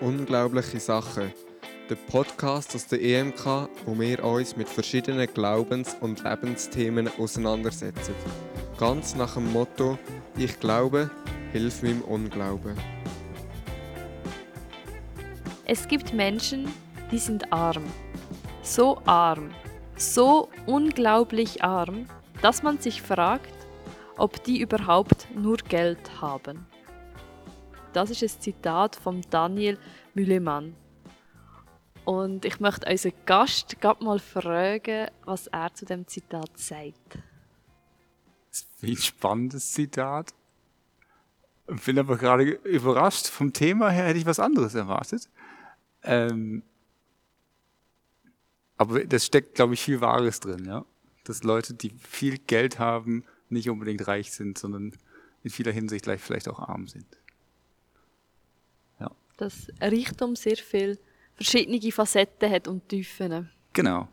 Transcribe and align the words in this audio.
Unglaubliche 0.00 0.80
Sachen. 0.80 1.30
Der 1.90 1.94
Podcast 1.94 2.74
aus 2.74 2.86
der 2.86 3.02
EMK, 3.02 3.68
wo 3.84 3.98
wir 4.00 4.24
uns 4.24 4.56
mit 4.56 4.66
verschiedenen 4.66 5.26
Glaubens- 5.26 5.94
und 6.00 6.24
Lebensthemen 6.24 7.10
auseinandersetzen. 7.18 8.14
Ganz 8.78 9.14
nach 9.14 9.34
dem 9.34 9.52
Motto: 9.52 9.98
Ich 10.38 10.58
glaube, 10.58 11.10
hilf 11.52 11.82
meinem 11.82 12.00
Unglauben. 12.00 12.78
Es 15.66 15.86
gibt 15.86 16.14
Menschen, 16.14 16.72
die 17.10 17.18
sind 17.18 17.52
arm. 17.52 17.84
So 18.62 19.02
arm, 19.04 19.50
so 19.96 20.48
unglaublich 20.64 21.62
arm, 21.62 22.06
dass 22.40 22.62
man 22.62 22.78
sich 22.78 23.02
fragt, 23.02 23.54
ob 24.16 24.42
die 24.44 24.60
überhaupt 24.60 25.28
nur 25.34 25.58
Geld 25.58 26.22
haben. 26.22 26.64
Das 27.92 28.10
ist 28.10 28.22
ein 28.22 28.40
Zitat 28.40 28.96
von 28.96 29.20
Daniel 29.30 29.78
Müllemann. 30.14 30.76
Und 32.04 32.44
ich 32.44 32.60
möchte 32.60 32.88
unseren 32.88 33.12
Gast 33.26 33.80
gerade 33.80 34.04
mal 34.04 34.18
fragen, 34.18 35.08
was 35.24 35.48
er 35.48 35.74
zu 35.74 35.84
dem 35.84 36.06
Zitat 36.06 36.56
sagt. 36.56 37.18
Das 38.50 38.60
ist 38.60 38.82
ein 38.82 38.96
spannendes 38.96 39.72
Zitat. 39.72 40.32
Ich 41.72 41.82
bin 41.82 41.98
aber 41.98 42.16
gerade 42.16 42.44
überrascht. 42.44 43.28
Vom 43.28 43.52
Thema 43.52 43.90
her 43.90 44.06
hätte 44.06 44.18
ich 44.18 44.26
was 44.26 44.40
anderes 44.40 44.74
erwartet. 44.74 45.28
Ähm, 46.02 46.62
aber 48.76 49.04
das 49.04 49.26
steckt, 49.26 49.56
glaube 49.56 49.74
ich, 49.74 49.82
viel 49.82 50.00
Wahres 50.00 50.40
drin, 50.40 50.64
ja. 50.64 50.84
Dass 51.24 51.42
Leute, 51.42 51.74
die 51.74 51.90
viel 51.90 52.38
Geld 52.38 52.78
haben, 52.78 53.24
nicht 53.50 53.68
unbedingt 53.68 54.06
reich 54.08 54.32
sind, 54.32 54.58
sondern 54.58 54.96
in 55.42 55.50
vieler 55.50 55.72
Hinsicht 55.72 56.06
vielleicht 56.06 56.48
auch 56.48 56.60
arm 56.60 56.88
sind. 56.88 57.06
Dass 59.40 59.68
Reichtum 59.80 60.36
sehr 60.36 60.56
viel 60.56 60.98
verschiedene 61.34 61.90
Facetten 61.90 62.50
hat 62.50 62.68
und 62.68 62.86
Tiefen. 62.88 63.50
Genau. 63.72 64.06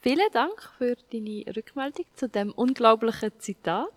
Vielen 0.00 0.32
Dank 0.32 0.60
für 0.78 0.96
deine 1.12 1.44
Rückmeldung 1.56 2.06
zu 2.16 2.28
dem 2.28 2.50
unglaublichen 2.50 3.30
Zitat. 3.38 3.92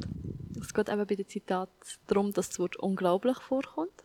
Es 0.62 0.72
geht 0.72 0.90
eben 0.90 1.08
bei 1.08 1.16
dem 1.16 1.28
Zitat 1.28 1.70
darum, 2.06 2.32
dass 2.32 2.50
das 2.50 2.60
Wort 2.60 2.76
unglaublich 2.76 3.40
vorkommt. 3.40 4.04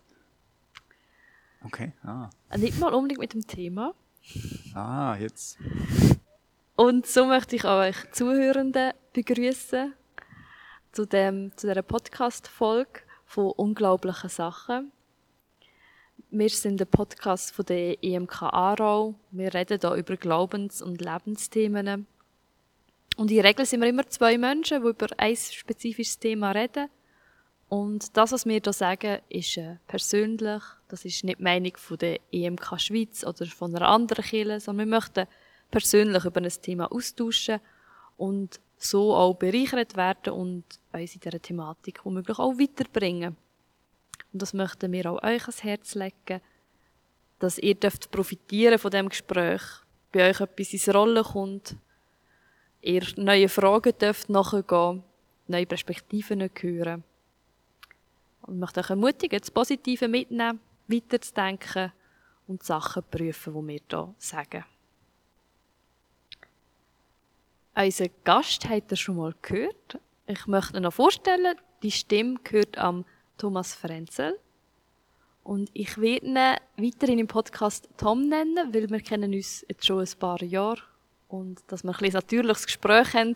Okay, 1.62 1.92
ah. 2.02 2.30
Nicht 2.56 2.80
mal 2.80 2.94
unbedingt 2.94 3.20
mit 3.20 3.34
dem 3.34 3.46
Thema. 3.46 3.94
Ah, 4.74 5.14
jetzt. 5.20 5.58
Und 6.74 7.06
so 7.06 7.26
möchte 7.26 7.56
ich 7.56 7.66
auch 7.66 7.80
euch 7.80 8.10
Zuhörenden 8.12 8.94
begrüßen 9.12 9.92
zu, 10.92 11.04
dem, 11.04 11.54
zu 11.56 11.66
dieser 11.66 11.82
Podcast-Folge 11.82 13.00
von 13.26 13.50
unglaublichen 13.50 14.30
Sachen. 14.30 14.90
Wir 16.32 16.48
sind 16.48 16.80
ein 16.80 16.86
Podcast 16.86 17.52
von 17.52 17.66
der 17.66 18.04
EMK 18.04 18.42
Aarau. 18.42 19.16
Wir 19.32 19.52
reden 19.52 19.80
hier 19.80 19.94
über 19.94 20.16
Glaubens- 20.16 20.80
und 20.80 21.00
Lebensthemen. 21.00 22.06
Und 23.16 23.30
in 23.32 23.38
der 23.38 23.44
Regel 23.46 23.66
sind 23.66 23.80
wir 23.80 23.88
immer 23.88 24.06
zwei 24.06 24.38
Menschen, 24.38 24.80
die 24.80 24.88
über 24.90 25.08
ein 25.16 25.34
spezifisches 25.34 26.20
Thema 26.20 26.52
reden. 26.52 26.88
Und 27.68 28.16
das, 28.16 28.30
was 28.30 28.46
wir 28.46 28.60
hier 28.60 28.72
sagen, 28.72 29.18
ist 29.28 29.56
äh, 29.56 29.78
persönlich. 29.88 30.62
Das 30.86 31.04
ist 31.04 31.24
nicht 31.24 31.40
die 31.40 31.42
Meinung 31.42 31.76
von 31.76 31.98
der 31.98 32.20
EMK 32.30 32.80
Schweiz 32.80 33.24
oder 33.24 33.46
von 33.46 33.74
einer 33.74 33.88
anderen 33.88 34.24
Kirche, 34.24 34.60
sondern 34.60 34.86
wir 34.88 34.98
möchten 34.98 35.26
persönlich 35.72 36.24
über 36.24 36.40
ein 36.40 36.52
Thema 36.62 36.92
austauschen 36.92 37.58
und 38.16 38.60
so 38.78 39.16
auch 39.16 39.34
bereichert 39.34 39.96
werden 39.96 40.32
und 40.32 40.64
uns 40.92 41.14
in 41.14 41.20
dieser 41.20 41.42
Thematik 41.42 42.04
womöglich 42.04 42.38
auch 42.38 42.56
weiterbringen. 42.56 43.36
Und 44.32 44.42
das 44.42 44.54
möchten 44.54 44.92
wir 44.92 45.10
auch 45.10 45.22
euch 45.22 45.42
ans 45.42 45.64
Herz 45.64 45.94
legen, 45.94 46.40
dass 47.38 47.58
ihr 47.58 47.74
dürft 47.74 48.10
profitieren 48.10 48.78
von 48.78 48.90
dem 48.90 49.08
Gespräch, 49.08 49.62
bei 50.12 50.30
euch 50.30 50.40
etwas 50.40 50.72
ins 50.72 50.94
Rollen 50.94 51.24
kommt, 51.24 51.76
ihr 52.82 53.04
neue 53.16 53.48
Fragen 53.48 53.96
dürft 53.98 54.28
nachgehen, 54.28 55.02
neue 55.48 55.66
Perspektiven 55.66 56.48
hören. 56.60 57.04
Und 58.42 58.54
ich 58.54 58.60
möchte 58.60 58.80
euch 58.80 58.90
ermutigen, 58.90 59.38
das 59.38 59.50
Positive 59.50 60.08
mitnehmen, 60.08 60.60
weiterzudenken 60.86 61.92
und 62.46 62.62
die 62.62 62.66
Sachen 62.66 63.02
prüfen, 63.10 63.54
die 63.54 63.68
wir 63.68 63.80
hier 63.88 64.14
sagen. 64.18 64.64
Unser 67.74 68.08
Gast 68.24 68.68
habt 68.68 68.90
ihr 68.90 68.96
schon 68.96 69.16
mal 69.16 69.34
gehört. 69.40 69.98
Ich 70.26 70.46
möchte 70.46 70.76
ihn 70.76 70.82
noch 70.82 70.92
vorstellen. 70.92 71.56
Die 71.82 71.90
Stimme 71.90 72.38
gehört 72.42 72.76
am 72.76 73.04
Thomas 73.40 73.74
Frenzel. 73.74 74.38
Und 75.42 75.70
ich 75.72 75.96
werde 75.96 76.26
ihn 76.26 76.36
weiterhin 76.76 77.18
im 77.18 77.26
Podcast 77.26 77.88
Tom 77.96 78.28
nennen, 78.28 78.74
weil 78.74 78.90
wir 78.90 79.00
kennen 79.00 79.32
uns 79.32 79.64
jetzt 79.66 79.86
schon 79.86 80.00
ein 80.00 80.18
paar 80.18 80.42
Jahre. 80.42 80.82
Und 81.26 81.62
dass 81.68 81.82
wir 81.82 81.98
ein, 81.98 82.04
ein 82.04 82.12
natürliches 82.12 82.66
Gespräch 82.66 83.14
haben, 83.14 83.34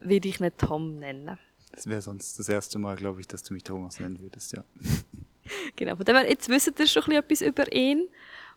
werde 0.00 0.26
ich 0.26 0.40
ihn 0.40 0.50
Tom 0.56 0.98
nennen. 0.98 1.38
Das 1.72 1.86
wäre 1.86 2.00
sonst 2.00 2.38
das 2.38 2.48
erste 2.48 2.78
Mal, 2.78 2.96
glaube 2.96 3.20
ich, 3.20 3.28
dass 3.28 3.42
du 3.42 3.52
mich 3.52 3.62
Thomas 3.62 4.00
nennen 4.00 4.18
würdest, 4.20 4.54
ja. 4.54 4.64
genau, 5.76 5.96
von 5.96 6.04
dem 6.06 6.16
her, 6.16 6.28
jetzt 6.28 6.48
wisst 6.48 6.80
ihr 6.80 6.86
schon 6.86 7.12
etwas 7.12 7.42
über 7.42 7.70
ihn. 7.74 8.08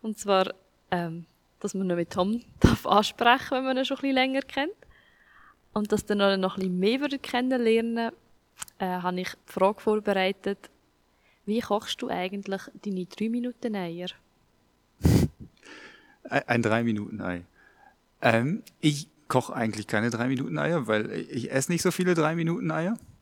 Und 0.02 0.18
zwar, 0.18 0.53
ähm, 0.91 1.25
dass 1.59 1.73
man 1.73 1.90
ihn 1.90 1.97
mit 1.97 2.13
Tom 2.13 2.41
darf 2.62 2.88
ansprechen 2.88 3.57
wenn 3.57 3.66
man 3.66 3.78
ihn 3.78 3.85
schon 3.85 3.97
ein 3.97 4.02
bisschen 4.02 4.16
länger 4.16 4.41
kennt. 4.44 4.72
Und 5.73 5.91
dass 5.91 6.09
ihr 6.09 6.16
noch 6.16 6.56
ein 6.56 6.62
bisschen 6.62 6.79
mehr 6.79 7.09
kennenlernen 7.22 8.13
äh, 8.80 8.86
habe 8.86 9.22
ich 9.22 9.30
die 9.30 9.52
Frage 9.52 9.80
vorbereitet, 9.81 10.69
wie 11.46 11.59
kochst 11.59 12.02
du 12.02 12.09
eigentlich 12.09 12.62
deine 12.84 13.06
3 13.06 13.30
Minuten 13.30 13.75
Eier? 13.75 14.08
Ein 16.30 16.62
3 16.62 16.84
Minuten 16.84 17.22
Ei. 17.22 17.44
Ähm, 18.22 18.64
ich 18.80 19.09
koche 19.28 19.53
eigentlich 19.53 19.88
keine 19.88 20.09
3 20.09 20.28
Minuten 20.28 20.58
Eier, 20.58 20.88
weil 20.88 21.12
ich 21.12 21.52
esse 21.52 21.72
nicht 21.72 21.81
so 21.81 21.91
viele 21.91 22.14
3 22.14 22.36
Minuten 22.36 22.72
Eier. 22.72 22.94
Äh, 22.94 23.12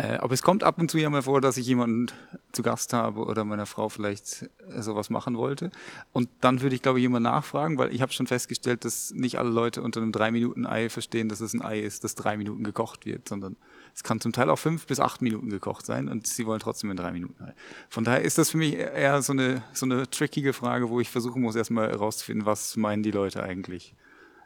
aber 0.00 0.34
es 0.34 0.42
kommt 0.42 0.62
ab 0.62 0.78
und 0.78 0.90
zu 0.90 0.98
ja 0.98 1.10
mal 1.10 1.22
vor, 1.22 1.40
dass 1.40 1.56
ich 1.56 1.66
jemanden 1.66 2.06
zu 2.52 2.62
Gast 2.62 2.92
habe 2.92 3.24
oder 3.24 3.44
meiner 3.44 3.66
Frau 3.66 3.88
vielleicht 3.88 4.48
äh, 4.68 4.82
sowas 4.82 5.10
machen 5.10 5.36
wollte. 5.36 5.70
Und 6.12 6.28
dann 6.40 6.60
würde 6.60 6.74
ich, 6.74 6.82
glaube 6.82 6.98
ich, 6.98 7.02
jemand 7.02 7.24
nachfragen, 7.24 7.76
weil 7.76 7.92
ich 7.92 8.00
habe 8.00 8.12
schon 8.12 8.26
festgestellt, 8.26 8.84
dass 8.84 9.12
nicht 9.12 9.38
alle 9.38 9.50
Leute 9.50 9.82
unter 9.82 10.00
einem 10.00 10.12
drei 10.12 10.30
Minuten 10.30 10.64
Ei 10.66 10.88
verstehen, 10.88 11.28
dass 11.28 11.40
es 11.40 11.54
ein 11.54 11.62
Ei 11.62 11.80
ist, 11.80 12.04
das 12.04 12.14
drei 12.14 12.36
Minuten 12.36 12.62
gekocht 12.62 13.04
wird, 13.04 13.28
sondern 13.28 13.56
es 13.94 14.04
kann 14.04 14.20
zum 14.20 14.32
Teil 14.32 14.48
auch 14.50 14.58
fünf 14.58 14.86
bis 14.86 15.00
acht 15.00 15.22
Minuten 15.22 15.50
gekocht 15.50 15.84
sein 15.84 16.08
und 16.08 16.26
sie 16.26 16.46
wollen 16.46 16.60
trotzdem 16.60 16.90
ein 16.90 16.96
drei 16.96 17.10
Minuten 17.10 17.42
Ei. 17.42 17.52
Von 17.88 18.04
daher 18.04 18.22
ist 18.22 18.38
das 18.38 18.50
für 18.50 18.58
mich 18.58 18.74
eher 18.74 19.20
so 19.22 19.32
eine, 19.32 19.62
so 19.72 19.86
eine 19.86 20.08
trickige 20.08 20.52
Frage, 20.52 20.88
wo 20.88 21.00
ich 21.00 21.10
versuchen 21.10 21.42
muss, 21.42 21.56
erstmal 21.56 21.90
herauszufinden, 21.90 22.46
was 22.46 22.76
meinen 22.76 23.02
die 23.02 23.10
Leute 23.10 23.42
eigentlich, 23.42 23.94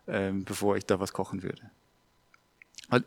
ähm, 0.07 0.45
bevor 0.45 0.77
ich 0.77 0.87
da 0.87 1.01
was 1.01 1.13
kochen 1.13 1.43
würde. 1.43 1.71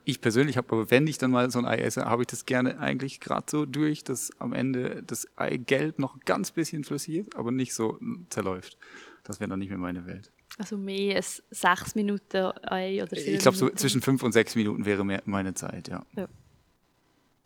Ich 0.06 0.22
persönlich 0.22 0.58
habe 0.58 0.72
aber, 0.72 0.92
wenn 0.92 1.08
ich 1.08 1.18
dann 1.18 1.32
mal 1.32 1.50
so 1.52 1.60
ein 1.60 1.66
Ei 1.66 1.78
esse, 1.78 2.06
habe 2.06 2.24
ich 2.24 2.28
das 2.28 2.46
gerne 2.46 2.80
eigentlich 2.80 3.20
gerade 3.20 3.46
so 3.50 3.66
durch, 3.66 4.04
dass 4.04 4.32
am 4.40 4.54
Ende 4.54 5.04
das 5.06 5.28
Eigelb 5.38 6.00
noch 6.00 6.16
ein 6.16 6.22
ganz 6.26 6.52
bisschen 6.52 6.84
flüssig 6.84 7.26
aber 7.36 7.52
nicht 7.52 7.74
so 7.74 8.00
zerläuft. 8.30 8.78
Das 9.24 9.40
wäre 9.40 9.50
dann 9.50 9.60
nicht 9.60 9.70
mehr 9.70 9.78
meine 9.78 10.06
Welt. 10.06 10.32
Also 10.58 10.78
mehr 10.78 11.18
als 11.18 11.44
sechs 11.52 11.96
Minuten 11.96 12.52
Ei 12.64 13.04
oder 13.04 13.16
Ich 13.16 13.40
glaube, 13.40 13.58
so 13.58 13.70
zwischen 13.70 14.02
fünf 14.02 14.24
und 14.24 14.32
sechs 14.32 14.56
Minuten 14.56 14.86
wäre 14.86 15.06
mehr 15.06 15.22
meine 15.26 15.54
Zeit, 15.54 15.88
ja. 15.88 16.06
ja. 16.16 16.28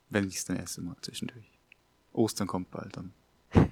Wenn 0.09 0.27
ich 0.27 0.37
es 0.37 0.45
dann 0.45 0.57
esse, 0.57 0.81
mal 0.81 0.95
zwischendurch. 1.01 1.51
Ostern 2.13 2.47
kommt 2.47 2.71
bald 2.71 2.95
dann. 2.95 3.13
dann 3.51 3.69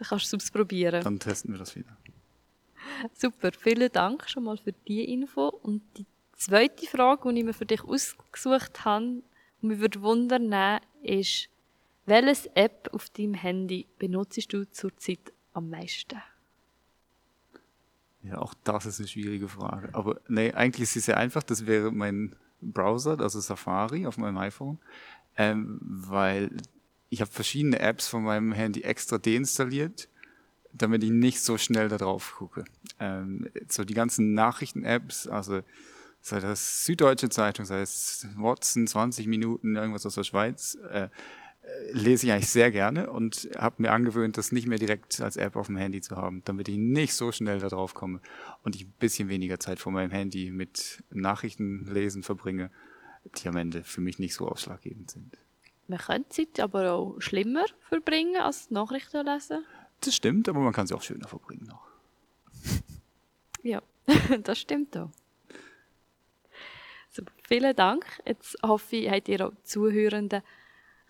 kannst 0.00 0.32
du 0.32 0.36
es 0.36 0.50
probieren. 0.50 1.02
Dann 1.02 1.18
testen 1.18 1.52
wir 1.52 1.58
das 1.58 1.74
wieder. 1.74 1.96
Super, 3.14 3.50
vielen 3.52 3.90
Dank 3.92 4.28
schon 4.28 4.44
mal 4.44 4.56
für 4.56 4.72
die 4.72 5.04
Info. 5.12 5.48
Und 5.48 5.82
die 5.96 6.06
zweite 6.38 6.86
Frage, 6.86 7.32
die 7.32 7.40
ich 7.40 7.44
mir 7.44 7.52
für 7.52 7.66
dich 7.66 7.84
ausgesucht 7.84 8.84
habe 8.84 9.22
und 9.60 9.68
mich 9.68 9.80
würde 9.80 10.00
wundern, 10.00 10.80
ist, 11.02 11.48
welches 12.06 12.46
App 12.54 12.88
auf 12.92 13.10
deinem 13.10 13.34
Handy 13.34 13.86
benutzt 13.98 14.52
du 14.52 14.64
zurzeit 14.70 15.32
am 15.52 15.68
meisten? 15.68 16.22
Ja, 18.22 18.38
auch 18.38 18.54
das 18.64 18.86
ist 18.86 18.98
eine 18.98 19.08
schwierige 19.08 19.48
Frage. 19.48 19.90
Aber 19.92 20.20
nee, 20.28 20.52
eigentlich 20.52 20.82
ist 20.82 20.96
es 20.96 21.04
sehr 21.06 21.16
einfach. 21.16 21.42
Das 21.42 21.66
wäre 21.66 21.92
mein 21.92 22.34
Browser, 22.60 23.20
also 23.20 23.40
Safari 23.40 24.06
auf 24.06 24.18
meinem 24.18 24.38
iPhone, 24.38 24.78
ähm, 25.36 25.78
weil 25.80 26.50
ich 27.10 27.20
habe 27.20 27.30
verschiedene 27.30 27.78
Apps 27.78 28.08
von 28.08 28.24
meinem 28.24 28.52
Handy 28.52 28.82
extra 28.82 29.18
deinstalliert, 29.18 30.08
damit 30.72 31.04
ich 31.04 31.10
nicht 31.10 31.40
so 31.40 31.56
schnell 31.58 31.88
da 31.88 31.96
drauf 31.96 32.34
gucke. 32.36 32.64
Ähm, 32.98 33.48
so 33.68 33.84
die 33.84 33.94
ganzen 33.94 34.34
Nachrichten-Apps, 34.34 35.28
also 35.28 35.62
sei 36.20 36.40
das 36.40 36.84
Süddeutsche 36.84 37.28
Zeitung, 37.28 37.64
sei 37.64 37.80
es 37.80 38.26
Watson, 38.36 38.86
20 38.86 39.26
Minuten, 39.26 39.76
irgendwas 39.76 40.06
aus 40.06 40.14
der 40.14 40.24
Schweiz, 40.24 40.76
äh, 40.90 41.08
lese 41.92 42.26
ich 42.26 42.32
eigentlich 42.32 42.48
sehr 42.48 42.70
gerne 42.70 43.10
und 43.10 43.48
habe 43.56 43.82
mir 43.82 43.92
angewöhnt, 43.92 44.38
das 44.38 44.52
nicht 44.52 44.66
mehr 44.66 44.78
direkt 44.78 45.20
als 45.20 45.36
App 45.36 45.56
auf 45.56 45.66
dem 45.66 45.76
Handy 45.76 46.00
zu 46.00 46.16
haben, 46.16 46.42
damit 46.44 46.68
ich 46.68 46.76
nicht 46.76 47.14
so 47.14 47.32
schnell 47.32 47.58
da 47.58 47.68
drauf 47.68 47.94
komme 47.94 48.20
und 48.62 48.76
ich 48.76 48.84
ein 48.84 48.94
bisschen 48.98 49.28
weniger 49.28 49.60
Zeit 49.60 49.78
vor 49.78 49.92
meinem 49.92 50.10
Handy 50.10 50.50
mit 50.50 51.02
Nachrichten 51.10 51.86
lesen 51.92 52.22
verbringe, 52.22 52.70
die 53.36 53.48
am 53.48 53.56
Ende 53.56 53.84
für 53.84 54.00
mich 54.00 54.18
nicht 54.18 54.34
so 54.34 54.48
ausschlaggebend 54.48 55.10
sind. 55.10 55.38
man 55.88 55.98
könnte 55.98 56.28
Zeit 56.30 56.60
aber 56.60 56.92
auch 56.92 57.20
schlimmer 57.20 57.64
verbringen 57.88 58.40
als 58.40 58.70
Nachrichten 58.70 59.26
lesen. 59.26 59.64
Das 60.00 60.14
stimmt, 60.14 60.48
aber 60.48 60.60
man 60.60 60.72
kann 60.72 60.86
sie 60.86 60.94
auch 60.94 61.02
schöner 61.02 61.28
verbringen 61.28 61.66
noch. 61.66 61.86
Ja, 63.64 63.82
das 64.44 64.60
stimmt 64.60 64.96
auch. 64.96 65.10
Vielen 67.48 67.74
Dank. 67.74 68.04
Jetzt 68.26 68.58
hoffe 68.62 68.96
ich, 68.96 69.10
habt 69.10 69.26
ihr 69.26 69.46
auch 69.46 69.52
Zuhörenden 69.62 70.42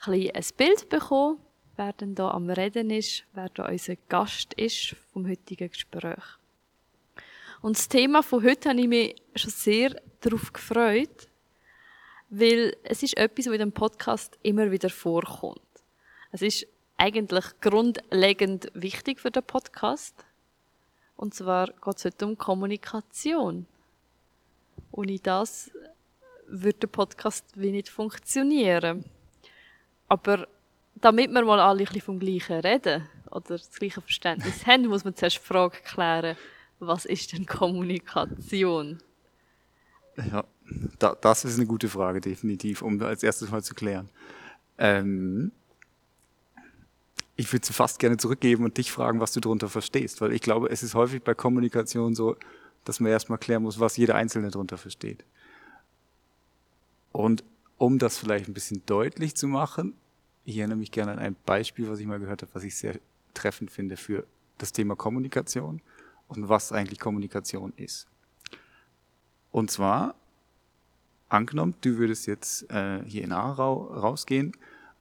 ein, 0.03 0.13
bisschen 0.13 0.37
ein 0.37 0.45
Bild 0.57 0.89
bekommen, 0.89 1.41
wer 1.75 1.93
denn 1.95 2.15
da 2.15 2.31
am 2.31 2.49
Reden 2.49 2.91
ist, 2.91 3.25
wer 3.33 3.49
da 3.49 3.67
unser 3.67 3.97
Gast 4.09 4.55
ist 4.55 4.95
vom 5.13 5.29
heutigen 5.29 5.69
Gespräch. 5.69 6.23
Und 7.61 7.77
das 7.77 7.89
Thema 7.89 8.23
von 8.23 8.45
heute 8.45 8.69
habe 8.69 8.81
ich 8.81 8.87
mich 8.87 9.17
schon 9.35 9.51
sehr 9.51 10.01
darauf 10.21 10.53
gefreut, 10.53 11.27
weil 12.31 12.77
es 12.85 13.03
ist 13.03 13.17
etwas, 13.17 13.47
was 13.47 13.55
in 13.55 13.59
dem 13.59 13.73
Podcast 13.73 14.39
immer 14.45 14.71
wieder 14.71 14.91
vorkommt. 14.91 15.61
Es 16.31 16.43
ist 16.43 16.69
eigentlich 16.99 17.47
grundlegend 17.61 18.71
wichtig 18.75 19.19
für 19.19 19.33
den 19.33 19.43
Podcast. 19.43 20.15
Und 21.17 21.35
zwar 21.35 21.67
geht 21.67 21.97
es 21.97 22.05
heute 22.05 22.27
um 22.27 22.39
Kommunikation. 22.39 23.67
Ohne 24.93 25.19
das 25.19 25.73
würde 26.49 26.81
der 26.81 26.89
Podcast 26.89 27.45
wie 27.55 27.71
nicht 27.71 27.89
funktionieren. 27.89 29.05
Aber 30.09 30.49
damit 30.95 31.31
wir 31.31 31.45
mal 31.45 31.61
alle 31.61 31.81
ein 31.81 31.85
bisschen 31.85 32.03
vom 32.03 32.19
Gleichen 32.19 32.61
reden 32.61 33.07
oder 33.31 33.57
das 33.57 33.71
gleiche 33.71 34.01
Verständnis 34.01 34.67
haben, 34.67 34.87
muss 34.87 35.05
man 35.05 35.15
zuerst 35.15 35.37
die 35.37 35.43
Frage 35.43 35.79
klären, 35.85 36.37
was 36.81 37.05
ist 37.05 37.33
denn 37.33 37.47
Kommunikation? 37.47 38.99
Ja, 40.17 40.45
da, 40.99 41.17
das 41.21 41.45
ist 41.45 41.57
eine 41.57 41.67
gute 41.67 41.89
Frage, 41.89 42.21
definitiv, 42.21 42.83
um 42.83 43.01
als 43.03 43.23
erstes 43.23 43.51
mal 43.51 43.63
zu 43.63 43.75
klären. 43.75 44.09
Ähm, 44.79 45.53
ich 47.37 47.53
würde 47.53 47.73
fast 47.73 48.01
gerne 48.01 48.17
zurückgeben 48.17 48.65
und 48.65 48.77
dich 48.79 48.91
fragen, 48.91 49.21
was 49.21 49.33
du 49.33 49.41
darunter 49.41 49.69
verstehst, 49.69 50.21
weil 50.21 50.33
ich 50.33 50.41
glaube, 50.41 50.71
es 50.71 50.83
ist 50.83 50.95
häufig 50.95 51.23
bei 51.23 51.35
Kommunikation 51.35 52.15
so, 52.15 52.37
dass 52.85 52.99
man 53.01 53.13
erstmal 53.13 53.39
klären 53.39 53.63
muss, 53.63 53.79
was 53.79 53.97
jeder 53.97 54.17
Einzelne 54.17 54.51
darunter 54.51 54.77
versteht. 54.77 55.25
Und 57.13 57.45
um 57.77 57.99
das 57.99 58.19
vielleicht 58.19 58.49
ein 58.49 58.55
bisschen 58.55 58.83
deutlich 58.87 59.35
zu 59.35 59.47
machen, 59.47 59.95
ich 60.45 60.59
erinnere 60.59 60.79
mich 60.79 60.91
gerne 60.91 61.13
an 61.13 61.19
ein 61.19 61.37
Beispiel, 61.45 61.89
was 61.89 62.01
ich 62.01 62.07
mal 62.07 62.19
gehört 62.19 62.43
habe, 62.43 62.55
was 62.55 62.65
ich 62.65 62.77
sehr 62.77 62.99
treffend 63.35 63.71
finde 63.71 63.97
für 63.97 64.25
das 64.57 64.73
Thema 64.73 64.97
Kommunikation 64.97 65.81
und 66.27 66.49
was 66.49 66.73
eigentlich 66.73 66.99
Kommunikation 66.99 67.73
ist. 67.77 68.07
Und 69.51 69.71
zwar, 69.71 70.15
angenommen, 71.29 71.75
du 71.81 71.99
würdest 71.99 72.27
jetzt 72.27 72.71
äh, 72.71 73.03
hier 73.05 73.25
in 73.25 73.33
Aarau 73.33 73.85
rausgehen 73.95 74.53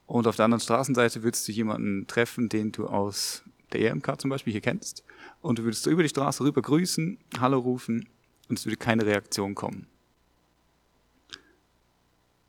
und 0.05 0.27
auf 0.27 0.35
der 0.35 0.45
anderen 0.45 0.61
Straßenseite 0.61 1.23
würdest 1.23 1.47
du 1.47 1.51
jemanden 1.51 2.07
treffen, 2.07 2.49
den 2.49 2.71
du 2.71 2.87
aus 2.87 3.43
der 3.73 3.91
EMK 3.91 4.19
zum 4.21 4.29
Beispiel 4.29 4.53
hier 4.53 4.61
kennst. 4.61 5.03
Und 5.41 5.59
du 5.59 5.63
würdest 5.63 5.83
so 5.83 5.91
über 5.91 6.03
die 6.03 6.09
Straße 6.09 6.43
rüber 6.43 6.61
grüßen, 6.61 7.17
Hallo 7.39 7.59
rufen 7.59 8.07
und 8.49 8.57
es 8.57 8.65
würde 8.65 8.77
keine 8.77 9.05
Reaktion 9.05 9.55
kommen. 9.55 9.87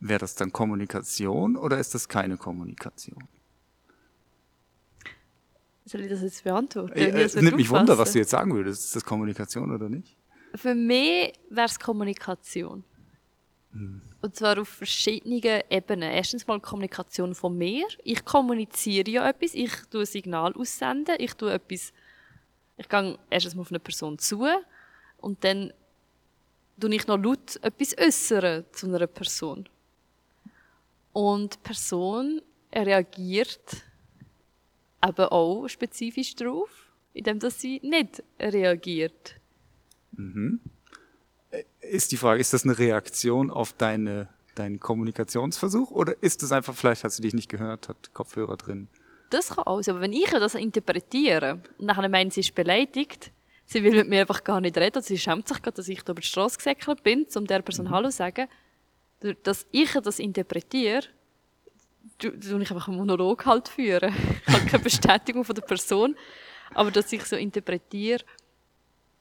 Wäre 0.01 0.21
das 0.21 0.35
dann 0.35 0.53
Kommunikation 0.53 1.57
oder 1.57 1.79
ist 1.79 1.95
das 1.95 2.09
keine 2.09 2.37
Kommunikation? 2.37 3.27
Soll 5.85 6.03
ich 6.03 6.11
das 6.11 6.23
jetzt 6.23 6.45
beantworten? 6.45 6.93
Äh, 6.93 7.23
es 7.23 7.35
nimmt 7.35 7.57
mich 7.57 7.71
wunder, 7.71 7.97
was 7.97 8.13
du 8.13 8.19
jetzt 8.19 8.31
sagen 8.31 8.55
würdest. 8.55 8.85
Ist 8.85 8.97
das 8.97 9.05
Kommunikation 9.05 9.73
oder 9.75 9.89
nicht? 9.89 10.17
Für 10.55 10.75
mich 10.75 11.33
wäre 11.49 11.67
es 11.67 11.79
Kommunikation. 11.79 12.85
Hm. 13.73 14.03
Und 14.21 14.37
zwar 14.37 14.61
auf 14.61 14.69
verschiedenen 14.69 15.63
Ebenen. 15.71 16.11
Erstens 16.11 16.47
mal 16.47 16.61
Kommunikation 16.61 17.35
von 17.35 17.57
mir. 17.57 17.87
Ich 18.05 18.25
kommuniziere 18.25 19.11
ja 19.11 19.29
etwas, 19.29 19.55
ich 19.55 19.73
tue 19.91 20.01
ein 20.01 20.07
Signal 20.07 20.53
aussenden, 20.55 21.17
ich 21.19 21.35
tue 21.35 21.53
etwas, 21.53 21.93
ich 22.77 22.89
gehe 22.89 23.19
erstens 23.31 23.55
mal 23.55 23.63
auf 23.63 23.71
eine 23.71 23.81
Person 23.81 24.19
zu 24.19 24.47
und 25.19 25.43
dann 25.45 25.73
tue 26.81 26.95
ich 26.95 27.07
noch 27.07 27.19
laut 27.19 27.57
etwas 27.63 27.97
äußern 27.99 28.65
zu 28.73 28.87
einer 28.87 29.07
Person. 29.07 29.69
Und 31.13 31.55
die 31.55 31.59
Person 31.59 32.43
reagiert 32.75 33.85
eben 35.07 35.25
auch 35.27 35.69
spezifisch 35.69 36.35
darauf, 36.37 36.71
indem 37.13 37.41
sie 37.51 37.81
nicht 37.83 38.23
reagiert. 38.39 39.37
Mhm 40.13 40.61
ist 41.81 42.13
die 42.13 42.17
Frage, 42.17 42.41
ist 42.41 42.53
das 42.53 42.65
eine 42.65 42.79
Reaktion 42.79 43.51
auf 43.51 43.73
deine, 43.73 44.29
deinen 44.55 44.81
Kommunikationsversuch 44.81 45.91
oder 45.91 46.15
ist 46.21 46.43
es 46.43 46.53
einfach, 46.53 46.75
vielleicht 46.75 47.05
hat 47.05 47.13
sie 47.13 47.23
dich 47.23 47.35
nicht 47.35 47.49
gehört, 47.49 47.89
hat 47.89 48.13
Kopfhörer 48.15 48.57
drin? 48.57 48.89
Das 49.31 49.51
kann 49.51 49.65
auch 49.65 49.83
sein, 49.83 49.95
aber 49.95 50.03
wenn 50.03 50.13
ich 50.13 50.31
das 50.31 50.55
interpretiere 50.55 51.61
und 51.79 51.87
nachher 51.87 52.09
meine, 52.09 52.31
sie 52.31 52.41
ist 52.41 52.55
beleidigt, 52.55 53.31
sie 53.67 53.83
will 53.83 53.95
mit 53.95 54.09
mir 54.09 54.23
einfach 54.23 54.45
gar 54.45 54.61
nicht 54.61 54.77
reden, 54.79 55.03
sie 55.03 55.19
schämt 55.19 55.49
sich 55.49 55.61
gerade, 55.61 55.77
dass 55.77 55.89
ich 55.89 56.03
da 56.03 56.13
über 56.13 56.21
die 56.21 56.27
Straße 56.27 56.57
gesäckelt 56.57 57.03
bin, 57.03 57.27
um 57.35 57.47
der 57.47 57.61
Person 57.61 57.87
mhm. 57.87 57.91
Hallo 57.91 58.09
zu 58.09 58.17
sagen, 58.17 58.49
dass 59.43 59.67
ich 59.71 59.93
das 59.93 60.19
interpretiere, 60.19 61.03
tue 62.19 62.33
ich 62.41 62.71
einfach 62.71 62.89
einen 62.89 62.99
Monolog 62.99 63.45
halt 63.47 63.69
führen. 63.69 64.15
Ich 64.47 64.55
habe 64.55 64.67
keine 64.67 64.83
Bestätigung 64.83 65.45
von 65.45 65.55
der 65.55 65.63
Person, 65.63 66.17
aber 66.75 66.91
dass 66.91 67.13
ich 67.13 67.25
so 67.25 67.37
interpretiere, 67.37 68.25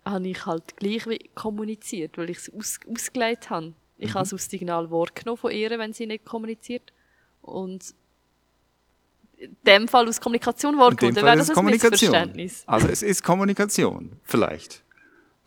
habe 0.06 0.28
ich 0.28 0.46
halt 0.46 0.78
gleich 0.78 1.04
kommuniziert, 1.36 2.18
weil 2.18 2.30
ich 2.30 2.38
es 2.38 2.54
aus, 2.54 2.80
ausgelegt 2.90 3.50
habe. 3.50 3.74
Ich 3.98 4.10
mhm. 4.10 4.14
habe 4.14 4.26
es 4.26 4.34
aus 4.34 4.46
Signal 4.46 4.90
wahrgenommen 4.90 5.38
von 5.38 5.52
ihr, 5.52 5.78
wenn 5.78 5.94
sie 5.94 6.06
nicht 6.06 6.26
kommuniziert. 6.26 6.94
Und 7.42 7.94
in 9.38 9.56
dem 9.66 9.88
Fall 9.88 10.08
aus 10.08 10.20
Kommunikation 10.20 10.78
wahrgenommen, 10.78 11.16
dann 11.16 11.26
wäre 11.26 11.38
das 11.38 11.50
ein 11.50 11.66
Missverständnis. 11.66 12.64
Also 12.66 12.88
es 12.88 13.04
ist 13.04 13.24
Kommunikation, 13.24 14.20
vielleicht. 14.24 14.84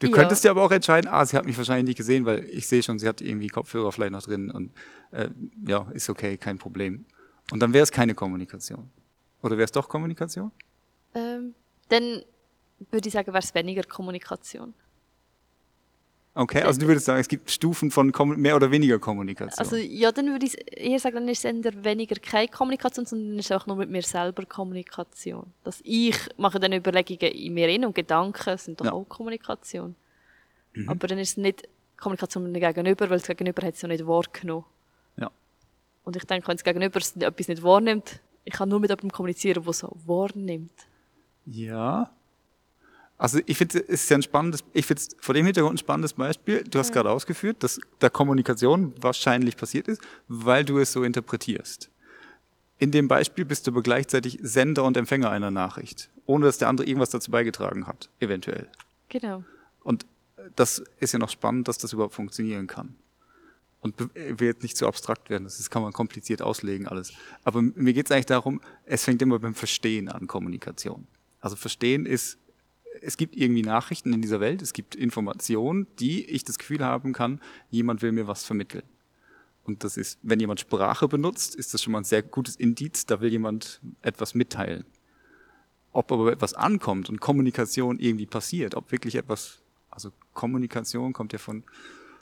Du 0.00 0.06
ja. 0.06 0.12
könntest 0.14 0.44
ja 0.44 0.50
aber 0.50 0.62
auch 0.62 0.70
entscheiden, 0.70 1.08
ah, 1.08 1.25
sie 1.25 1.37
hat 1.37 1.44
mich 1.44 1.56
wahrscheinlich 1.56 1.87
nicht 1.87 1.99
gesehen, 1.99 2.25
weil 2.25 2.44
ich 2.44 2.67
sehe 2.67 2.82
schon, 2.82 2.99
sie 2.99 3.06
hat 3.06 3.20
irgendwie 3.20 3.49
Kopfhörer 3.49 3.93
vielleicht 3.93 4.12
noch 4.12 4.23
drin 4.23 4.50
und 4.50 4.73
äh, 5.12 5.29
ja, 5.67 5.87
ist 5.93 6.08
okay, 6.08 6.38
kein 6.38 6.58
Problem. 6.58 7.05
Und 7.52 7.61
dann 7.61 7.75
wäre 7.75 7.82
es 7.82 7.93
keine 7.93 8.14
Kommunikation. 8.14 8.91
Oder 9.43 9.56
wäre 9.56 9.64
es 9.64 9.73
doch 9.73 9.88
Kommunikation? 9.88 10.52
Ähm, 11.14 11.55
dann 11.91 12.23
würde 12.91 13.08
ich 13.08 13.12
sagen, 13.12 13.29
wäre 13.29 13.38
es 13.38 13.55
weniger 13.55 13.82
Kommunikation. 13.82 14.73
Okay, 16.32 16.62
also 16.62 16.79
du 16.79 16.87
würdest 16.87 17.06
sagen, 17.06 17.21
es 17.21 17.27
gibt 17.27 17.50
Stufen 17.50 17.91
von 17.91 18.12
mehr 18.37 18.55
oder 18.55 18.71
weniger 18.71 19.00
Kommunikation. 19.00 19.59
Also 19.59 19.77
ja, 19.77 20.12
dann 20.12 20.29
würde 20.29 20.47
ich 20.47 20.56
eher 20.79 21.00
sagen, 21.00 21.17
dann 21.17 21.29
ist 21.29 21.44
es 21.44 21.53
eher 21.53 21.84
weniger 21.84 22.15
keine 22.17 22.46
Kommunikation, 22.46 23.05
sondern 23.05 23.39
es 23.39 23.46
ist 23.46 23.53
auch 23.53 23.67
nur 23.67 23.77
mit 23.77 23.91
mir 23.91 24.03
selber 24.03 24.46
Kommunikation. 24.46 25.53
Dass 25.65 25.81
ich 25.82 26.17
mache 26.37 26.60
dann 26.60 26.72
Überlegungen 26.72 27.32
in 27.32 27.53
mir 27.55 27.69
hin 27.69 27.84
und 27.84 27.96
Gedanken 27.96 28.56
sind 28.58 28.81
doch 28.81 28.87
ja. 28.87 28.93
auch 28.93 29.08
Kommunikation. 29.08 29.96
Mhm. 30.75 30.89
Aber 30.89 31.08
dann 31.08 31.19
ist 31.19 31.31
es 31.31 31.37
nicht 31.37 31.69
Kommunikation 31.96 32.44
mit 32.44 32.55
dem 32.55 32.60
Gegenüber, 32.60 33.10
weil 33.10 33.19
das 33.19 33.27
Gegenüber 33.27 33.67
hat 33.67 33.75
es 33.75 33.82
ja 33.82 33.89
nicht 33.89 34.06
wahrgenommen. 34.06 34.67
Ja. 35.17 35.31
Und 36.05 36.15
ich 36.15 36.25
denke, 36.25 36.46
wenn 36.46 36.56
das 36.56 36.65
Gegenüber 36.65 36.99
etwas 36.99 37.49
nicht 37.49 37.63
wahrnimmt, 37.63 38.20
ich 38.44 38.55
kann 38.55 38.69
nur 38.69 38.79
mit 38.79 38.91
jemandem 38.91 39.10
kommunizieren, 39.10 39.63
der 39.63 39.70
es 39.70 39.82
wahrnimmt. 39.82 40.87
Ja, 41.44 42.13
also 43.20 43.39
ich 43.44 43.58
finde, 43.58 43.81
es 43.81 44.05
ist 44.05 44.08
ja 44.08 44.17
ein 44.17 44.22
spannendes, 44.22 44.65
ich 44.72 44.86
finde 44.86 45.03
es 45.03 45.08
vor 45.20 45.34
dem 45.34 45.44
Hintergrund 45.44 45.74
ein 45.74 45.79
spannendes 45.79 46.15
Beispiel. 46.15 46.65
Du 46.65 46.79
hast 46.79 46.89
ja. 46.89 46.94
gerade 46.94 47.10
ausgeführt, 47.10 47.62
dass 47.62 47.79
da 47.98 48.08
Kommunikation 48.08 48.94
wahrscheinlich 48.98 49.58
passiert 49.58 49.89
ist, 49.89 50.00
weil 50.29 50.65
du 50.65 50.79
es 50.79 50.93
so 50.93 51.05
interpretierst. 51.05 51.91
In 52.79 52.93
dem 52.93 53.08
Beispiel 53.08 53.44
bist 53.44 53.67
du 53.67 53.72
aber 53.72 53.82
gleichzeitig 53.82 54.39
Sender 54.41 54.84
und 54.84 54.96
Empfänger 54.96 55.31
einer 55.31 55.50
Nachricht, 55.50 56.08
ohne 56.24 56.46
dass 56.46 56.56
der 56.56 56.69
andere 56.69 56.86
irgendwas 56.86 57.10
dazu 57.10 57.31
beigetragen 57.31 57.86
hat, 57.86 58.08
eventuell. 58.20 58.69
Genau. 59.10 59.44
Und 59.84 60.06
das 60.56 60.82
ist 60.98 61.12
ja 61.12 61.19
noch 61.19 61.29
spannend, 61.29 61.69
dass 61.69 61.77
das 61.77 61.93
überhaupt 61.93 62.15
funktionieren 62.15 62.69
kann. 62.69 62.94
Und 63.82 63.98
will 64.15 64.46
jetzt 64.48 64.62
nicht 64.62 64.79
zu 64.79 64.86
abstrakt 64.86 65.29
werden, 65.29 65.44
das 65.44 65.69
kann 65.69 65.82
man 65.82 65.93
kompliziert 65.93 66.41
auslegen 66.41 66.89
alles. 66.89 67.12
Aber 67.44 67.60
mir 67.60 67.93
geht 67.93 68.06
es 68.06 68.12
eigentlich 68.12 68.27
darum, 68.27 68.62
es 68.86 69.05
fängt 69.05 69.20
immer 69.20 69.39
beim 69.39 69.55
Verstehen 69.55 70.08
an 70.08 70.27
Kommunikation. 70.27 71.06
Also 71.41 71.56
Verstehen 71.56 72.06
ist 72.06 72.39
es 73.03 73.17
gibt 73.17 73.37
irgendwie 73.37 73.63
Nachrichten 73.63 74.13
in 74.13 74.23
dieser 74.23 74.41
Welt, 74.41 74.63
es 74.63 74.73
gibt 74.73 74.94
Informationen, 74.94 75.87
die 75.99 76.25
ich 76.25 76.44
das 76.44 76.59
Gefühl 76.59 76.85
haben 76.85 77.13
kann, 77.13 77.41
jemand 77.70 78.03
will 78.03 78.13
mir 78.13 78.27
was 78.27 78.44
vermitteln. 78.44 78.85
Und 79.65 79.85
das 79.85 79.97
ist, 79.97 80.19
wenn 80.23 80.41
jemand 80.41 80.61
Sprache 80.61 81.06
benutzt, 81.06 81.55
ist 81.55 81.75
das 81.75 81.82
schon 81.82 81.93
mal 81.93 82.01
ein 82.01 82.05
sehr 82.05 82.23
gutes 82.23 82.56
Indiz, 82.56 83.06
da 83.06 83.20
will 83.20 83.31
jemand 83.31 83.81
etwas 84.03 84.35
mitteilen. 84.35 84.85
Ob 85.93 86.11
aber 86.13 86.32
etwas 86.32 86.55
ankommt 86.55 87.09
und 87.09 87.20
Kommunikation 87.20 87.99
irgendwie 87.99 88.27
passiert, 88.27 88.75
ob 88.75 88.91
wirklich 88.93 89.17
etwas, 89.17 89.59
also 89.91 90.11
Kommunikation 90.35 91.13
kommt 91.13 91.32
ja 91.32 91.39
von 91.39 91.65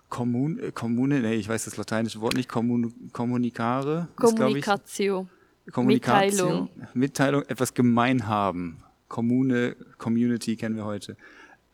Kommun, 0.09 0.59
äh, 0.59 0.73
Kommune, 0.73 1.21
nee, 1.21 1.35
ich 1.35 1.49
weiß 1.49 1.67
das 1.67 1.77
lateinische 1.77 2.21
Wort 2.21 2.35
nicht, 2.35 2.49
Kommun, 2.49 3.11
Kommunikare. 3.13 4.09
Kommunikation. 4.17 5.29
Kommunikation. 5.71 6.49
Mitteilung. 6.49 6.89
Mitteilung, 6.95 7.43
etwas 7.43 7.75
gemein 7.75 8.27
haben. 8.27 8.83
Kommune, 9.09 9.77
Community 9.99 10.57
kennen 10.57 10.77
wir 10.77 10.85
heute. 10.85 11.17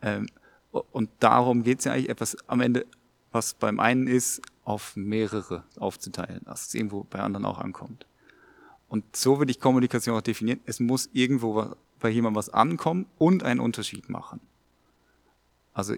Ähm, 0.01 0.27
und 0.71 1.09
darum 1.19 1.63
geht 1.63 1.79
es 1.79 1.85
ja 1.85 1.93
eigentlich 1.93 2.09
etwas 2.09 2.37
am 2.47 2.61
Ende, 2.61 2.85
was 3.31 3.53
beim 3.53 3.79
einen 3.79 4.07
ist, 4.07 4.41
auf 4.63 4.95
mehrere 4.95 5.63
aufzuteilen, 5.77 6.41
dass 6.45 6.67
es 6.67 6.73
irgendwo 6.73 7.03
bei 7.03 7.19
anderen 7.19 7.45
auch 7.45 7.59
ankommt. 7.59 8.05
Und 8.87 9.15
so 9.15 9.39
würde 9.39 9.51
ich 9.51 9.59
Kommunikation 9.59 10.17
auch 10.17 10.21
definieren. 10.21 10.59
Es 10.65 10.79
muss 10.79 11.09
irgendwo 11.13 11.75
bei 11.99 12.09
jemandem 12.09 12.37
was 12.37 12.49
ankommen 12.49 13.05
und 13.17 13.43
einen 13.43 13.59
Unterschied 13.59 14.09
machen. 14.09 14.39
Also 15.73 15.95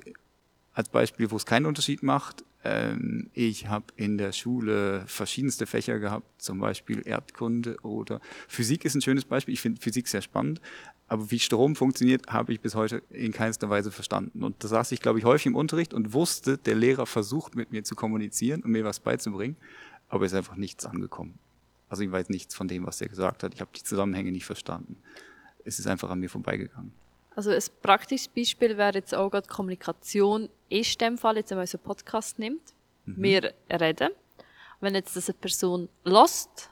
als 0.77 0.89
Beispiel, 0.89 1.31
wo 1.31 1.37
es 1.37 1.47
keinen 1.47 1.65
Unterschied 1.65 2.03
macht, 2.03 2.45
ähm, 2.63 3.31
ich 3.33 3.67
habe 3.67 3.85
in 3.95 4.19
der 4.19 4.31
Schule 4.31 5.03
verschiedenste 5.07 5.65
Fächer 5.65 5.97
gehabt, 5.97 6.39
zum 6.39 6.59
Beispiel 6.59 7.01
Erdkunde 7.03 7.77
oder 7.81 8.21
Physik 8.47 8.85
ist 8.85 8.93
ein 8.93 9.01
schönes 9.01 9.25
Beispiel. 9.25 9.55
Ich 9.55 9.61
finde 9.61 9.81
Physik 9.81 10.07
sehr 10.07 10.21
spannend, 10.21 10.61
aber 11.07 11.31
wie 11.31 11.39
Strom 11.39 11.75
funktioniert, 11.75 12.27
habe 12.27 12.53
ich 12.53 12.61
bis 12.61 12.75
heute 12.75 13.01
in 13.09 13.31
keinster 13.31 13.71
Weise 13.71 13.89
verstanden. 13.89 14.43
Und 14.43 14.63
da 14.63 14.67
saß 14.67 14.91
ich, 14.91 15.01
glaube 15.01 15.17
ich, 15.17 15.25
häufig 15.25 15.47
im 15.47 15.55
Unterricht 15.55 15.95
und 15.95 16.13
wusste, 16.13 16.59
der 16.59 16.75
Lehrer 16.75 17.07
versucht 17.07 17.55
mit 17.55 17.71
mir 17.71 17.83
zu 17.83 17.95
kommunizieren 17.95 18.61
und 18.61 18.69
mir 18.69 18.85
was 18.85 18.99
beizubringen, 18.99 19.57
aber 20.09 20.27
ist 20.27 20.35
einfach 20.35 20.57
nichts 20.57 20.85
angekommen. 20.85 21.39
Also 21.89 22.03
ich 22.03 22.11
weiß 22.11 22.29
nichts 22.29 22.53
von 22.53 22.67
dem, 22.67 22.85
was 22.85 23.01
er 23.01 23.07
gesagt 23.07 23.41
hat. 23.41 23.55
Ich 23.55 23.61
habe 23.61 23.71
die 23.75 23.81
Zusammenhänge 23.81 24.31
nicht 24.31 24.45
verstanden. 24.45 24.97
Es 25.65 25.79
ist 25.79 25.87
einfach 25.87 26.11
an 26.11 26.19
mir 26.19 26.29
vorbeigegangen. 26.29 26.91
Also 27.37 27.51
ein 27.51 27.61
praktisches 27.83 28.29
Beispiel 28.29 28.77
wäre 28.77 28.95
jetzt 28.95 29.13
auch 29.13 29.29
gerade 29.29 29.47
Kommunikation 29.47 30.49
ist 30.69 30.99
in 30.99 31.05
dem 31.07 31.17
Fall, 31.19 31.37
jetzt 31.37 31.51
wenn 31.51 31.59
man 31.59 31.67
so 31.67 31.77
einen 31.77 31.83
Podcast 31.83 32.39
nimmt. 32.39 32.73
Mhm. 33.05 33.21
Wir 33.21 33.53
reden. 33.71 34.09
Wenn 34.79 34.95
jetzt 34.95 35.15
das 35.15 35.29
eine 35.29 35.37
Person 35.37 35.87
lost, 36.03 36.71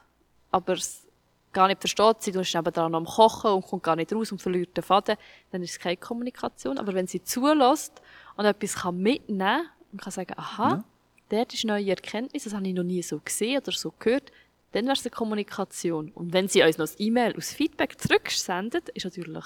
aber 0.50 0.72
es 0.72 1.06
gar 1.52 1.68
nicht 1.68 1.78
versteht, 1.78 2.16
sie 2.20 2.32
ist 2.32 2.52
nebenan 2.52 2.96
am 2.96 3.04
Kochen 3.04 3.52
und 3.52 3.64
kommt 3.64 3.84
gar 3.84 3.94
nicht 3.94 4.12
raus 4.12 4.32
und 4.32 4.42
verliert 4.42 4.76
den 4.76 4.82
Faden, 4.82 5.16
dann 5.52 5.62
ist 5.62 5.70
es 5.70 5.78
keine 5.78 5.98
Kommunikation. 5.98 6.78
Aber 6.78 6.94
wenn 6.94 7.06
sie 7.06 7.22
zulässt 7.22 8.02
und 8.36 8.44
etwas 8.44 8.74
kann 8.74 8.98
mitnehmen 8.98 9.68
und 9.92 10.02
kann 10.02 10.10
sagen, 10.10 10.34
aha, 10.36 10.68
ja. 10.68 10.84
dort 11.28 11.54
ist 11.54 11.64
neue 11.64 11.90
Erkenntnis, 11.90 12.42
das 12.42 12.54
habe 12.54 12.66
ich 12.66 12.74
noch 12.74 12.82
nie 12.82 13.04
so 13.04 13.20
gesehen 13.20 13.58
oder 13.58 13.70
so 13.70 13.94
gehört, 14.00 14.32
dann 14.72 14.86
wäre 14.86 14.94
es 14.94 15.04
eine 15.04 15.12
Kommunikation. 15.12 16.10
Und 16.10 16.32
wenn 16.32 16.48
sie 16.48 16.64
uns 16.64 16.76
noch 16.76 16.88
ein 16.88 16.94
E-Mail 16.98 17.36
aus 17.36 17.52
Feedback 17.52 18.00
zurücksendet, 18.00 18.88
ist 18.88 19.04
natürlich 19.04 19.44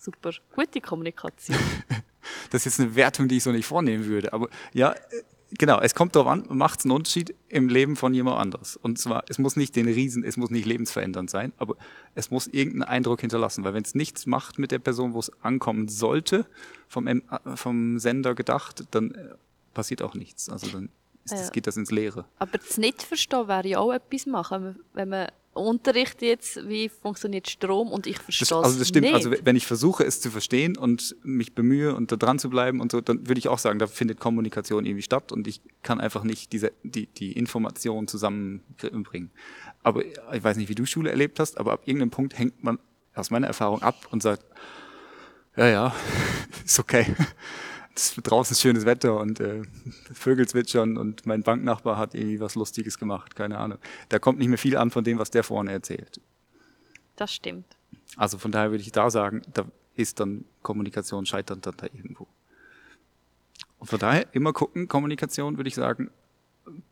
super 0.00 0.32
gute 0.54 0.80
Kommunikation. 0.80 1.58
das 2.50 2.66
ist 2.66 2.78
jetzt 2.78 2.80
eine 2.80 2.94
Wertung, 2.94 3.28
die 3.28 3.36
ich 3.36 3.42
so 3.42 3.52
nicht 3.52 3.66
vornehmen 3.66 4.06
würde. 4.06 4.32
Aber 4.32 4.48
ja, 4.72 4.94
genau, 5.52 5.80
es 5.80 5.94
kommt 5.94 6.16
darauf 6.16 6.28
an, 6.28 6.44
macht 6.48 6.80
es 6.80 6.84
einen 6.86 6.92
Unterschied 6.92 7.34
im 7.48 7.68
Leben 7.68 7.96
von 7.96 8.14
jemand 8.14 8.38
anderes. 8.38 8.76
Und 8.76 8.98
zwar, 8.98 9.24
es 9.28 9.38
muss 9.38 9.56
nicht 9.56 9.76
den 9.76 9.86
Riesen, 9.86 10.24
es 10.24 10.36
muss 10.36 10.50
nicht 10.50 10.66
lebensverändernd 10.66 11.30
sein, 11.30 11.52
aber 11.58 11.76
es 12.14 12.30
muss 12.30 12.46
irgendeinen 12.46 12.84
Eindruck 12.84 13.20
hinterlassen. 13.20 13.64
Weil 13.64 13.74
wenn 13.74 13.84
es 13.84 13.94
nichts 13.94 14.26
macht 14.26 14.58
mit 14.58 14.70
der 14.70 14.78
Person, 14.78 15.12
wo 15.12 15.18
es 15.18 15.30
ankommen 15.42 15.88
sollte, 15.88 16.46
vom, 16.88 17.06
äh, 17.06 17.20
vom 17.54 17.98
Sender 17.98 18.34
gedacht, 18.34 18.84
dann 18.90 19.12
äh, 19.12 19.34
passiert 19.74 20.02
auch 20.02 20.14
nichts. 20.14 20.48
Also 20.48 20.68
dann 20.68 20.88
ist, 21.24 21.32
ja. 21.32 21.50
geht 21.50 21.66
das 21.66 21.76
ins 21.76 21.90
Leere. 21.90 22.24
Aber 22.38 22.58
das 22.58 22.78
Nicht-Verstehen 22.78 23.48
wäre 23.48 23.68
ja 23.68 23.78
auch 23.78 23.92
etwas 23.92 24.26
machen, 24.26 24.80
wenn 24.94 25.08
man 25.08 25.28
Unterricht 25.60 26.22
jetzt, 26.22 26.68
wie 26.68 26.88
funktioniert 26.88 27.48
Strom 27.48 27.88
und 27.88 28.06
ich 28.06 28.18
verstehe 28.18 28.46
es 28.46 28.52
Also 28.52 28.78
das 28.78 28.88
stimmt, 28.88 29.06
nicht. 29.06 29.14
also 29.14 29.32
wenn 29.42 29.56
ich 29.56 29.66
versuche 29.66 30.04
es 30.04 30.20
zu 30.20 30.30
verstehen 30.30 30.76
und 30.76 31.16
mich 31.22 31.54
bemühe 31.54 31.94
und 31.94 32.10
da 32.12 32.16
dran 32.16 32.38
zu 32.38 32.50
bleiben 32.50 32.80
und 32.80 32.92
so, 32.92 33.00
dann 33.00 33.28
würde 33.28 33.38
ich 33.38 33.48
auch 33.48 33.58
sagen, 33.58 33.78
da 33.78 33.86
findet 33.86 34.20
Kommunikation 34.20 34.84
irgendwie 34.84 35.02
statt 35.02 35.32
und 35.32 35.46
ich 35.46 35.60
kann 35.82 36.00
einfach 36.00 36.24
nicht 36.24 36.52
diese, 36.52 36.72
die, 36.82 37.06
die 37.06 37.32
Informationen 37.32 38.08
zusammenbringen. 38.08 39.30
Aber 39.82 40.04
ich 40.04 40.42
weiß 40.44 40.56
nicht, 40.56 40.68
wie 40.68 40.74
du 40.74 40.86
Schule 40.86 41.10
erlebt 41.10 41.38
hast, 41.40 41.58
aber 41.58 41.72
ab 41.72 41.82
irgendeinem 41.86 42.10
Punkt 42.10 42.38
hängt 42.38 42.62
man 42.64 42.78
aus 43.14 43.30
meiner 43.30 43.46
Erfahrung 43.46 43.82
ab 43.82 44.08
und 44.10 44.22
sagt, 44.22 44.44
ja, 45.56 45.68
ja, 45.68 45.94
ist 46.64 46.78
okay 46.78 47.06
es 48.00 48.16
ist 48.16 48.22
draußen 48.22 48.56
schönes 48.56 48.86
Wetter 48.86 49.18
und 49.18 49.40
äh, 49.40 49.62
Vögel 50.12 50.48
zwitschern 50.48 50.96
und 50.96 51.26
mein 51.26 51.42
Banknachbar 51.42 51.98
hat 51.98 52.14
irgendwie 52.14 52.40
was 52.40 52.54
Lustiges 52.54 52.98
gemacht, 52.98 53.36
keine 53.36 53.58
Ahnung. 53.58 53.78
Da 54.08 54.18
kommt 54.18 54.38
nicht 54.38 54.48
mehr 54.48 54.58
viel 54.58 54.76
an 54.76 54.90
von 54.90 55.04
dem, 55.04 55.18
was 55.18 55.30
der 55.30 55.44
vorne 55.44 55.72
erzählt. 55.72 56.20
Das 57.16 57.32
stimmt. 57.32 57.76
Also 58.16 58.38
von 58.38 58.52
daher 58.52 58.70
würde 58.70 58.82
ich 58.82 58.92
da 58.92 59.10
sagen, 59.10 59.42
da 59.52 59.66
ist 59.94 60.18
dann 60.18 60.44
Kommunikation 60.62 61.26
scheitert 61.26 61.66
dann 61.66 61.74
da 61.76 61.86
irgendwo. 61.86 62.26
Und 63.78 63.88
von 63.88 63.98
daher 63.98 64.26
immer 64.34 64.52
gucken, 64.52 64.88
Kommunikation 64.88 65.58
würde 65.58 65.68
ich 65.68 65.74
sagen, 65.74 66.10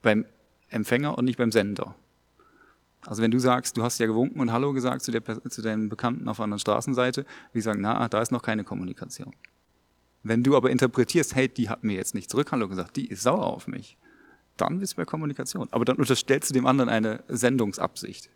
beim 0.03 0.27
Empfänger 0.69 1.17
und 1.17 1.25
nicht 1.25 1.39
beim 1.39 1.53
Sender. 1.53 1.95
Also 3.07 3.23
wenn 3.23 3.31
du 3.31 3.39
sagst, 3.39 3.77
du 3.77 3.83
hast 3.83 3.99
ja 3.99 4.07
gewunken 4.07 4.41
und 4.41 4.53
Hallo 4.53 4.73
gesagt 4.73 5.03
zu, 5.03 5.11
der, 5.11 5.23
zu 5.49 5.63
deinem 5.63 5.89
Bekannten 5.89 6.29
auf 6.29 6.39
einer 6.41 6.45
anderen 6.45 6.59
Straßenseite, 6.59 7.25
wir 7.53 7.63
sagen, 7.63 7.81
na, 7.81 8.09
da 8.09 8.21
ist 8.21 8.33
noch 8.33 8.43
keine 8.43 8.65
Kommunikation. 8.65 9.33
Wenn 10.23 10.43
du 10.43 10.57
aber 10.57 10.71
interpretierst, 10.71 11.35
hey, 11.35 11.49
die 11.49 11.69
hat 11.69 11.85
mir 11.85 11.95
jetzt 11.95 12.15
nicht 12.15 12.31
zurück 12.31 12.53
Hallo 12.53 12.69
gesagt, 12.69 12.97
die 12.97 13.07
ist 13.07 13.23
sauer 13.23 13.47
auf 13.47 13.67
mich, 13.67 13.97
dann 14.57 14.81
bist 14.81 14.95
du 14.95 14.97
bei 14.97 15.05
Kommunikation. 15.05 15.69
Aber 15.71 15.85
dann 15.85 15.97
unterstellst 15.97 16.51
du 16.51 16.55
dem 16.55 16.67
anderen 16.67 16.89
eine 16.89 17.23
Sendungsabsicht, 17.29 18.29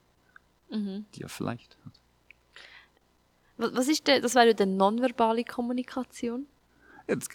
mhm. 0.70 1.06
die 1.14 1.22
er 1.22 1.28
vielleicht 1.28 1.76
hat. 1.84 1.92
Was 3.74 3.88
ist 3.88 4.06
der, 4.06 4.20
das 4.20 4.34
wäre 4.34 4.54
denn 4.54 4.76
nonverbale 4.76 5.44
Kommunikation? 5.44 6.46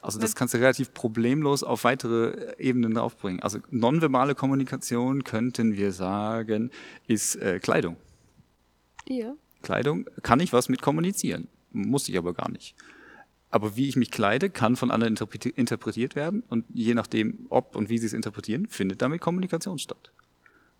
Also 0.02 0.20
das 0.20 0.36
kannst 0.36 0.54
du 0.54 0.60
relativ 0.60 0.94
problemlos 0.94 1.62
auf 1.64 1.84
weitere 1.84 2.56
Ebenen 2.58 2.98
aufbringen. 2.98 3.42
Also 3.42 3.60
nonverbale 3.70 4.34
Kommunikation 4.34 5.24
könnten 5.24 5.76
wir 5.76 5.92
sagen, 5.92 6.72
ist 7.06 7.36
äh, 7.36 7.60
Kleidung. 7.60 7.98
Ja. 9.08 9.36
Kleidung 9.62 10.06
kann 10.24 10.40
ich 10.40 10.54
was 10.54 10.70
mit 10.70 10.82
kommunizieren, 10.82 11.48
muss 11.72 12.08
ich 12.08 12.18
aber 12.18 12.34
gar 12.34 12.50
nicht. 12.50 12.76
Aber 13.50 13.76
wie 13.78 13.88
ich 13.88 13.96
mich 13.96 14.12
kleide, 14.12 14.50
kann 14.50 14.76
von 14.76 14.92
anderen 14.92 15.16
interpretiert 15.56 16.16
werden 16.16 16.44
und 16.50 16.66
je 16.74 16.94
nachdem, 16.94 17.46
ob 17.50 17.76
und 17.76 17.90
wie 17.90 17.98
sie 17.98 18.08
es 18.08 18.14
interpretieren, 18.14 18.68
findet 18.68 19.02
damit 19.02 19.22
Kommunikation 19.22 19.80
statt. 19.80 20.12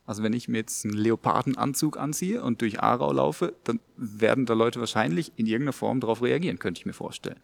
Also 0.06 0.24
wenn 0.24 0.34
ich 0.34 0.48
mir 0.48 0.60
jetzt 0.60 0.86
einen 0.86 0.94
Leopardenanzug 0.94 1.98
anziehe 1.98 2.42
und 2.42 2.62
durch 2.62 2.80
Aarau 2.82 3.12
laufe, 3.12 3.54
dann 3.66 3.80
werden 3.98 4.46
da 4.46 4.54
Leute 4.54 4.80
wahrscheinlich 4.80 5.34
in 5.36 5.46
irgendeiner 5.46 5.74
Form 5.74 6.00
darauf 6.00 6.22
reagieren, 6.22 6.60
könnte 6.60 6.80
ich 6.80 6.86
mir 6.86 6.94
vorstellen. 6.94 7.40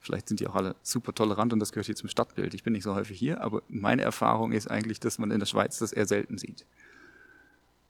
Vielleicht 0.00 0.28
sind 0.28 0.40
die 0.40 0.48
auch 0.48 0.56
alle 0.56 0.76
super 0.82 1.14
tolerant 1.14 1.52
und 1.52 1.60
das 1.60 1.72
gehört 1.72 1.86
hier 1.86 1.94
zum 1.94 2.08
Stadtbild. 2.08 2.54
Ich 2.54 2.64
bin 2.64 2.72
nicht 2.72 2.82
so 2.84 2.94
häufig 2.94 3.18
hier, 3.18 3.40
aber 3.40 3.62
meine 3.68 4.02
Erfahrung 4.02 4.52
ist 4.52 4.68
eigentlich, 4.68 4.98
dass 4.98 5.18
man 5.18 5.30
in 5.30 5.38
der 5.38 5.46
Schweiz 5.46 5.78
das 5.78 5.92
eher 5.92 6.06
selten 6.06 6.38
sieht. 6.38 6.64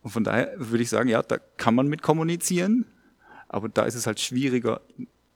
Und 0.02 0.10
von 0.10 0.25
daher 0.25 0.52
würde 0.56 0.82
ich 0.82 0.90
sagen, 0.90 1.08
ja, 1.08 1.22
da 1.22 1.38
kann 1.56 1.75
man 1.75 1.88
mit 1.88 2.02
kommunizieren, 2.02 2.84
aber 3.49 3.68
da 3.68 3.84
ist 3.84 3.94
es 3.94 4.06
halt 4.06 4.18
schwieriger, 4.20 4.80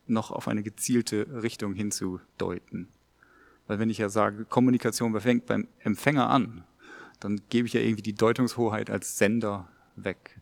noch 0.07 0.31
auf 0.31 0.49
eine 0.49 0.63
gezielte 0.63 1.43
Richtung 1.43 1.75
hinzudeuten. 1.75 2.89
Weil 3.67 3.79
wenn 3.79 3.91
ich 3.91 3.99
ja 3.99 4.09
sage, 4.09 4.45
Kommunikation 4.45 5.19
fängt 5.21 5.47
beim 5.47 5.69
Empfänger 5.81 6.29
an, 6.29 6.65
dann 7.21 7.41
gebe 7.49 7.67
ich 7.67 7.73
ja 7.73 7.81
irgendwie 7.81 8.03
die 8.03 8.15
Deutungshoheit 8.15 8.91
als 8.91 9.17
Sender 9.17 9.69
weg. 9.97 10.39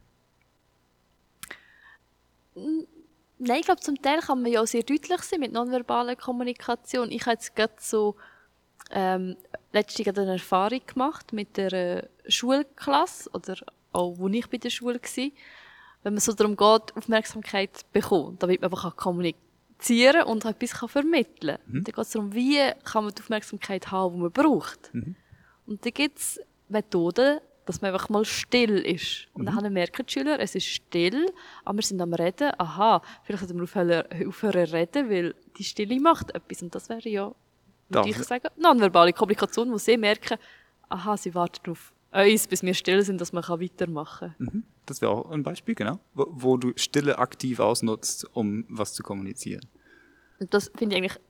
Nein, 2.54 3.59
ich 3.61 3.66
glaube, 3.66 3.81
zum 3.81 4.00
Teil 4.00 4.21
kann 4.21 4.42
man 4.42 4.52
ja 4.52 4.61
auch 4.61 4.66
sehr 4.66 4.83
deutlich 4.83 5.21
sein 5.23 5.40
mit 5.40 5.52
nonverbaler 5.52 6.16
Kommunikation. 6.16 7.11
Ich 7.11 7.23
habe 7.23 7.33
jetzt 7.33 7.54
gerade 7.54 7.75
so 7.78 8.16
ähm, 8.90 9.37
letztens 9.73 10.19
eine 10.19 10.33
Erfahrung 10.33 10.81
gemacht 10.87 11.33
mit 11.33 11.57
der 11.57 11.73
äh, 11.73 12.09
Schulklasse 12.28 13.31
oder 13.33 13.57
auch, 13.92 14.19
wo 14.19 14.28
ich 14.28 14.49
bei 14.49 14.59
der 14.59 14.71
Schule 14.71 15.00
war. 15.00 15.31
Wenn 16.02 16.14
man 16.14 16.21
so 16.21 16.33
darum 16.33 16.57
geht, 16.57 16.97
Aufmerksamkeit 16.97 17.85
bekommt, 17.92 18.42
damit 18.42 18.61
man 18.61 18.73
einfach 18.73 18.97
kommunizieren 18.97 19.51
kommunizieren 19.83 20.25
und 20.25 20.45
etwas 20.45 20.73
kann 20.73 20.89
vermitteln 20.89 21.57
kann. 21.57 21.73
Mhm. 21.73 21.85
Dann 21.85 21.95
geht 21.95 21.99
es 21.99 22.11
darum, 22.11 22.35
wie 22.35 22.61
kann 22.85 23.05
man 23.05 23.15
die 23.15 23.23
Aufmerksamkeit 23.23 23.91
haben, 23.91 24.15
die 24.15 24.21
man 24.23 24.33
braucht. 24.33 24.95
Mhm. 24.95 25.17
Und 25.67 25.85
dann 25.85 25.93
gibt 25.93 26.19
es 26.19 26.41
Methoden, 26.69 27.41
dass 27.67 27.81
man 27.81 27.93
einfach 27.93 28.09
mal 28.09 28.25
still 28.25 28.79
ist. 28.79 29.29
Und 29.35 29.43
mhm. 29.43 29.61
dann 29.61 29.73
merken 29.73 30.05
die 30.07 30.12
Schüler, 30.12 30.41
es 30.41 30.55
ist 30.55 30.67
still, 30.67 31.27
aber 31.65 31.79
wir 31.79 31.83
sind 31.83 32.01
am 32.01 32.12
Reden. 32.15 32.53
Aha, 32.59 33.03
vielleicht 33.23 33.41
sollten 33.41 33.59
wir 33.59 33.65
aufhören, 33.65 34.05
aufhören 34.27 34.67
reden, 34.71 35.11
weil 35.11 35.35
die 35.57 35.65
Stille 35.65 36.01
macht 36.01 36.35
etwas. 36.35 36.62
Und 36.62 36.75
das 36.75 36.89
wäre 36.89 37.09
ja, 37.09 37.33
würde 37.89 38.09
ich 38.09 38.17
sagen, 38.19 38.49
nonverbale 38.57 39.12
Kommunikation, 39.12 39.71
wo 39.71 39.79
sie 39.79 39.97
merken, 39.97 40.39
aha, 40.89 41.17
sie 41.17 41.35
warten 41.35 41.71
auf 41.71 41.93
uns, 42.12 42.47
bis 42.47 42.62
wir 42.62 42.75
still 42.75 43.03
sind, 43.03 43.21
dass 43.21 43.33
man 43.33 43.45
weitermachen 43.49 44.35
kann. 44.39 44.47
Mhm. 44.47 44.65
Das 44.87 45.01
wäre 45.01 45.12
auch 45.12 45.31
ein 45.31 45.43
Beispiel, 45.43 45.75
genau, 45.75 46.01
wo, 46.15 46.27
wo, 46.31 46.57
du 46.57 46.73
Stille 46.77 47.19
aktiv 47.19 47.61
ausnutzt, 47.61 48.27
um 48.33 48.65
was 48.69 48.95
zu 48.95 49.03
kommunizieren. 49.03 49.65
Und 50.41 50.53
das 50.53 50.73
finde 50.77 50.97
ich 50.97 51.03
eigentlich 51.03 51.21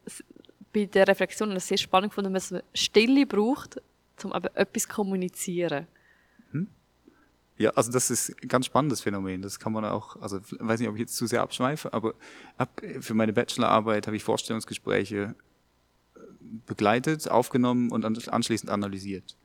bei 0.73 0.87
der 0.87 1.07
Reflexion 1.07 1.59
sehr 1.61 1.77
spannend 1.77 2.13
gefunden, 2.13 2.33
dass 2.33 2.51
man 2.51 2.63
Stille 2.73 3.27
braucht, 3.27 3.81
um 4.25 4.33
aber 4.33 4.57
etwas 4.57 4.85
zu 4.85 4.89
kommunizieren. 4.89 5.87
Mhm. 6.53 6.69
Ja, 7.59 7.71
also 7.71 7.93
das 7.93 8.11
ist 8.11 8.31
ein 8.43 8.49
ganz 8.49 8.67
spannendes 8.67 9.03
Phänomen. 9.03 9.43
Das 9.43 9.61
kann 9.61 9.73
man 9.73 9.85
auch, 9.85 10.17
also 10.17 10.39
ich 10.39 10.57
weiß 10.59 10.81
nicht, 10.81 10.89
ob 10.89 10.95
ich 10.95 11.01
jetzt 11.01 11.17
zu 11.17 11.27
sehr 11.27 11.43
abschweife, 11.43 11.93
aber 11.93 12.15
für 13.01 13.15
meine 13.15 13.35
Bachelorarbeit 13.35 14.07
habe 14.07 14.17
ich 14.17 14.25
Vorstellungsgespräche 14.25 15.35
äh, 16.15 16.21
begleitet, 16.67 17.31
aufgenommen 17.31 17.91
und 17.91 18.05
anschließend 18.29 18.71
analysiert. 18.71 19.37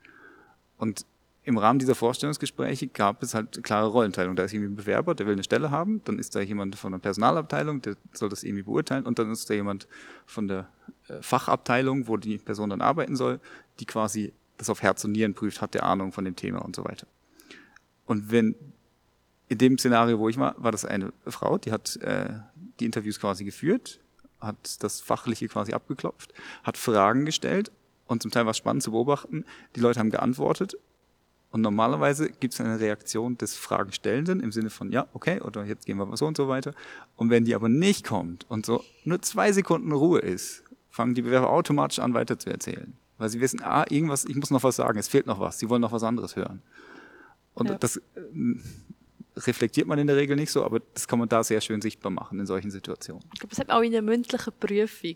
Und 0.78 1.06
im 1.48 1.58
Rahmen 1.58 1.80
dieser 1.80 1.96
Vorstellungsgespräche 1.96 2.88
gab 2.88 3.24
es 3.24 3.34
halt 3.34 3.64
klare 3.64 3.88
Rollenteilung. 3.88 4.36
Da 4.36 4.44
ist 4.44 4.52
irgendwie 4.52 4.74
ein 4.74 4.76
Bewerber, 4.76 5.16
der 5.16 5.28
will 5.28 5.34
eine 5.34 5.46
Stelle 5.46 5.72
haben, 5.72 6.02
dann 6.04 6.20
ist 6.20 6.36
da 6.36 6.42
jemand 6.42 6.76
von 6.76 6.92
der 6.92 7.00
Personalabteilung, 7.00 7.82
der 7.82 7.96
soll 8.12 8.28
das 8.28 8.44
irgendwie 8.44 8.64
beurteilen 8.64 9.06
und 9.06 9.18
dann 9.18 9.32
ist 9.32 9.50
da 9.50 9.54
jemand 9.54 9.88
von 10.26 10.50
der 10.50 10.68
äh, 11.08 11.22
Fachabteilung, 11.22 12.10
wo 12.10 12.18
die 12.18 12.38
Person 12.38 12.70
dann 12.70 12.82
arbeiten 12.82 13.16
soll, 13.16 13.40
die 13.80 13.86
quasi 13.86 14.34
das 14.58 14.70
auf 14.70 14.82
Herz 14.82 15.06
und 15.06 15.14
Nieren 15.14 15.36
prüft, 15.36 15.62
hat 15.62 15.74
der 15.74 15.84
Ahnung 15.84 16.12
von 16.12 16.26
dem 16.26 16.36
Thema 16.36 16.66
und 16.66 16.76
so 16.76 16.84
weiter. 16.84 17.08
Und 18.06 18.30
wenn 18.30 18.54
in 19.48 19.58
dem 19.58 19.78
Szenario, 19.78 20.20
wo 20.20 20.28
ich 20.28 20.38
war, 20.38 20.54
war 20.58 20.74
das 20.74 20.84
eine 20.84 21.14
Frau, 21.28 21.58
die 21.58 21.72
hat 21.72 21.96
äh, 22.02 22.28
die 22.82 22.86
Interviews 22.86 23.22
quasi 23.22 23.46
geführt, 23.46 24.02
hat 24.42 24.84
das 24.84 25.00
Fachliche 25.00 25.48
quasi 25.48 25.72
abgeklopft, 25.72 26.34
hat 26.64 26.76
Fragen 26.78 27.24
gestellt 27.24 27.72
und 28.06 28.22
zum 28.22 28.32
Teil 28.32 28.44
war 28.44 28.52
es 28.52 28.58
spannend 28.58 28.84
zu 28.84 28.92
beobachten. 28.92 29.46
Die 29.78 29.80
Leute 29.80 30.02
haben 30.02 30.10
geantwortet 30.10 30.76
und 31.52 31.62
normalerweise 31.62 32.30
gibt 32.30 32.54
es 32.54 32.62
eine 32.62 32.80
Reaktion 32.80 33.38
des 33.38 33.56
Fragenstellenden 33.56 34.42
im 34.42 34.52
Sinne 34.52 34.70
von, 34.70 34.92
ja, 34.92 35.08
okay, 35.14 35.40
oder 35.42 35.64
jetzt 35.64 35.86
gehen 35.86 35.98
wir 35.98 36.06
mal 36.06 36.18
so 36.18 36.26
und 36.26 36.36
so 36.38 36.48
weiter. 36.48 36.74
Und 37.16 37.30
wenn 37.30 37.46
die 37.46 37.56
aber 37.56 37.70
nicht 37.70 38.06
kommt 38.06 38.46
und 38.50 38.66
so 38.66 38.84
nur 39.06 39.22
zwei 39.22 39.52
Sekunden 39.52 39.92
Ruhe 39.92 40.20
ist, 40.20 40.64
fangen 40.90 41.16
die 41.16 41.22
Bewerber 41.22 41.50
automatisch 41.50 42.00
an, 42.00 42.14
weiter 42.14 42.38
zu 42.38 42.50
erzählen. 42.50 42.94
Weil 43.18 43.30
sie 43.30 43.40
wissen, 43.40 43.62
ah, 43.64 43.86
irgendwas, 43.90 44.26
ich 44.26 44.36
muss 44.36 44.52
noch 44.52 44.64
was 44.64 44.76
sagen, 44.76 45.00
es 45.00 45.08
fehlt 45.08 45.26
noch 45.26 45.40
was, 45.40 45.58
sie 45.58 45.70
wollen 45.70 45.82
noch 45.82 45.92
was 45.92 46.04
anderes 46.04 46.36
hören. 46.36 46.62
Und 47.54 47.70
Ja. 47.70 47.78
das 47.78 47.98
äh, 47.98 48.02
reflektiert 49.38 49.88
man 49.88 50.00
in 50.00 50.08
der 50.08 50.16
Regel 50.16 50.36
nicht 50.36 50.52
so, 50.52 50.64
aber 50.64 50.82
das 50.94 51.08
kann 51.08 51.20
man 51.20 51.30
da 51.30 51.44
sehr 51.44 51.62
schön 51.62 51.82
sichtbar 51.82 52.12
machen 52.12 52.40
in 52.40 52.46
solchen 52.46 52.72
Situationen. 52.72 53.24
Ich 53.34 53.40
glaube, 53.40 53.50
das 53.52 53.60
hat 53.60 53.68
man 53.70 53.78
auch 53.78 53.82
in 53.82 53.92
der 53.92 54.02
mündlichen 54.02 54.54
Prüfung. 54.60 55.16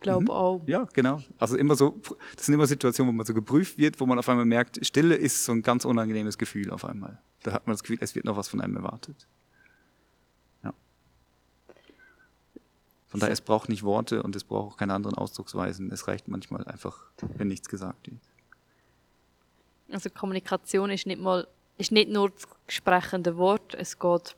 Glaube 0.00 0.24
Mhm. 0.24 0.30
auch. 0.30 0.62
Ja, 0.66 0.86
genau. 0.92 1.22
Also 1.38 1.56
immer 1.56 1.74
so, 1.74 2.00
das 2.36 2.46
sind 2.46 2.54
immer 2.54 2.66
Situationen, 2.66 3.12
wo 3.12 3.16
man 3.16 3.26
so 3.26 3.34
geprüft 3.34 3.78
wird, 3.78 3.98
wo 4.00 4.06
man 4.06 4.18
auf 4.18 4.28
einmal 4.28 4.44
merkt, 4.44 4.84
Stille 4.86 5.16
ist 5.16 5.44
so 5.44 5.52
ein 5.52 5.62
ganz 5.62 5.84
unangenehmes 5.84 6.38
Gefühl 6.38 6.70
auf 6.70 6.84
einmal. 6.84 7.18
Da 7.42 7.52
hat 7.52 7.66
man 7.66 7.74
das 7.74 7.82
Gefühl, 7.82 7.98
es 8.00 8.14
wird 8.14 8.24
noch 8.24 8.36
was 8.36 8.48
von 8.48 8.60
einem 8.60 8.76
erwartet. 8.76 9.26
Ja. 10.62 10.72
Von 13.08 13.20
daher, 13.20 13.32
es 13.32 13.40
braucht 13.40 13.68
nicht 13.68 13.82
Worte 13.82 14.22
und 14.22 14.36
es 14.36 14.44
braucht 14.44 14.74
auch 14.74 14.76
keine 14.76 14.94
anderen 14.94 15.16
Ausdrucksweisen. 15.16 15.90
Es 15.90 16.06
reicht 16.06 16.28
manchmal 16.28 16.64
einfach, 16.66 17.06
wenn 17.36 17.48
nichts 17.48 17.68
gesagt 17.68 18.08
wird. 18.10 18.20
Also 19.90 20.10
Kommunikation 20.10 20.90
ist 20.90 21.06
nicht 21.06 21.20
mal 21.20 21.46
ist 21.78 21.92
nicht 21.92 22.10
nur 22.10 22.30
das 22.30 22.46
gesprechende 22.66 23.36
Wort, 23.36 23.74
es 23.74 23.98
geht 23.98 24.36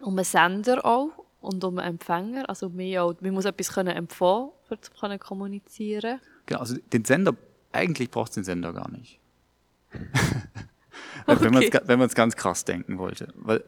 um 0.00 0.16
einen 0.16 0.24
Sender 0.24 0.84
auch 0.84 1.08
und 1.42 1.62
um 1.64 1.78
Empfänger. 1.78 2.48
Also 2.48 2.68
mehr 2.70 3.04
auch, 3.04 3.14
man 3.20 3.32
muss 3.34 3.44
etwas 3.44 3.72
können 3.72 3.94
empfangen, 3.96 4.50
um 4.70 4.80
zu 4.82 4.90
können 4.92 5.18
kommunizieren. 5.18 6.20
Genau, 6.46 6.60
also 6.60 6.76
den 6.92 7.04
Sender, 7.04 7.34
eigentlich 7.72 8.10
braucht 8.10 8.30
es 8.30 8.34
den 8.36 8.44
Sender 8.44 8.72
gar 8.72 8.90
nicht. 8.90 9.18
Wenn 11.26 11.52
man 11.52 11.62
es 11.62 11.68
Okay. 11.68 11.80
wenn 11.84 11.98
man's 11.98 12.14
ganz 12.14 12.34
krass 12.36 12.64
denken 12.64 12.98
wollte. 12.98 13.28
Weil 13.36 13.62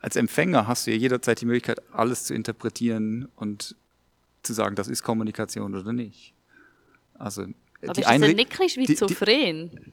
als 0.00 0.16
Empfänger 0.16 0.66
hast 0.66 0.86
du 0.86 0.90
ja 0.90 0.96
jederzeit 0.98 1.40
die 1.40 1.46
Möglichkeit, 1.46 1.80
alles 1.94 2.24
zu 2.24 2.34
interpretieren 2.34 3.28
und 3.36 3.74
zu 4.42 4.52
sagen, 4.52 4.76
das 4.76 4.88
ist 4.88 5.02
Kommunikation 5.02 5.74
oder 5.74 5.92
nicht. 5.92 6.34
Also 7.14 7.42
Aber 7.42 7.52
die 7.94 8.00
ist 8.02 8.08
das 8.10 8.20
dann 8.20 8.20
nicht 8.20 8.38
ein 8.38 8.58
bisschen 8.58 8.82
die- 8.82 8.86
die- 8.86 8.98
schizophren? 8.98 9.92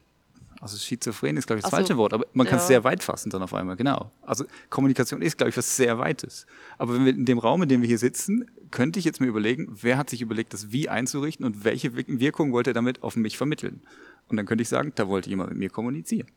Also 0.61 0.77
schizophren 0.77 1.35
ist, 1.37 1.47
glaube 1.47 1.57
ich, 1.59 1.63
das 1.63 1.73
Also, 1.73 1.83
falsche 1.87 1.97
Wort, 1.97 2.13
aber 2.13 2.25
man 2.33 2.45
kann 2.47 2.57
es 2.57 2.63
ja. 2.65 2.67
sehr 2.67 2.83
weit 2.83 3.03
fassen 3.03 3.29
dann 3.31 3.41
auf 3.41 3.53
einmal, 3.53 3.75
genau. 3.75 4.11
Also 4.21 4.45
Kommunikation 4.69 5.21
ist, 5.21 5.37
glaube 5.37 5.49
ich, 5.49 5.57
was 5.57 5.75
sehr 5.75 5.97
Weites. 5.97 6.45
Aber 6.77 6.93
wenn 6.93 7.03
wir 7.03 7.13
in 7.13 7.25
dem 7.25 7.39
Raum, 7.39 7.63
in 7.63 7.69
dem 7.69 7.81
wir 7.81 7.87
hier 7.87 7.97
sitzen, 7.97 8.45
könnte 8.69 8.99
ich 8.99 9.05
jetzt 9.05 9.19
mir 9.19 9.27
überlegen, 9.27 9.67
wer 9.81 9.97
hat 9.97 10.09
sich 10.09 10.21
überlegt, 10.21 10.53
das 10.53 10.71
wie 10.71 10.87
einzurichten 10.87 11.45
und 11.45 11.63
welche 11.65 11.95
Wir- 11.95 12.05
Wirkung 12.07 12.53
wollte 12.53 12.69
er 12.69 12.73
damit 12.75 13.03
auf 13.03 13.15
mich 13.15 13.37
vermitteln. 13.37 13.81
Und 14.29 14.37
dann 14.37 14.45
könnte 14.45 14.61
ich 14.61 14.69
sagen, 14.69 14.93
da 14.95 15.07
wollte 15.07 15.29
jemand 15.29 15.49
mit 15.49 15.57
mir 15.59 15.69
kommunizieren. 15.69 16.27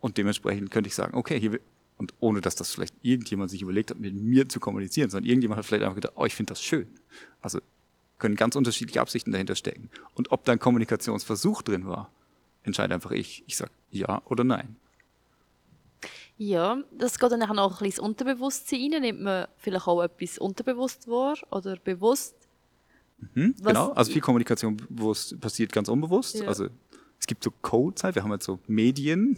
Und 0.00 0.16
dementsprechend 0.18 0.70
könnte 0.70 0.88
ich 0.88 0.94
sagen, 0.94 1.16
okay, 1.16 1.40
hier 1.40 1.52
will, 1.52 1.60
und 1.96 2.14
ohne 2.20 2.40
dass 2.40 2.54
das 2.54 2.70
vielleicht 2.72 2.94
irgendjemand 3.02 3.50
sich 3.50 3.62
überlegt 3.62 3.90
hat, 3.90 3.98
mit 3.98 4.14
mir 4.14 4.48
zu 4.48 4.60
kommunizieren, 4.60 5.10
sondern 5.10 5.28
irgendjemand 5.28 5.58
hat 5.58 5.66
vielleicht 5.66 5.82
einfach 5.82 5.96
gedacht, 5.96 6.12
oh, 6.16 6.24
ich 6.26 6.34
finde 6.34 6.52
das 6.52 6.62
schön. 6.62 6.86
Also 7.42 7.60
können 8.18 8.36
ganz 8.36 8.54
unterschiedliche 8.54 9.00
Absichten 9.00 9.32
dahinter 9.32 9.56
stecken. 9.56 9.90
Und 10.14 10.30
ob 10.30 10.44
da 10.44 10.52
ein 10.52 10.58
Kommunikationsversuch 10.60 11.62
drin 11.62 11.86
war, 11.86 12.12
entscheide 12.68 12.94
einfach 12.94 13.10
ich. 13.10 13.42
Ich 13.46 13.56
sage 13.56 13.70
ja 13.90 14.22
oder 14.26 14.44
nein. 14.44 14.76
Ja, 16.36 16.78
das 16.96 17.18
geht 17.18 17.32
dann 17.32 17.40
nachher 17.40 17.54
noch 17.54 17.64
ein 17.64 17.70
bisschen 17.70 17.86
ins 17.86 17.98
Unterbewusstsein 17.98 18.92
rein. 18.94 19.02
Nimmt 19.02 19.20
man 19.22 19.48
vielleicht 19.56 19.86
auch 19.88 20.02
etwas 20.02 20.38
unterbewusst 20.38 21.08
wahr 21.08 21.36
oder 21.50 21.76
bewusst? 21.76 22.36
Hm? 23.34 23.54
Was- 23.58 23.66
Genau, 23.72 23.90
also 23.90 24.12
viel 24.12 24.20
Kommunikation 24.22 24.76
bewusst, 24.88 25.40
passiert 25.40 25.72
ganz 25.72 25.88
unbewusst. 25.88 26.36
Ja. 26.36 26.46
Also 26.46 26.68
es 27.18 27.26
gibt 27.26 27.42
so 27.42 27.50
Codes 27.62 28.04
halt, 28.04 28.14
wir 28.14 28.22
haben 28.22 28.30
jetzt 28.30 28.44
so 28.44 28.60
Medien, 28.68 29.36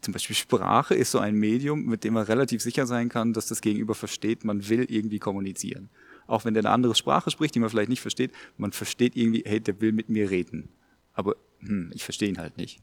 zum 0.00 0.12
Beispiel 0.12 0.36
Sprache 0.36 0.94
ist 0.94 1.10
so 1.10 1.18
ein 1.18 1.34
Medium, 1.34 1.84
mit 1.86 2.04
dem 2.04 2.14
man 2.14 2.22
relativ 2.24 2.62
sicher 2.62 2.86
sein 2.86 3.08
kann, 3.08 3.32
dass 3.32 3.46
das 3.48 3.60
Gegenüber 3.60 3.96
versteht, 3.96 4.44
man 4.44 4.68
will 4.68 4.84
irgendwie 4.88 5.18
kommunizieren. 5.18 5.88
Auch 6.28 6.44
wenn 6.44 6.54
der 6.54 6.60
eine 6.60 6.70
andere 6.70 6.94
Sprache 6.94 7.32
spricht, 7.32 7.56
die 7.56 7.58
man 7.58 7.68
vielleicht 7.70 7.88
nicht 7.88 8.02
versteht, 8.02 8.30
man 8.58 8.70
versteht 8.70 9.16
irgendwie, 9.16 9.42
hey, 9.44 9.58
der 9.60 9.80
will 9.80 9.90
mit 9.90 10.08
mir 10.08 10.30
reden. 10.30 10.68
Aber 11.14 11.34
hm, 11.60 11.90
ich 11.94 12.04
verstehe 12.04 12.28
ihn 12.28 12.38
halt 12.38 12.56
nicht. 12.56 12.80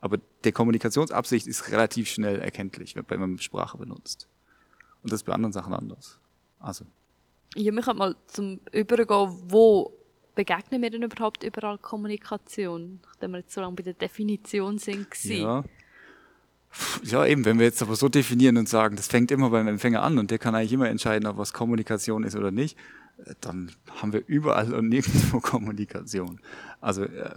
Aber 0.00 0.18
der 0.44 0.52
Kommunikationsabsicht 0.52 1.46
ist 1.46 1.70
relativ 1.70 2.08
schnell 2.08 2.40
erkenntlich, 2.40 2.94
wenn 2.96 3.20
man 3.20 3.38
Sprache 3.38 3.76
benutzt. 3.76 4.28
Und 5.02 5.12
das 5.12 5.20
ist 5.20 5.24
bei 5.24 5.32
anderen 5.32 5.52
Sachen 5.52 5.74
anders. 5.74 6.18
Also, 6.58 6.84
Ja, 7.54 7.72
wir 7.72 7.82
können 7.82 7.98
mal 7.98 8.16
zum 8.26 8.60
Übergehen, 8.72 9.36
wo 9.48 9.92
begegnen 10.34 10.82
wir 10.82 10.90
denn 10.90 11.02
überhaupt 11.02 11.42
überall 11.42 11.78
Kommunikation? 11.78 13.00
Nachdem 13.04 13.32
wir 13.32 13.38
jetzt 13.38 13.52
so 13.52 13.60
lange 13.60 13.76
bei 13.76 13.82
der 13.82 13.94
Definition 13.94 14.78
sind. 14.78 15.06
Ja. 15.24 15.64
Ja, 17.02 17.26
eben, 17.26 17.44
wenn 17.44 17.58
wir 17.58 17.66
jetzt 17.66 17.82
aber 17.82 17.96
so 17.96 18.08
definieren 18.08 18.56
und 18.56 18.68
sagen, 18.68 18.94
das 18.94 19.08
fängt 19.08 19.32
immer 19.32 19.50
beim 19.50 19.66
Empfänger 19.66 20.02
an 20.02 20.18
und 20.18 20.30
der 20.30 20.38
kann 20.38 20.54
eigentlich 20.54 20.72
immer 20.72 20.88
entscheiden, 20.88 21.26
ob 21.26 21.36
was 21.36 21.52
Kommunikation 21.52 22.22
ist 22.22 22.36
oder 22.36 22.52
nicht, 22.52 22.78
äh, 23.26 23.34
dann 23.40 23.72
haben 24.00 24.12
wir 24.12 24.22
überall 24.26 24.72
und 24.72 24.88
nirgendwo 24.88 25.40
Kommunikation. 25.40 26.40
Also 26.80 27.02
äh, 27.02 27.34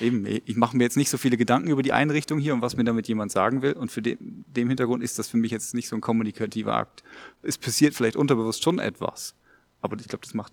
eben, 0.00 0.24
ich 0.26 0.56
mache 0.56 0.76
mir 0.76 0.84
jetzt 0.84 0.96
nicht 0.96 1.10
so 1.10 1.18
viele 1.18 1.36
Gedanken 1.36 1.70
über 1.70 1.82
die 1.82 1.92
Einrichtung 1.92 2.38
hier 2.38 2.54
und 2.54 2.62
was 2.62 2.76
mir 2.76 2.84
damit 2.84 3.08
jemand 3.08 3.32
sagen 3.32 3.62
will 3.62 3.72
und 3.72 3.90
für 3.90 4.02
dem, 4.02 4.44
dem 4.46 4.68
Hintergrund 4.68 5.02
ist 5.02 5.18
das 5.18 5.28
für 5.28 5.36
mich 5.36 5.50
jetzt 5.50 5.74
nicht 5.74 5.88
so 5.88 5.96
ein 5.96 6.00
kommunikativer 6.00 6.74
Akt. 6.74 7.02
Es 7.42 7.58
passiert 7.58 7.94
vielleicht 7.94 8.16
unterbewusst 8.16 8.62
schon 8.62 8.78
etwas, 8.78 9.34
aber 9.80 9.98
ich 9.98 10.08
glaube, 10.08 10.22
das 10.24 10.34
macht 10.34 10.52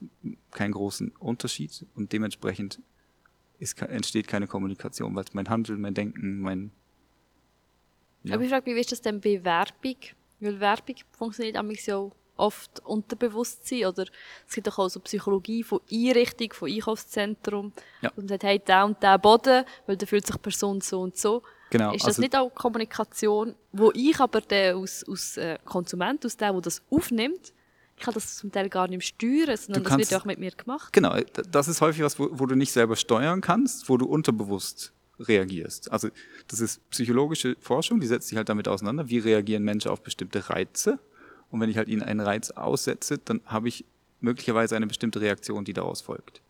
keinen 0.52 0.72
großen 0.72 1.12
Unterschied 1.20 1.86
und 1.96 2.12
dementsprechend 2.14 2.82
ist, 3.60 3.82
entsteht 3.82 4.28
keine 4.28 4.48
Kommunikation, 4.48 5.16
weil 5.16 5.26
mein 5.34 5.50
Handeln, 5.50 5.82
mein 5.82 5.94
Denken, 5.94 6.40
mein 6.40 6.72
Ja. 8.24 8.36
Aber 8.36 8.44
ich 8.44 8.50
frage 8.50 8.70
mich, 8.70 8.76
wie 8.76 8.82
ist 8.82 8.92
das 8.92 9.02
denn 9.02 9.22
bei 9.22 9.44
Werbung? 9.44 9.98
Weil 10.40 10.60
Werbung 10.60 10.96
funktioniert 11.12 11.56
nämlich 11.56 11.84
so 11.84 12.12
oft 12.38 12.80
Unterbewusstsein 12.86 13.86
oder 13.86 14.06
es 14.48 14.54
gibt 14.56 14.68
auch 14.68 14.90
so 14.90 15.00
Psychologie 15.02 15.64
von 15.64 15.80
Einrichtung, 15.92 16.54
von 16.54 16.72
Einkaufszentrum. 16.72 17.74
Ja. 18.02 18.10
Und 18.12 18.18
man 18.18 18.28
sagt, 18.30 18.44
hey, 18.44 18.60
der 18.60 18.86
und 18.86 19.02
der 19.04 19.18
Boden, 19.18 19.66
weil 19.86 19.98
da 19.98 20.06
fühlt 20.06 20.26
sich 20.26 20.36
die 20.36 20.42
Person 20.42 20.82
so 20.82 21.02
und 21.02 21.18
so. 21.18 21.42
Genau, 21.70 21.92
ist 21.92 22.02
das 22.04 22.08
also- 22.08 22.22
nicht 22.22 22.36
auch 22.36 22.54
Kommunikation, 22.56 23.56
wo 23.74 23.92
ich 23.94 24.20
aber 24.20 24.40
der 24.42 24.78
aus, 24.78 25.04
aus 25.08 25.36
äh, 25.38 25.58
Konsument, 25.66 26.26
aus 26.26 26.38
der, 26.38 26.52
der 26.54 26.62
das 26.62 26.82
aufnimmt, 26.90 27.54
ich 27.98 28.04
kann 28.04 28.14
das 28.14 28.38
zum 28.38 28.52
Teil 28.52 28.70
gar 28.70 28.88
nicht 28.88 29.06
steuern, 29.08 29.58
sondern 29.58 29.84
das 29.84 29.92
wird 29.98 30.10
kannst- 30.10 30.16
auch 30.16 30.26
mit 30.26 30.38
mir 30.40 30.52
gemacht. 30.52 30.94
Genau, 30.94 31.16
d- 31.16 31.26
das 31.52 31.68
ist 31.68 31.82
häufig 31.82 32.04
was, 32.04 32.18
wo, 32.20 32.30
wo 32.32 32.46
du 32.46 32.56
nicht 32.56 32.72
selber 32.72 32.96
steuern 32.96 33.42
kannst, 33.42 33.90
wo 33.90 33.98
du 33.98 34.06
unterbewusst 34.06 34.94
reagierst. 35.20 35.92
Also 35.92 36.10
das 36.48 36.60
ist 36.60 36.88
psychologische 36.92 37.56
Forschung, 37.60 38.00
die 38.00 38.06
setzt 38.08 38.28
sich 38.28 38.38
halt 38.38 38.50
damit 38.50 38.68
auseinander, 38.68 39.10
wie 39.10 39.18
reagieren 39.18 39.64
Menschen 39.64 39.90
auf 39.90 40.02
bestimmte 40.04 40.48
Reize. 40.50 41.00
Und 41.52 41.62
wenn 41.62 41.70
ich 41.70 41.78
halt 41.78 41.88
ihnen 41.88 42.02
einen 42.02 42.20
Reiz 42.20 42.52
aussetze, 42.52 43.18
dann 43.18 43.42
habe 43.46 43.68
ich 43.68 43.86
möglicherweise 44.20 44.76
eine 44.76 44.88
bestimmte 44.88 45.22
Reaktion, 45.22 45.66
die 45.66 45.74
daraus 45.74 46.02
folgt. 46.02 46.42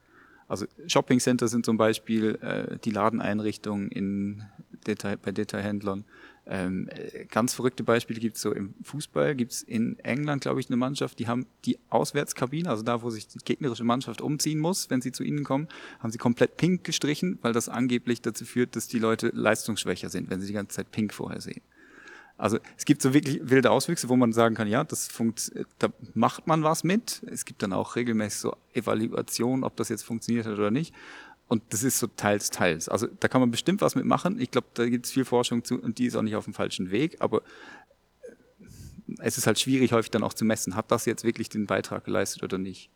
Also 0.48 0.66
Shoppingcenter 0.88 1.48
sind 1.48 1.66
zum 1.66 1.78
Beispiel 1.78 2.36
äh, 2.42 2.78
die 2.80 2.92
Ladeneinrichtungen 2.92 3.90
in 3.92 4.44
Detail, 4.86 5.18
bei 5.18 5.32
Detailhändlern. 5.32 6.06
Ähm, 6.46 6.88
äh, 6.90 7.26
ganz 7.26 7.54
verrückte 7.54 7.84
Beispiele 7.84 8.22
gibt 8.22 8.38
es 8.38 8.42
so 8.42 8.54
im 8.54 8.74
Fußball, 8.82 9.36
gibt 9.36 9.52
es 9.52 9.64
in 9.64 10.00
England, 10.00 10.44
glaube 10.44 10.62
ich, 10.62 10.70
eine 10.70 10.78
Mannschaft, 10.78 11.20
die 11.20 11.28
haben 11.28 11.46
die 11.66 11.78
Auswärtskabine, 11.90 12.70
also 12.70 12.84
da, 12.84 13.02
wo 13.02 13.10
sich 13.10 13.28
die 13.28 13.40
gegnerische 13.40 13.84
Mannschaft 13.84 14.22
umziehen 14.22 14.60
muss, 14.60 14.90
wenn 14.90 15.02
sie 15.02 15.12
zu 15.12 15.24
ihnen 15.24 15.44
kommen, 15.44 15.68
haben 16.00 16.12
sie 16.12 16.18
komplett 16.18 16.56
pink 16.56 16.86
gestrichen, 16.86 17.38
weil 17.42 17.52
das 17.52 17.68
angeblich 17.68 18.22
dazu 18.22 18.46
führt, 18.46 18.78
dass 18.78 18.88
die 18.88 19.00
Leute 19.00 19.32
leistungsschwächer 19.34 20.10
sind, 20.10 20.30
wenn 20.30 20.40
sie 20.40 20.48
die 20.48 20.54
ganze 20.54 20.78
Zeit 20.78 20.92
pink 20.92 21.14
vorher 21.14 21.42
sehen. 21.42 21.62
Also 22.38 22.60
es 22.78 22.86
gibt 22.86 23.02
so 23.02 23.14
wirklich 23.14 23.40
wilde 23.50 23.72
Auswüchse, 23.72 24.10
wo 24.10 24.16
man 24.16 24.32
sagen 24.32 24.54
kann, 24.54 24.68
ja, 24.68 24.84
das 24.84 25.08
funkt, 25.08 25.52
da 25.80 25.88
macht 26.14 26.46
man 26.46 26.64
was 26.64 26.84
mit. 26.84 27.24
Es 27.32 27.46
gibt 27.46 27.64
dann 27.64 27.74
auch 27.74 27.96
regelmäßig 27.96 28.40
so 28.40 28.56
Evaluationen, 28.74 29.64
ob 29.64 29.76
das 29.76 29.90
jetzt 29.90 30.04
funktioniert 30.04 30.46
hat 30.46 30.54
oder 30.54 30.70
nicht. 30.70 30.94
Und 31.48 31.64
das 31.70 31.84
ist 31.84 31.98
so 31.98 32.08
teils, 32.08 32.52
teils. 32.52 32.90
Also 32.90 33.08
da 33.20 33.28
kann 33.28 33.42
man 33.42 33.50
bestimmt 33.50 33.82
was 33.82 33.96
mitmachen. 33.96 34.40
Ich 34.40 34.52
glaube, 34.52 34.68
da 34.76 34.88
gibt 34.88 35.06
es 35.06 35.12
viel 35.12 35.26
Forschung 35.26 35.64
zu 35.64 35.82
und 35.82 35.98
die 35.98 36.06
ist 36.06 36.16
auch 36.16 36.22
nicht 36.22 36.36
auf 36.36 36.44
dem 36.44 36.54
falschen 36.54 36.92
Weg. 36.92 37.18
Aber 37.20 37.42
äh, 38.22 38.34
es 39.20 39.38
ist 39.38 39.48
halt 39.48 39.60
schwierig, 39.60 39.94
häufig 39.94 40.12
dann 40.12 40.24
auch 40.24 40.34
zu 40.34 40.46
messen, 40.46 40.76
hat 40.76 40.92
das 40.92 41.06
jetzt 41.06 41.24
wirklich 41.24 41.50
den 41.50 41.66
Beitrag 41.66 42.04
geleistet 42.04 42.44
oder 42.44 42.58
nicht. 42.58 42.92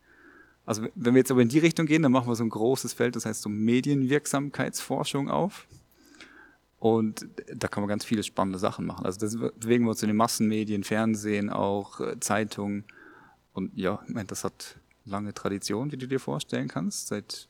Also 0.66 0.84
wenn 0.94 1.16
wir 1.16 1.20
jetzt 1.20 1.32
aber 1.32 1.42
in 1.42 1.50
die 1.50 1.60
Richtung 1.60 1.88
gehen, 1.88 2.04
dann 2.04 2.12
machen 2.12 2.28
wir 2.28 2.36
so 2.36 2.44
ein 2.44 2.50
großes 2.50 2.94
Feld, 2.94 3.16
das 3.16 3.26
heißt 3.26 3.42
so 3.42 3.50
Medienwirksamkeitsforschung 3.50 5.30
auf. 5.30 5.66
Und 6.82 7.28
da 7.46 7.68
kann 7.68 7.84
man 7.84 7.90
ganz 7.90 8.04
viele 8.04 8.24
spannende 8.24 8.58
Sachen 8.58 8.88
machen. 8.88 9.06
Also 9.06 9.20
das 9.20 9.38
bewegen 9.38 9.86
wir 9.86 9.92
uns 9.92 10.02
in 10.02 10.08
den 10.08 10.18
Massenmedien, 10.18 10.84
Fernsehen, 10.84 11.52
auch 11.52 12.00
äh, 12.00 12.20
Zeitungen. 12.20 12.86
Und 13.54 13.78
ja, 13.78 14.00
ich 14.08 14.12
meine, 14.16 14.26
das 14.26 14.44
hat 14.44 14.80
lange 15.06 15.32
Tradition, 15.32 15.92
wie 15.92 15.98
du 15.98 16.08
dir 16.08 16.20
vorstellen 16.20 16.68
kannst. 16.68 17.10
Seit 17.10 17.50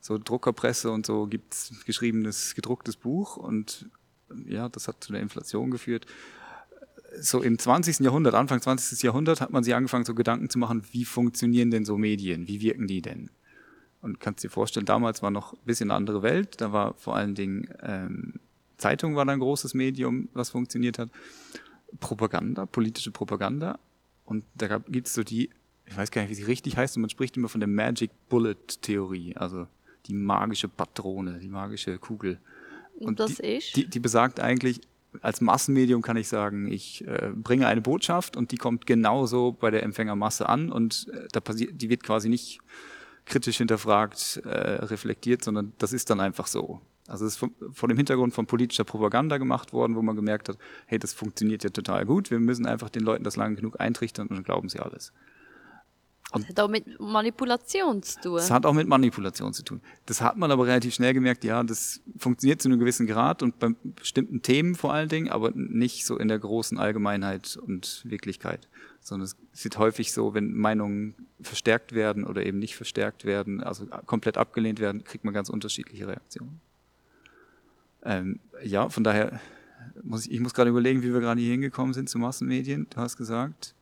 so 0.00 0.18
Druckerpresse 0.18 0.90
und 0.90 1.06
so 1.06 1.26
gibt's 1.26 1.72
geschriebenes, 1.86 2.54
gedrucktes 2.54 2.96
Buch 2.96 3.38
und 3.38 3.88
ja, 4.46 4.68
das 4.68 4.86
hat 4.86 5.02
zu 5.02 5.12
der 5.12 5.22
Inflation 5.22 5.70
geführt. 5.70 6.04
So 7.18 7.42
im 7.42 7.58
20. 7.58 8.00
Jahrhundert, 8.00 8.34
Anfang 8.34 8.60
20. 8.60 9.02
Jahrhundert, 9.02 9.40
hat 9.40 9.50
man 9.50 9.64
sich 9.64 9.74
angefangen, 9.74 10.04
so 10.04 10.14
Gedanken 10.14 10.50
zu 10.50 10.58
machen, 10.58 10.82
wie 10.90 11.06
funktionieren 11.06 11.70
denn 11.70 11.86
so 11.86 11.96
Medien? 11.96 12.48
Wie 12.48 12.60
wirken 12.60 12.86
die 12.86 13.00
denn? 13.00 13.30
Und 14.02 14.20
kannst 14.20 14.44
dir 14.44 14.50
vorstellen, 14.50 14.84
damals 14.84 15.22
war 15.22 15.30
noch 15.30 15.54
ein 15.54 15.60
bisschen 15.64 15.90
eine 15.90 15.96
andere 15.96 16.22
Welt. 16.22 16.60
Da 16.60 16.72
war 16.72 16.94
vor 16.94 17.16
allen 17.16 17.34
Dingen 17.34 17.68
ähm, 17.82 18.34
Zeitung 18.76 19.14
war 19.14 19.24
da 19.24 19.32
ein 19.32 19.38
großes 19.38 19.74
Medium, 19.74 20.28
was 20.34 20.50
funktioniert 20.50 20.98
hat. 20.98 21.08
Propaganda, 22.00 22.66
politische 22.66 23.12
Propaganda. 23.12 23.78
Und 24.24 24.44
da 24.54 24.78
gibt 24.78 25.06
es 25.06 25.14
so 25.14 25.22
die, 25.22 25.50
ich 25.86 25.96
weiß 25.96 26.10
gar 26.10 26.22
nicht, 26.22 26.30
wie 26.30 26.34
sie 26.34 26.44
richtig 26.44 26.76
heißt, 26.76 26.96
und 26.96 27.02
man 27.02 27.10
spricht 27.10 27.36
immer 27.36 27.48
von 27.48 27.60
der 27.60 27.68
Magic 27.68 28.10
Bullet 28.28 28.56
Theorie, 28.80 29.36
also 29.36 29.66
die 30.06 30.14
magische 30.14 30.68
Patrone, 30.68 31.38
die 31.38 31.48
magische 31.48 31.98
Kugel. 31.98 32.38
Und 32.98 33.20
das 33.20 33.36
die, 33.36 33.56
ist? 33.56 33.76
Die, 33.76 33.86
die 33.86 34.00
besagt 34.00 34.40
eigentlich, 34.40 34.80
als 35.20 35.40
Massenmedium 35.40 36.02
kann 36.02 36.16
ich 36.16 36.28
sagen, 36.28 36.72
ich 36.72 37.06
äh, 37.06 37.30
bringe 37.34 37.66
eine 37.66 37.82
Botschaft 37.82 38.36
und 38.36 38.50
die 38.50 38.56
kommt 38.56 38.86
genauso 38.86 39.52
bei 39.52 39.70
der 39.70 39.82
Empfängermasse 39.82 40.48
an 40.48 40.72
und 40.72 41.08
äh, 41.12 41.28
da 41.30 41.40
passiert, 41.40 41.80
die 41.80 41.90
wird 41.90 42.02
quasi 42.02 42.28
nicht 42.28 42.60
kritisch 43.24 43.58
hinterfragt, 43.58 44.42
äh, 44.44 44.84
reflektiert, 44.84 45.44
sondern 45.44 45.72
das 45.78 45.92
ist 45.92 46.10
dann 46.10 46.20
einfach 46.20 46.46
so. 46.46 46.80
Also 47.08 47.26
es 47.26 47.34
ist 47.34 47.50
vor 47.72 47.88
dem 47.88 47.96
Hintergrund 47.96 48.32
von 48.32 48.46
politischer 48.46 48.84
Propaganda 48.84 49.38
gemacht 49.38 49.72
worden, 49.72 49.96
wo 49.96 50.02
man 50.02 50.16
gemerkt 50.16 50.48
hat, 50.48 50.56
hey, 50.86 50.98
das 50.98 51.12
funktioniert 51.12 51.64
ja 51.64 51.70
total 51.70 52.06
gut, 52.06 52.30
wir 52.30 52.38
müssen 52.38 52.64
einfach 52.64 52.90
den 52.90 53.02
Leuten 53.02 53.24
das 53.24 53.36
lange 53.36 53.56
genug 53.56 53.80
eintrichtern 53.80 54.28
und 54.28 54.36
dann 54.36 54.44
glauben 54.44 54.68
sie 54.68 54.78
alles. 54.78 55.12
Und 56.32 56.44
das 56.44 56.48
hat 56.50 56.60
auch 56.60 56.68
mit 56.68 56.98
Manipulation 56.98 58.02
zu 58.02 58.20
tun. 58.20 58.36
Das 58.36 58.50
hat 58.50 58.64
auch 58.64 58.72
mit 58.72 58.88
Manipulation 58.88 59.52
zu 59.52 59.62
tun. 59.62 59.80
Das 60.06 60.22
hat 60.22 60.36
man 60.36 60.50
aber 60.50 60.66
relativ 60.66 60.94
schnell 60.94 61.12
gemerkt, 61.12 61.44
ja, 61.44 61.62
das 61.62 62.00
funktioniert 62.16 62.62
zu 62.62 62.68
einem 62.68 62.78
gewissen 62.78 63.06
Grad 63.06 63.42
und 63.42 63.58
bei 63.58 63.68
bestimmten 63.82 64.40
Themen 64.40 64.74
vor 64.74 64.94
allen 64.94 65.08
Dingen, 65.08 65.28
aber 65.28 65.50
nicht 65.54 66.06
so 66.06 66.16
in 66.16 66.28
der 66.28 66.38
großen 66.38 66.78
Allgemeinheit 66.78 67.56
und 67.56 68.02
Wirklichkeit. 68.04 68.68
Sondern 69.00 69.28
es 69.52 69.64
wird 69.64 69.78
häufig 69.78 70.12
so, 70.12 70.32
wenn 70.32 70.54
Meinungen 70.54 71.14
verstärkt 71.42 71.92
werden 71.92 72.24
oder 72.24 72.46
eben 72.46 72.58
nicht 72.58 72.76
verstärkt 72.76 73.24
werden, 73.24 73.62
also 73.62 73.86
komplett 74.06 74.38
abgelehnt 74.38 74.80
werden, 74.80 75.04
kriegt 75.04 75.24
man 75.24 75.34
ganz 75.34 75.50
unterschiedliche 75.50 76.08
Reaktionen. 76.08 76.60
Ähm, 78.04 78.40
ja, 78.64 78.88
von 78.88 79.04
daher 79.04 79.40
muss 80.02 80.26
ich, 80.26 80.32
ich 80.32 80.40
muss 80.40 80.54
gerade 80.54 80.70
überlegen, 80.70 81.02
wie 81.02 81.12
wir 81.12 81.20
gerade 81.20 81.40
hier 81.40 81.52
hingekommen 81.52 81.92
sind 81.94 82.08
zu 82.08 82.18
Massenmedien. 82.18 82.86
Du 82.90 82.96
hast 82.96 83.16
gesagt, 83.16 83.74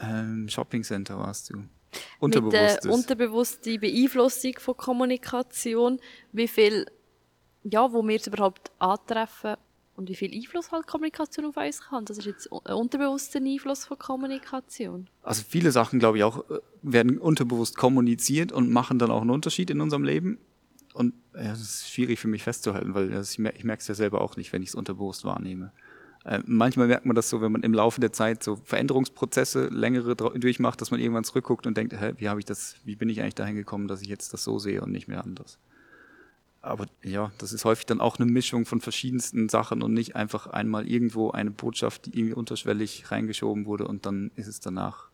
ähm, 0.00 0.48
Shopping 0.48 0.82
Center 0.82 1.18
warst 1.18 1.50
du. 1.50 1.64
Unterbewusstes. 2.20 2.74
Mit 2.74 2.84
der 2.84 2.92
unterbewussten 2.92 3.80
Beeinflussung 3.80 4.54
von 4.58 4.76
Kommunikation, 4.76 6.00
wie 6.32 6.48
viel, 6.48 6.86
ja, 7.64 7.92
wo 7.92 8.06
wir 8.06 8.16
es 8.16 8.26
überhaupt 8.26 8.70
antreffen 8.78 9.56
und 9.96 10.08
wie 10.08 10.14
viel 10.14 10.32
Einfluss 10.32 10.70
halt 10.70 10.86
Kommunikation 10.86 11.46
auf 11.46 11.56
uns 11.56 11.80
kann. 11.80 12.04
Das 12.04 12.18
ist 12.18 12.26
jetzt 12.26 12.52
ein 12.52 12.74
unterbewusster 12.74 13.40
Einfluss 13.40 13.84
von 13.84 13.98
Kommunikation. 13.98 15.08
Also 15.22 15.42
viele 15.48 15.72
Sachen, 15.72 15.98
glaube 15.98 16.18
ich, 16.18 16.24
auch 16.24 16.48
äh, 16.50 16.60
werden 16.82 17.18
unterbewusst 17.18 17.76
kommuniziert 17.76 18.52
und 18.52 18.70
machen 18.70 18.98
dann 18.98 19.10
auch 19.10 19.22
einen 19.22 19.30
Unterschied 19.30 19.70
in 19.70 19.80
unserem 19.80 20.04
Leben. 20.04 20.38
Und 20.94 21.14
ja, 21.34 21.50
das 21.50 21.60
ist 21.60 21.90
schwierig 21.90 22.18
für 22.18 22.28
mich 22.28 22.42
festzuhalten, 22.42 22.94
weil 22.94 23.08
merke, 23.38 23.58
ich 23.58 23.64
merke 23.64 23.80
es 23.80 23.88
ja 23.88 23.94
selber 23.94 24.20
auch 24.20 24.36
nicht, 24.36 24.52
wenn 24.52 24.62
ich 24.62 24.70
es 24.70 24.74
unterbewusst 24.74 25.24
wahrnehme. 25.24 25.72
Äh, 26.28 26.42
manchmal 26.44 26.88
merkt 26.88 27.06
man 27.06 27.16
das 27.16 27.30
so, 27.30 27.40
wenn 27.40 27.52
man 27.52 27.62
im 27.62 27.72
Laufe 27.72 28.02
der 28.02 28.12
Zeit 28.12 28.42
so 28.42 28.56
Veränderungsprozesse 28.56 29.68
längere 29.68 30.14
durchmacht, 30.14 30.78
dass 30.78 30.90
man 30.90 31.00
irgendwann 31.00 31.24
zurückguckt 31.24 31.66
und 31.66 31.74
denkt, 31.74 31.98
hä, 31.98 32.12
wie 32.18 32.28
habe 32.28 32.38
ich 32.38 32.44
das, 32.44 32.76
wie 32.84 32.96
bin 32.96 33.08
ich 33.08 33.22
eigentlich 33.22 33.34
dahin 33.34 33.56
gekommen, 33.56 33.88
dass 33.88 34.02
ich 34.02 34.08
jetzt 34.08 34.34
das 34.34 34.44
so 34.44 34.58
sehe 34.58 34.82
und 34.82 34.92
nicht 34.92 35.08
mehr 35.08 35.24
anders. 35.24 35.58
Aber 36.60 36.84
ja, 37.02 37.32
das 37.38 37.54
ist 37.54 37.64
häufig 37.64 37.86
dann 37.86 38.02
auch 38.02 38.18
eine 38.18 38.30
Mischung 38.30 38.66
von 38.66 38.82
verschiedensten 38.82 39.48
Sachen 39.48 39.82
und 39.82 39.94
nicht 39.94 40.16
einfach 40.16 40.46
einmal 40.48 40.86
irgendwo 40.86 41.30
eine 41.30 41.50
Botschaft, 41.50 42.04
die 42.04 42.18
irgendwie 42.18 42.34
unterschwellig 42.34 43.10
reingeschoben 43.10 43.64
wurde 43.64 43.88
und 43.88 44.04
dann 44.04 44.30
ist 44.36 44.48
es 44.48 44.60
danach 44.60 45.08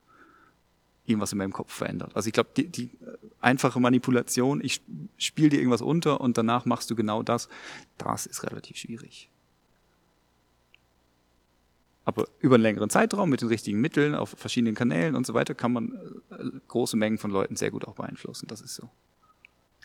irgendwas 1.07 1.31
in 1.31 1.39
meinem 1.39 1.53
Kopf 1.53 1.73
verändert. 1.73 2.11
Also 2.17 2.27
ich 2.27 2.33
glaube, 2.33 2.51
die, 2.57 2.67
die 2.67 2.91
einfache 3.41 3.79
Manipulation, 3.79 4.61
ich 4.65 4.81
spiele 5.19 5.51
dir 5.51 5.59
irgendwas 5.59 5.83
unter 5.83 6.21
und 6.21 6.39
danach 6.39 6.65
machst 6.65 6.91
du 6.91 6.97
genau 6.97 7.23
das, 7.23 7.49
das 7.99 8.27
ist 8.27 8.43
relativ 8.43 8.79
schwierig. 8.79 9.31
Aber 12.05 12.27
über 12.41 12.57
einen 12.57 12.63
längeren 12.63 12.91
Zeitraum 12.91 13.31
mit 13.31 13.41
den 13.41 13.49
richtigen 13.49 13.81
Mitteln 13.81 14.15
auf 14.15 14.35
verschiedenen 14.37 14.75
Kanälen 14.75 15.15
und 15.17 15.27
so 15.27 15.35
weiter 15.35 15.55
kann 15.55 15.73
man 15.73 15.93
äh, 16.31 16.37
große 16.69 16.97
Mengen 16.97 17.19
von 17.19 17.31
Leuten 17.31 17.57
sehr 17.57 17.71
gut 17.71 17.87
auch 17.87 17.95
beeinflussen. 17.95 18.47
Das 18.47 18.61
ist 18.61 18.75
so. 18.75 18.91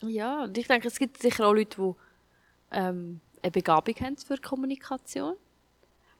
Ja, 0.02 0.44
und 0.44 0.58
ich 0.58 0.68
denke, 0.68 0.88
es 0.88 1.00
gibt 1.00 1.22
sicher 1.22 1.48
auch 1.48 1.54
Leute, 1.54 1.78
die 1.82 2.76
ähm, 2.76 3.22
eine 3.42 3.52
Begabung 3.52 3.96
haben 4.02 4.18
für 4.18 4.38
Kommunikation, 4.38 5.36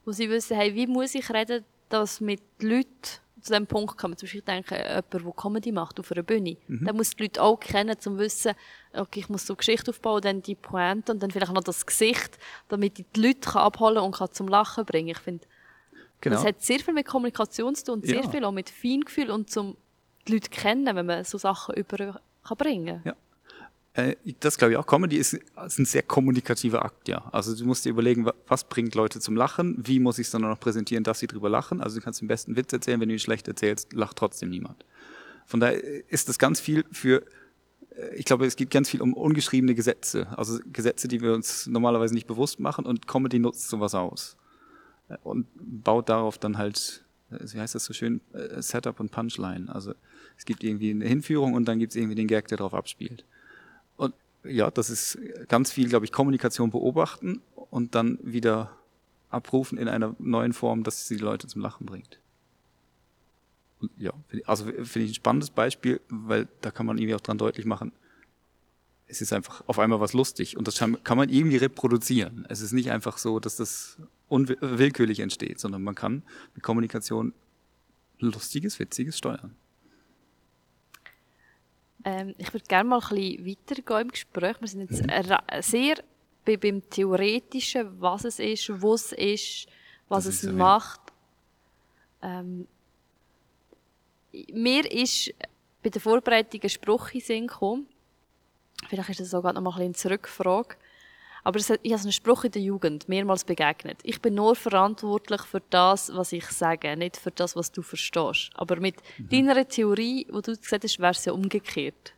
wo 0.06 0.12
sie 0.12 0.30
wissen, 0.30 0.56
hey, 0.56 0.74
wie 0.76 0.88
muss 0.88 1.16
ich 1.16 1.30
reden, 1.30 1.64
dass 1.90 2.22
mit 2.22 2.42
Leuten 2.62 3.20
zu 3.42 3.54
dem 3.54 3.68
Punkt 3.68 3.98
kommen. 3.98 4.18
Zum 4.18 4.28
Beispiel, 4.28 4.42
denke, 4.42 4.76
jemand, 4.76 5.14
der 5.14 5.22
Comedy 5.34 5.72
macht 5.72 6.00
auf 6.00 6.12
einer 6.12 6.24
Bühne, 6.24 6.58
mhm. 6.68 6.86
der 6.86 6.94
muss 6.94 7.12
die 7.12 7.24
Leute 7.24 7.42
auch 7.42 7.60
kennen, 7.60 7.96
um 7.96 8.00
zu 8.00 8.18
wissen, 8.18 8.54
okay, 8.94 9.22
ich 9.22 9.30
muss 9.30 9.46
so 9.46 9.56
Geschichte 9.56 9.92
aufbauen, 9.92 10.22
dann 10.22 10.42
die 10.42 10.56
Pointe 10.56 11.12
und 11.12 11.24
dann 11.24 11.32
vielleicht 11.32 11.54
noch 11.54 11.64
das 11.64 11.86
Gesicht, 11.86 12.38
damit 12.68 13.00
ich 13.00 13.06
die 13.16 13.22
Leute 13.22 13.56
abholen 13.56 13.96
kann 13.96 14.06
und 14.06 14.16
kann 14.16 14.32
zum 14.32 14.48
Lachen 14.48 14.86
bringen. 14.86 15.10
Ich 15.10 15.20
finde, 15.20 15.46
Genau. 16.22 16.36
Das 16.36 16.46
hat 16.46 16.62
sehr 16.62 16.80
viel 16.80 16.94
mit 16.94 17.06
Kommunikation 17.06 17.76
zu 17.76 17.86
tun 17.86 17.94
und 17.96 18.06
sehr 18.06 18.24
ja. 18.24 18.30
viel 18.30 18.44
auch 18.44 18.52
mit 18.52 18.70
Feingefühl 18.70 19.32
und 19.32 19.50
zum 19.50 19.78
die 20.28 20.34
Leute 20.34 20.50
kennen, 20.50 20.96
wenn 20.96 21.06
man 21.06 21.24
so 21.24 21.38
Sachen 21.38 21.76
über 21.76 22.22
kann 22.44 22.58
bringen 22.58 23.02
Ja. 23.06 23.16
Äh, 23.94 24.16
das 24.40 24.58
glaube 24.58 24.74
ich 24.74 24.78
auch. 24.78 24.86
Comedy 24.86 25.18
ist, 25.18 25.34
ist, 25.34 25.80
ein 25.80 25.86
sehr 25.86 26.04
kommunikativer 26.04 26.84
Akt, 26.86 27.08
ja. 27.08 27.28
Also 27.32 27.56
du 27.56 27.66
musst 27.66 27.86
dir 27.86 27.90
überlegen, 27.90 28.30
was 28.48 28.64
bringt 28.66 28.96
Leute 28.96 29.20
zum 29.20 29.36
Lachen, 29.36 29.76
wie 29.80 30.00
muss 30.00 30.20
ich 30.20 30.28
es 30.28 30.32
dann 30.32 30.42
noch 30.42 30.60
präsentieren, 30.60 31.04
dass 31.04 31.20
sie 31.20 31.28
drüber 31.28 31.50
lachen. 31.50 31.82
Also 31.82 31.98
du 31.98 32.04
kannst 32.04 32.22
den 32.22 32.28
besten 32.28 32.56
Witz 32.56 32.72
erzählen, 32.72 33.00
wenn 33.02 33.10
du 33.10 33.16
ihn 33.16 33.20
schlecht 33.20 33.48
erzählst, 33.48 33.94
lacht 33.94 34.18
trotzdem 34.18 34.50
niemand. 34.50 34.86
Von 35.46 35.60
daher 35.60 35.82
ist 36.12 36.30
das 36.30 36.38
ganz 36.38 36.60
viel 36.60 36.86
für 36.92 37.24
äh, 37.96 38.16
ich 38.16 38.26
glaube, 38.26 38.46
es 38.46 38.56
geht 38.56 38.70
ganz 38.70 38.90
viel 38.90 39.02
um 39.02 39.14
ungeschriebene 39.14 39.74
Gesetze, 39.74 40.28
also 40.38 40.60
Gesetze, 40.72 41.08
die 41.08 41.22
wir 41.22 41.34
uns 41.34 41.66
normalerweise 41.66 42.14
nicht 42.14 42.28
bewusst 42.28 42.60
machen 42.60 42.86
und 42.86 43.08
Comedy 43.08 43.40
nutzt 43.40 43.70
sowas 43.70 43.96
aus 43.96 44.38
und 45.24 45.48
baut 45.56 46.10
darauf 46.10 46.38
dann 46.38 46.58
halt, 46.58 47.04
wie 47.30 47.60
heißt 47.60 47.76
das 47.76 47.86
so 47.86 47.94
schön, 47.94 48.22
äh, 48.34 48.62
Setup 48.62 49.00
und 49.00 49.12
Punchline. 49.12 49.74
Also 49.74 49.94
es 50.38 50.46
gibt 50.46 50.64
irgendwie 50.64 50.92
eine 50.92 51.06
Hinführung 51.06 51.54
und 51.54 51.66
dann 51.66 51.80
gibt 51.80 51.92
es 51.92 51.96
irgendwie 51.96 52.16
den 52.16 52.28
Gag, 52.28 52.48
der 52.48 52.58
darauf 52.58 52.74
abspielt. 52.74 53.26
Und 53.98 54.14
ja, 54.44 54.72
das 54.72 54.90
ist 54.90 55.18
ganz 55.48 55.72
viel, 55.72 55.90
glaube 55.90 56.06
ich, 56.06 56.12
Kommunikation 56.12 56.70
beobachten 56.70 57.42
und 57.56 57.96
dann 57.96 58.20
wieder 58.22 58.76
abrufen 59.30 59.78
in 59.78 59.88
einer 59.88 60.16
neuen 60.20 60.54
Form, 60.54 60.84
dass 60.84 61.08
sie 61.08 61.18
die 61.18 61.24
Leute 61.24 61.48
zum 61.48 61.62
Lachen 61.62 61.86
bringt. 61.86 62.20
Und 63.80 63.92
ja, 63.98 64.12
also 64.46 64.66
finde 64.66 65.02
ich 65.02 65.12
ein 65.12 65.16
spannendes 65.16 65.52
Beispiel, 65.52 66.02
weil 66.10 66.48
da 66.62 66.72
kann 66.72 66.86
man 66.86 66.98
irgendwie 66.98 67.16
auch 67.16 67.22
dran 67.22 67.38
deutlich 67.38 67.66
machen, 67.66 67.92
es 69.10 69.22
ist 69.22 69.34
einfach 69.34 69.64
auf 69.68 69.80
einmal 69.80 70.00
was 70.00 70.14
lustig 70.14 70.56
und 70.56 70.68
das 70.68 70.78
kann 70.78 71.18
man 71.18 71.30
irgendwie 71.30 71.58
reproduzieren. 71.58 72.46
Es 72.48 72.62
ist 72.62 72.74
nicht 72.74 72.92
einfach 72.92 73.18
so, 73.18 73.40
dass 73.40 73.56
das 73.56 73.98
unwillkürlich 74.30 75.20
entsteht, 75.20 75.60
sondern 75.60 75.84
man 75.84 75.96
kann 75.96 76.24
mit 76.54 76.64
Kommunikation 76.64 77.34
Lustiges, 78.20 78.80
Witziges 78.80 79.18
steuern. 79.18 79.56
Ähm, 82.04 82.36
ich 82.38 82.54
würde 82.54 82.66
gerne 82.68 82.90
mal 82.90 83.02
ein 83.02 83.10
bisschen 83.10 83.46
weitergehen 83.46 84.02
im 84.02 84.08
Gespräch. 84.10 84.56
Wir 84.60 84.68
sind 84.68 84.90
jetzt 84.90 85.04
mhm. 85.04 85.62
sehr 85.62 85.96
bei, 86.46 86.58
beim 86.58 86.88
Theoretischen, 86.90 88.00
was 88.00 88.26
es 88.26 88.40
ist, 88.40 88.82
wo 88.82 88.94
es 88.94 89.12
ist, 89.12 89.68
was 90.08 90.26
das 90.26 90.36
es 90.36 90.44
ist 90.46 90.54
macht. 90.54 91.02
Ähm, 92.22 92.68
mir 94.54 94.90
ist 94.92 95.34
bei 95.82 95.90
der 95.90 96.02
Vorbereitung 96.02 96.62
ein 96.62 96.70
Spruch 96.70 97.12
in 97.12 97.22
Sinn 97.22 97.48
gekommen, 97.48 97.88
Vielleicht 98.88 99.10
ist 99.10 99.20
das 99.20 99.30
sogar 99.32 99.54
noch 99.54 99.62
mal 99.62 99.72
ein 99.72 99.78
bisschen 99.78 99.96
Zurückfrage. 99.96 100.76
Aber 101.44 101.60
ich 101.60 101.70
habe 101.70 101.82
einen 101.84 102.12
Spruch 102.12 102.44
in 102.44 102.52
der 102.52 102.62
Jugend 102.62 103.08
mehrmals 103.10 103.44
begegnet. 103.44 104.00
Ich 104.04 104.22
bin 104.22 104.36
nur 104.36 104.56
verantwortlich 104.56 105.42
für 105.42 105.62
das, 105.70 106.12
was 106.14 106.32
ich 106.32 106.46
sage, 106.48 106.96
nicht 106.98 107.18
für 107.18 107.32
das, 107.32 107.56
was 107.56 107.72
du 107.72 107.82
verstehst. 107.82 108.52
Aber 108.56 108.78
mit 108.78 108.96
mhm. 109.18 109.30
deiner 109.30 109.68
Theorie, 109.68 110.28
wo 110.32 110.42
du 110.42 110.56
gesagt 110.56 110.84
hast, 110.84 111.00
wäre 111.00 111.12
es 111.12 111.26
ja 111.26 111.34
umgekehrt. 111.34 112.14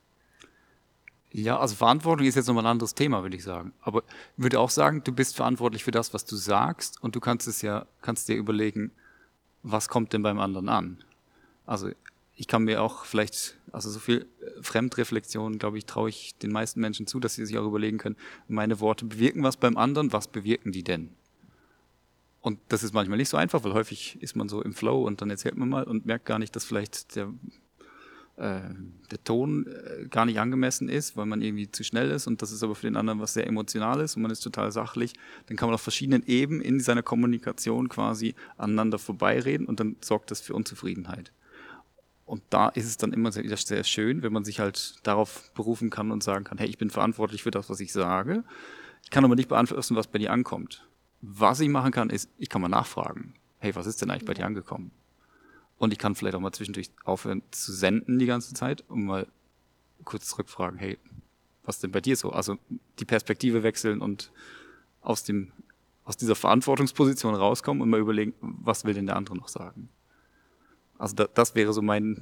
Ja, 1.34 1.60
also 1.60 1.76
Verantwortung 1.76 2.28
ist 2.28 2.36
jetzt 2.36 2.48
nochmal 2.48 2.66
ein 2.66 2.72
anderes 2.72 2.94
Thema, 2.94 3.24
würde 3.24 3.38
ich 3.38 3.44
sagen. 3.44 3.74
Aber 3.82 4.04
ich 4.38 4.44
würde 4.44 4.60
auch 4.60 4.70
sagen, 4.70 5.02
du 5.04 5.14
bist 5.14 5.36
verantwortlich 5.36 5.84
für 5.84 5.92
das, 5.92 6.14
was 6.14 6.26
du 6.26 6.36
sagst 6.36 7.02
und 7.02 7.16
du 7.16 7.22
kannst 7.22 7.48
es 7.48 7.62
ja, 7.62 7.86
kannst 8.02 8.28
dir 8.28 8.36
überlegen, 8.36 8.92
was 9.64 9.88
kommt 9.88 10.12
denn 10.12 10.24
beim 10.24 10.40
anderen 10.40 10.68
an? 10.68 11.04
Also 11.66 11.92
ich 12.42 12.48
kann 12.48 12.64
mir 12.64 12.82
auch 12.82 13.06
vielleicht, 13.06 13.56
also 13.72 13.92
so 13.92 14.00
viel 14.00 14.26
äh, 14.42 14.64
Fremdreflexion, 14.64 15.60
glaube 15.60 15.78
ich, 15.78 15.86
traue 15.86 16.10
ich 16.10 16.36
den 16.40 16.52
meisten 16.52 16.82
Menschen 16.82 17.06
zu, 17.06 17.20
dass 17.20 17.36
sie 17.36 17.46
sich 17.46 17.56
auch 17.60 17.68
überlegen 17.68 18.00
können, 18.00 18.16
meine 18.48 18.80
Worte 18.80 19.06
bewirken 19.06 19.44
was 19.44 19.58
beim 19.58 19.78
anderen, 19.78 20.12
was 20.12 20.28
bewirken 20.28 20.72
die 20.72 20.84
denn? 20.84 21.12
Und 22.42 22.58
das 22.70 22.82
ist 22.82 22.96
manchmal 22.96 23.20
nicht 23.20 23.30
so 23.30 23.38
einfach, 23.38 23.64
weil 23.64 23.74
häufig 23.74 24.20
ist 24.24 24.36
man 24.36 24.50
so 24.50 24.64
im 24.64 24.74
Flow 24.74 25.04
und 25.04 25.22
dann 25.22 25.30
erzählt 25.30 25.56
man 25.56 25.70
mal 25.70 25.84
und 25.84 26.08
merkt 26.08 26.26
gar 26.26 26.40
nicht, 26.40 26.56
dass 26.56 26.66
vielleicht 26.66 27.16
der 27.16 27.32
äh, 28.38 28.62
der 29.12 29.24
Ton 29.24 29.68
äh, 29.68 30.08
gar 30.08 30.26
nicht 30.26 30.40
angemessen 30.40 30.90
ist, 30.90 31.16
weil 31.16 31.28
man 31.28 31.44
irgendwie 31.44 31.70
zu 31.70 31.84
schnell 31.84 32.10
ist 32.10 32.26
und 32.26 32.42
das 32.42 32.52
ist 32.52 32.64
aber 32.64 32.74
für 32.74 32.88
den 32.88 32.96
anderen 32.96 33.20
was 33.20 33.36
sehr 33.36 33.46
Emotionales 33.46 34.16
und 34.16 34.24
man 34.24 34.32
ist 34.32 34.40
total 34.40 34.72
sachlich, 34.72 35.14
dann 35.46 35.58
kann 35.58 35.68
man 35.68 35.76
auf 35.76 35.82
verschiedenen 35.82 36.26
Ebenen 36.26 36.62
in 36.62 36.80
seiner 36.80 37.04
Kommunikation 37.04 37.88
quasi 37.88 38.34
aneinander 38.58 38.98
vorbeireden 38.98 39.68
und 39.68 39.80
dann 39.80 39.98
sorgt 40.02 40.32
das 40.32 40.42
für 40.42 40.56
Unzufriedenheit. 40.56 41.32
Und 42.26 42.44
da 42.50 42.70
ist 42.70 42.86
es 42.86 42.98
dann 42.98 43.14
immer 43.14 43.32
sehr, 43.32 43.58
sehr 43.58 43.84
schön, 43.84 44.24
wenn 44.24 44.32
man 44.32 44.46
sich 44.46 44.60
halt 44.60 44.96
darauf 45.04 45.52
berufen 45.54 45.90
kann 45.90 46.12
und 46.12 46.24
sagen 46.24 46.46
kann, 46.46 46.58
hey, 46.58 46.68
ich 46.68 46.78
bin 46.78 46.90
verantwortlich 46.90 47.44
für 47.44 47.52
das, 47.52 47.70
was 47.70 47.80
ich 47.80 47.92
sage. 47.92 48.44
Ich 49.04 49.10
kann 49.10 49.26
aber 49.26 49.36
nicht 49.36 49.50
beeinflussen, 49.50 49.96
was 49.96 50.08
bei 50.08 50.20
dir 50.20 50.32
ankommt. 50.32 50.88
Was 51.22 51.60
ich 51.60 51.70
machen 51.70 51.92
kann, 51.92 52.10
ist, 52.10 52.30
ich 52.38 52.50
kann 52.50 52.62
mal 52.62 52.70
nachfragen. 52.70 53.34
Hey, 53.60 53.76
was 53.76 53.86
ist 53.86 54.02
denn 54.02 54.10
eigentlich 54.10 54.26
bei 54.26 54.34
dir 54.34 54.46
angekommen? 54.46 54.92
Und 55.78 55.92
ich 55.92 56.00
kann 56.00 56.16
vielleicht 56.16 56.36
auch 56.36 56.40
mal 56.40 56.52
zwischendurch 56.52 56.92
aufhören 57.04 57.42
zu 57.52 57.74
senden 57.74 58.20
die 58.20 58.28
ganze 58.28 58.54
Zeit 58.54 58.84
und 58.88 59.06
mal 59.06 59.28
kurz 60.04 60.28
zurückfragen, 60.28 60.80
hey, 60.80 60.98
was 61.64 61.80
denn 61.80 61.92
bei 61.92 62.02
dir 62.02 62.16
so? 62.16 62.32
Also 62.32 62.58
die 63.00 63.06
Perspektive 63.06 63.64
wechseln 63.64 64.02
und 64.02 64.32
aus 65.02 65.24
dem, 65.24 65.52
aus 66.04 66.18
dieser 66.18 66.36
Verantwortungsposition 66.36 67.36
rauskommen 67.36 67.82
und 67.82 67.90
mal 67.90 68.00
überlegen, 68.00 68.34
was 68.42 68.86
will 68.86 68.94
denn 68.94 69.06
der 69.06 69.16
andere 69.16 69.36
noch 69.36 69.48
sagen? 69.48 69.90
Also 71.02 71.16
da, 71.16 71.28
das 71.34 71.56
wäre 71.56 71.74
so 71.74 71.82
mein, 71.82 72.22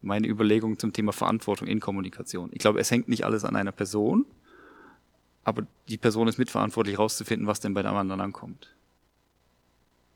meine 0.00 0.26
Überlegung 0.26 0.78
zum 0.78 0.94
Thema 0.94 1.12
Verantwortung 1.12 1.68
in 1.68 1.80
Kommunikation. 1.80 2.48
Ich 2.52 2.60
glaube, 2.60 2.80
es 2.80 2.90
hängt 2.90 3.08
nicht 3.08 3.26
alles 3.26 3.44
an 3.44 3.56
einer 3.56 3.72
Person, 3.72 4.24
aber 5.44 5.66
die 5.88 5.98
Person 5.98 6.28
ist 6.28 6.38
mitverantwortlich, 6.38 6.96
herauszufinden, 6.96 7.46
was 7.46 7.60
denn 7.60 7.74
bei 7.74 7.82
dem 7.82 7.94
anderen 7.94 8.22
ankommt. 8.22 8.74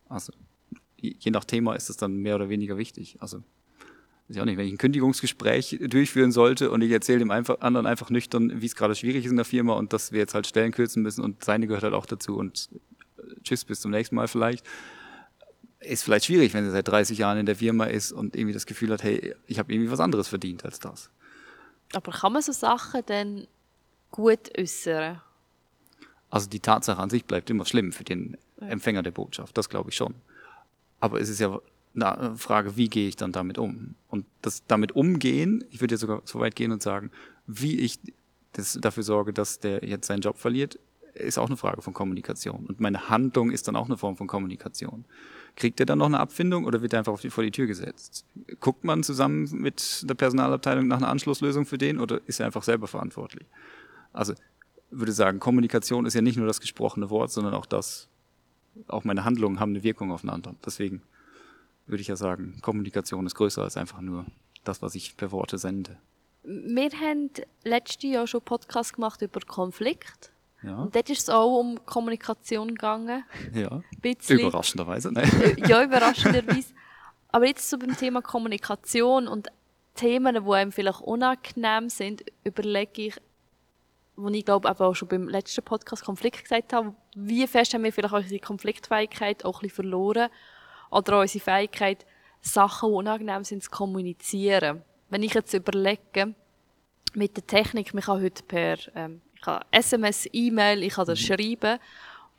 Also 0.09 0.33
je 0.97 1.31
nach 1.31 1.45
Thema 1.45 1.75
ist 1.75 1.91
es 1.91 1.99
dann 1.99 2.17
mehr 2.17 2.37
oder 2.37 2.49
weniger 2.49 2.79
wichtig. 2.79 3.17
Also, 3.21 3.39
weiß 3.39 4.37
ich 4.37 4.41
auch 4.41 4.47
nicht, 4.47 4.57
wenn 4.57 4.67
ich 4.67 4.73
ein 4.73 4.79
Kündigungsgespräch 4.79 5.79
durchführen 5.89 6.33
sollte 6.33 6.71
und 6.71 6.81
ich 6.81 6.91
erzähle 6.91 7.19
dem 7.19 7.31
einfach, 7.31 7.61
anderen 7.61 7.85
einfach 7.85 8.09
nüchtern, 8.09 8.63
wie 8.63 8.67
es 8.67 8.77
gerade 8.77 8.95
schwierig 8.95 9.27
ist 9.27 9.31
in 9.31 9.37
der 9.37 9.45
Firma 9.45 9.75
und 9.75 9.93
dass 9.93 10.13
wir 10.13 10.21
jetzt 10.21 10.33
halt 10.33 10.47
Stellen 10.47 10.73
kürzen 10.73 11.03
müssen 11.03 11.23
und 11.23 11.45
seine 11.45 11.67
gehört 11.67 11.83
halt 11.83 11.93
auch 11.93 12.07
dazu 12.07 12.37
und 12.37 12.71
äh, 13.19 13.23
tschüss, 13.43 13.67
bis 13.67 13.81
zum 13.81 13.91
nächsten 13.91 14.15
Mal 14.15 14.29
vielleicht. 14.29 14.65
Ist 15.83 16.05
vielleicht 16.05 16.27
schwierig, 16.27 16.55
wenn 16.55 16.65
er 16.65 16.71
seit 16.71 16.89
30 16.89 17.19
Jahren 17.19 17.39
in 17.39 17.47
der 17.47 17.57
Firma 17.57 17.85
ist 17.85 18.13
und 18.13 18.37
irgendwie 18.37 18.53
das 18.53 18.67
Gefühl 18.67 18.93
hat, 18.93 19.03
hey, 19.03 19.35
ich 19.47 19.59
habe 19.59 19.73
irgendwie 19.73 19.91
was 19.91 20.01
anderes 20.01 20.29
verdient 20.29 20.65
als 20.65 20.79
das. 20.79 21.11
Aber 21.93 22.13
kann 22.13 22.33
man 22.33 22.43
so 22.43 22.53
Sachen 22.53 23.03
dann 23.07 23.47
gut 24.11 24.51
äußern? 24.57 25.21
Also 26.31 26.49
die 26.49 26.61
Tatsache 26.61 27.01
an 27.01 27.11
sich 27.11 27.25
bleibt 27.25 27.51
immer 27.51 27.67
schlimm 27.67 27.93
für 27.93 28.05
den 28.05 28.39
Empfänger 28.61 29.03
der 29.03 29.11
Botschaft, 29.11 29.59
das 29.59 29.69
glaube 29.69 29.91
ich 29.91 29.97
schon. 29.97 30.15
Aber 31.01 31.21
es 31.21 31.29
ist 31.29 31.41
ja 31.41 31.61
eine 31.95 32.37
Frage, 32.39 32.77
wie 32.77 32.89
gehe 32.89 33.09
ich 33.09 33.17
dann 33.17 33.33
damit 33.33 33.59
um? 33.59 33.97
Und 34.09 34.25
das 34.41 34.65
damit 34.67 34.93
umgehen, 34.93 35.65
ich 35.71 35.81
würde 35.81 35.95
ja 35.95 35.99
sogar 35.99 36.23
so 36.25 36.41
weit 36.41 36.55
gehen 36.57 36.73
und 36.73 36.83
sagen, 36.83 37.11
wie 37.47 37.81
ich 37.81 37.99
das 38.53 38.79
dafür 38.81 39.03
sorge, 39.03 39.33
dass 39.33 39.61
der 39.61 39.85
jetzt 39.85 40.07
seinen 40.07 40.21
Job 40.21 40.39
verliert, 40.39 40.79
ist 41.15 41.39
auch 41.39 41.47
eine 41.47 41.57
Frage 41.57 41.83
von 41.83 41.93
Kommunikation. 41.93 42.67
Und 42.67 42.81
meine 42.81 43.11
Handlung 43.11 43.51
ist 43.51 43.69
dann 43.69 43.77
auch 43.77 43.87
eine 43.87 43.99
Form 43.99 44.17
von 44.17 44.27
Kommunikation. 44.27 45.05
Kriegt 45.55 45.81
er 45.81 45.87
dann 45.87 45.99
noch 45.99 46.07
eine 46.07 46.21
Abfindung 46.21 46.65
oder 46.65 46.81
wird 46.81 46.95
er 46.95 47.01
einfach 47.01 47.21
die, 47.21 47.31
vor 47.31 47.45
die 47.45 47.51
Tür 47.51 47.67
gesetzt? 47.67 48.25
Guckt 48.61 48.85
man 48.85 49.03
zusammen 49.03 49.49
mit 49.53 50.09
der 50.09 50.15
Personalabteilung 50.15 50.89
nach 50.89 50.97
einer 50.97 51.09
Anschlusslösung 51.09 51.67
für 51.67 51.79
den 51.79 52.01
oder 52.01 52.21
ist 52.27 52.41
er 52.41 52.47
einfach 52.47 52.63
selber 52.63 52.87
verantwortlich? 52.87 53.47
Also 54.13 54.35
würde 54.91 55.13
sagen, 55.13 55.41
Kommunikation 55.41 56.07
ist 56.07 56.15
ja 56.15 56.23
nicht 56.23 56.37
nur 56.37 56.47
das 56.47 56.61
gesprochene 56.61 57.11
Wort, 57.11 57.31
sondern 57.31 57.55
auch 57.55 57.67
das, 57.67 58.09
auch 58.89 59.05
meine 59.05 59.25
Handlungen 59.25 59.61
haben 59.61 59.71
eine 59.71 59.83
Wirkung 59.83 60.11
aufeinander. 60.11 60.55
Deswegen 60.65 61.03
würde 61.87 62.01
ich 62.01 62.09
ja 62.09 62.17
sagen, 62.17 62.59
Kommunikation 62.63 63.27
ist 63.27 63.35
größer 63.35 63.63
als 63.63 63.77
einfach 63.77 64.01
nur 64.01 64.27
das, 64.65 64.83
was 64.83 64.95
ich 64.95 65.17
per 65.17 65.33
Worte 65.33 65.59
sende. 65.59 65.99
Wir 66.45 66.91
haben 66.91 67.31
letztes 67.65 68.11
Jahr 68.11 68.27
schon 68.27 68.43
Podcast 68.43 68.95
gemacht 68.95 69.23
über 69.23 69.41
Konflikt. 69.41 70.32
Ja. 70.63 70.77
Und 70.83 70.95
dort 70.95 71.11
ist 71.11 71.23
es 71.23 71.29
auch 71.29 71.59
um 71.59 71.85
Kommunikation 71.85 72.69
gegangen. 72.69 73.25
Ja. 73.53 73.83
Überraschenderweise. 74.29 75.13
Ne? 75.13 75.25
ja, 75.67 75.83
überraschenderweise. 75.83 76.73
Aber 77.29 77.47
jetzt 77.47 77.69
so 77.69 77.79
beim 77.79 77.97
Thema 77.97 78.23
Kommunikation 78.23 79.27
und 79.27 79.49
Themen, 79.95 80.45
die 80.45 80.53
einem 80.53 80.73
vielleicht 80.73 81.01
unangenehm 81.01 81.89
sind, 81.89 82.25
überlege 82.45 83.03
ich, 83.03 83.15
wo 84.17 84.29
ich 84.29 84.45
glaube 84.45 84.69
aber 84.69 84.87
auch 84.87 84.95
schon 84.95 85.09
beim 85.09 85.29
letzten 85.29 85.63
Podcast 85.63 86.05
Konflikt 86.05 86.43
gesagt 86.43 86.73
habe, 86.73 86.95
wie 87.15 87.47
fest 87.47 87.75
haben 87.75 87.85
wir 87.85 87.93
vielleicht 87.93 88.15
unsere 88.15 88.41
Konfliktfähigkeit 88.41 89.45
auch 89.45 89.59
ein 89.59 89.63
bisschen 89.63 89.77
verloren 89.77 90.31
oder 90.91 91.17
auch 91.17 91.21
unsere 91.23 91.45
Fähigkeit, 91.45 92.07
Sachen, 92.41 92.91
die 92.91 92.95
unangenehm 92.97 93.45
sind, 93.45 93.63
zu 93.63 93.71
kommunizieren. 93.71 94.83
Wenn 95.09 95.23
ich 95.23 95.35
jetzt 95.35 95.55
überlege, 95.55 96.35
mit 97.15 97.37
der 97.37 97.47
Technik, 97.47 97.95
man 97.95 98.03
kann 98.03 98.23
heute 98.23 98.43
per 98.43 98.79
ähm, 98.95 99.21
ich 99.43 99.45
kann 99.45 99.65
SMS, 99.73 100.29
E-Mail, 100.33 100.85
ich 100.85 100.95
kann 100.95 101.05
das 101.05 101.19
schreiben 101.19 101.81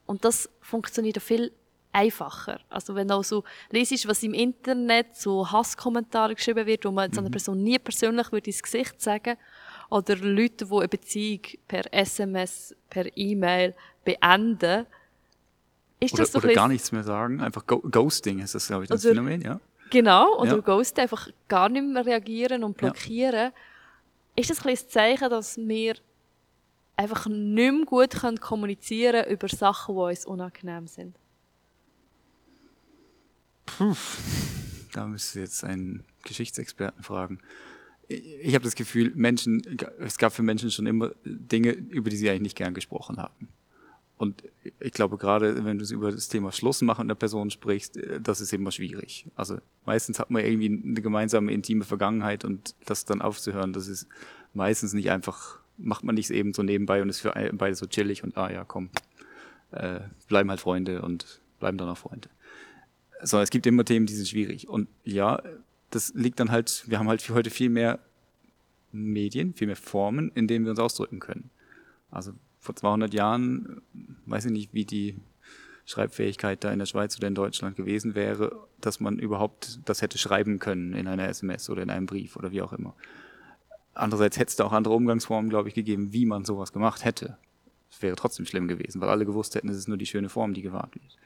und 0.06 0.24
das 0.24 0.50
funktioniert 0.62 1.22
viel 1.22 1.52
einfacher. 1.92 2.62
Also 2.70 2.96
wenn 2.96 3.10
du 3.10 3.16
auch 3.16 3.24
so 3.26 3.44
lesest, 3.72 4.08
was 4.08 4.24
im 4.24 4.34
Internet 4.34 5.16
so 5.18 5.52
Hasskommentare 5.52 6.34
geschrieben 6.34 6.66
wird, 6.66 6.86
wo 6.86 6.92
man 6.92 7.12
mhm. 7.12 7.20
einer 7.20 7.30
Person 7.30 7.62
nie 7.62 7.78
persönlich 7.78 8.32
würde 8.32 8.50
ins 8.50 8.64
Gesicht 8.64 9.02
sagen 9.02 9.36
oder 9.90 10.16
Leute, 10.16 10.66
die 10.66 10.74
eine 10.74 10.88
Beziehung 10.88 11.42
per 11.68 11.94
SMS, 11.94 12.74
per 12.90 13.06
E-Mail 13.18 13.76
beenden, 14.06 14.86
ist 16.00 16.14
oder, 16.14 16.24
das 16.24 16.32
so 16.32 16.40
oder 16.40 16.54
gar 16.54 16.70
nichts 16.70 16.94
mehr 16.94 17.04
sagen, 17.04 17.42
einfach 17.42 17.66
Ghosting 17.68 18.40
ist 18.40 18.56
das, 18.56 18.68
glaube 18.68 18.84
ich, 18.84 18.90
das 18.90 19.06
oder, 19.06 19.16
Phänomen, 19.16 19.42
ja? 19.42 19.60
Genau, 19.90 20.40
oder 20.40 20.56
ja. 20.56 20.62
Ghost 20.62 20.98
einfach 21.00 21.28
gar 21.50 21.68
nicht 21.68 21.86
mehr 21.86 22.06
reagieren 22.06 22.64
und 22.64 22.78
blockieren. 22.78 23.52
Ja. 23.52 23.54
Ist 24.38 24.50
das 24.50 24.66
ein, 24.66 24.70
ein 24.70 24.78
Zeichen, 24.78 25.30
dass 25.30 25.58
wir 25.58 25.96
einfach 26.96 27.28
nicht 27.28 27.56
mehr 27.56 27.86
gut 27.86 28.12
können 28.12 28.40
kommunizieren 28.40 29.30
über 29.30 29.48
Sachen, 29.48 29.96
die 29.96 30.02
uns 30.02 30.26
unangenehm 30.26 30.88
sind? 30.88 31.18
Puh, 33.66 33.96
da 34.94 35.08
müsste 35.08 35.40
jetzt 35.40 35.64
einen 35.64 36.04
Geschichtsexperten 36.24 37.04
fragen 37.04 37.40
ich 38.08 38.54
habe 38.54 38.64
das 38.64 38.76
Gefühl, 38.76 39.12
Menschen, 39.16 39.62
es 40.00 40.18
gab 40.18 40.34
für 40.34 40.44
Menschen 40.44 40.72
schon 40.72 40.86
immer 40.86 41.12
Dinge, 41.24 41.72
über 41.72 42.10
die 42.10 42.18
sie 42.18 42.30
eigentlich 42.30 42.42
nicht 42.42 42.58
gern 42.58 42.74
gesprochen 42.74 43.18
haben. 43.18 43.48
Und 44.18 44.44
ich 44.80 44.94
glaube, 44.94 45.18
gerade 45.18 45.66
wenn 45.66 45.80
du 45.80 45.86
über 45.86 46.12
das 46.12 46.30
Thema 46.30 46.52
Schluss 46.52 46.82
machen 46.82 47.08
der 47.08 47.16
Person 47.16 47.50
sprichst, 47.50 48.00
das 48.22 48.42
ist 48.42 48.54
immer 48.54 48.72
schwierig. 48.72 49.26
Also 49.36 49.58
meistens 49.86 50.20
hat 50.20 50.30
man 50.30 50.46
irgendwie 50.46 50.68
eine 50.68 51.02
gemeinsame 51.02 51.52
intime 51.52 51.84
Vergangenheit 51.84 52.46
und 52.46 52.76
das 52.86 53.06
dann 53.06 53.22
aufzuhören, 53.22 53.74
das 53.74 53.88
ist 53.88 54.08
meistens 54.54 54.94
nicht 54.94 55.10
einfach, 55.10 55.60
macht 55.78 56.04
man 56.04 56.16
nicht 56.16 56.30
eben 56.30 56.54
so 56.54 56.64
nebenbei 56.64 57.02
und 57.02 57.10
ist 57.10 57.22
für 57.22 57.34
beide 57.54 57.76
so 57.76 57.86
chillig 57.86 58.24
und 58.24 58.38
ah 58.38 58.52
ja, 58.52 58.64
komm, 58.64 58.90
äh, 59.72 60.02
bleiben 60.28 60.50
halt 60.50 60.60
Freunde 60.60 61.02
und 61.02 61.42
bleiben 61.60 61.78
dann 61.78 61.90
auch 61.90 61.98
Freunde. 61.98 62.30
Sondern 63.22 63.44
es 63.44 63.50
gibt 63.50 63.66
immer 63.66 63.86
Themen, 63.86 64.06
die 64.06 64.14
sind 64.14 64.28
schwierig. 64.28 64.68
Und 64.68 64.88
ja, 65.04 65.42
das 65.90 66.14
liegt 66.14 66.40
dann 66.40 66.52
halt, 66.52 66.84
wir 66.88 67.00
haben 67.00 67.08
halt 67.08 67.28
heute 67.30 67.50
viel 67.50 67.70
mehr 67.70 68.00
Medien, 68.92 69.54
viel 69.54 69.68
mehr 69.68 69.76
Formen, 69.76 70.32
in 70.36 70.48
denen 70.48 70.66
wir 70.66 70.72
uns 70.72 70.80
ausdrücken 70.80 71.20
können. 71.20 71.50
Also 72.12 72.34
vor 72.60 72.76
200 72.76 73.14
Jahren, 73.14 73.82
weiß 74.26 74.46
ich 74.46 74.52
nicht, 74.52 74.74
wie 74.74 74.86
die 74.86 75.16
Schreibfähigkeit 75.86 76.64
da 76.64 76.72
in 76.72 76.80
der 76.80 76.86
Schweiz 76.86 77.18
oder 77.18 77.28
in 77.28 77.36
Deutschland 77.36 77.76
gewesen 77.76 78.16
wäre, 78.16 78.68
dass 78.80 79.00
man 79.00 79.20
überhaupt 79.20 79.80
das 79.86 80.02
hätte 80.02 80.18
schreiben 80.18 80.60
können 80.60 80.94
in 80.94 81.08
einer 81.08 81.28
SMS 81.28 81.70
oder 81.70 81.82
in 81.82 81.90
einem 81.90 82.06
Brief 82.06 82.36
oder 82.36 82.52
wie 82.52 82.62
auch 82.62 82.74
immer. 82.74 82.96
Andererseits 83.94 84.38
hätte 84.38 84.50
es 84.50 84.56
da 84.56 84.66
auch 84.66 84.72
andere 84.72 84.94
Umgangsformen, 84.94 85.50
glaube 85.50 85.70
ich, 85.70 85.76
gegeben, 85.76 86.14
wie 86.14 86.26
man 86.26 86.46
sowas 86.46 86.74
gemacht 86.74 87.06
hätte. 87.06 87.38
Es 87.92 88.02
wäre 88.02 88.16
trotzdem 88.16 88.46
schlimm 88.46 88.68
gewesen, 88.68 89.02
weil 89.02 89.10
alle 89.10 89.26
gewusst 89.26 89.56
hätten, 89.56 89.70
es 89.70 89.78
ist 89.78 89.88
nur 89.88 89.98
die 89.98 90.08
schöne 90.08 90.30
Form, 90.30 90.54
die 90.54 90.64
gewahrt 90.64 90.96
wird. 90.96 91.18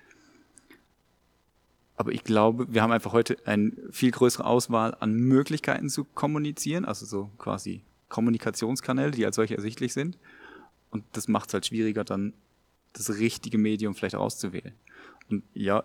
Aber 1.96 2.12
ich 2.12 2.24
glaube, 2.24 2.72
wir 2.72 2.84
haben 2.84 2.92
einfach 2.92 3.14
heute 3.14 3.38
eine 3.46 3.72
viel 3.90 4.12
größere 4.12 4.46
Auswahl 4.46 4.96
an 5.00 5.14
Möglichkeiten 5.16 5.90
zu 5.90 6.04
kommunizieren, 6.04 6.86
also 6.86 7.06
so 7.06 7.32
quasi 7.38 7.82
Kommunikationskanäle, 8.10 9.12
die 9.12 9.26
als 9.26 9.38
solche 9.38 9.56
ersichtlich 9.56 9.94
sind. 9.94 10.18
Und 10.92 11.04
das 11.14 11.28
macht 11.28 11.50
es 11.50 11.54
halt 11.54 11.66
schwieriger, 11.66 12.04
dann 12.04 12.34
das 12.94 13.18
richtige 13.18 13.58
Medium 13.58 13.96
vielleicht 13.96 14.16
auszuwählen. 14.16 14.74
Und 15.30 15.44
ja, 15.54 15.84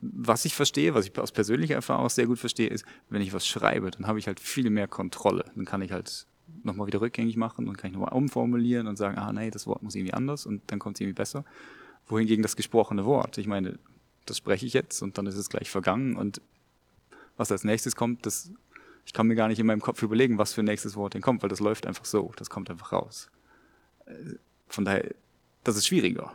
was 0.00 0.44
ich 0.44 0.54
verstehe, 0.54 0.94
was 0.94 1.06
ich 1.06 1.18
aus 1.18 1.32
persönlicher 1.32 1.74
Erfahrung 1.74 2.08
sehr 2.08 2.26
gut 2.26 2.38
verstehe, 2.38 2.68
ist, 2.68 2.84
wenn 3.08 3.22
ich 3.22 3.32
was 3.32 3.46
schreibe, 3.46 3.90
dann 3.90 4.06
habe 4.06 4.18
ich 4.18 4.26
halt 4.26 4.40
viel 4.40 4.70
mehr 4.70 4.88
Kontrolle. 4.88 5.44
Dann 5.54 5.64
kann 5.64 5.82
ich 5.82 5.92
halt 5.92 6.26
nochmal 6.62 6.86
wieder 6.86 7.00
rückgängig 7.00 7.36
machen 7.36 7.68
und 7.68 7.76
kann 7.78 7.90
ich 7.90 7.96
nochmal 7.96 8.12
umformulieren 8.12 8.86
und 8.86 8.96
sagen, 8.96 9.18
ah 9.18 9.32
nee, 9.32 9.50
das 9.50 9.66
Wort 9.66 9.82
muss 9.82 9.94
irgendwie 9.94 10.14
anders 10.14 10.46
und 10.46 10.62
dann 10.68 10.78
kommt 10.78 10.96
es 10.96 11.00
irgendwie 11.00 11.16
besser. 11.16 11.44
Wohingegen 12.06 12.42
das 12.42 12.56
gesprochene 12.56 13.04
Wort, 13.04 13.38
ich 13.38 13.46
meine, 13.46 13.78
das 14.26 14.38
spreche 14.38 14.66
ich 14.66 14.72
jetzt 14.72 15.02
und 15.02 15.18
dann 15.18 15.26
ist 15.26 15.36
es 15.36 15.48
gleich 15.48 15.70
vergangen 15.70 16.16
und 16.16 16.40
was 17.36 17.52
als 17.52 17.64
nächstes 17.64 17.96
kommt, 17.96 18.26
das, 18.26 18.50
ich 19.04 19.12
kann 19.12 19.26
mir 19.26 19.34
gar 19.34 19.48
nicht 19.48 19.58
in 19.58 19.66
meinem 19.66 19.80
Kopf 19.80 20.02
überlegen, 20.02 20.38
was 20.38 20.52
für 20.52 20.62
ein 20.62 20.66
nächstes 20.66 20.96
Wort 20.96 21.14
denn 21.14 21.22
kommt, 21.22 21.42
weil 21.42 21.50
das 21.50 21.60
läuft 21.60 21.86
einfach 21.86 22.04
so, 22.04 22.32
das 22.36 22.50
kommt 22.50 22.70
einfach 22.70 22.92
raus. 22.92 23.30
Äh, 24.06 24.36
von 24.68 24.84
daher, 24.84 25.14
das 25.64 25.76
ist 25.76 25.86
schwieriger. 25.86 26.32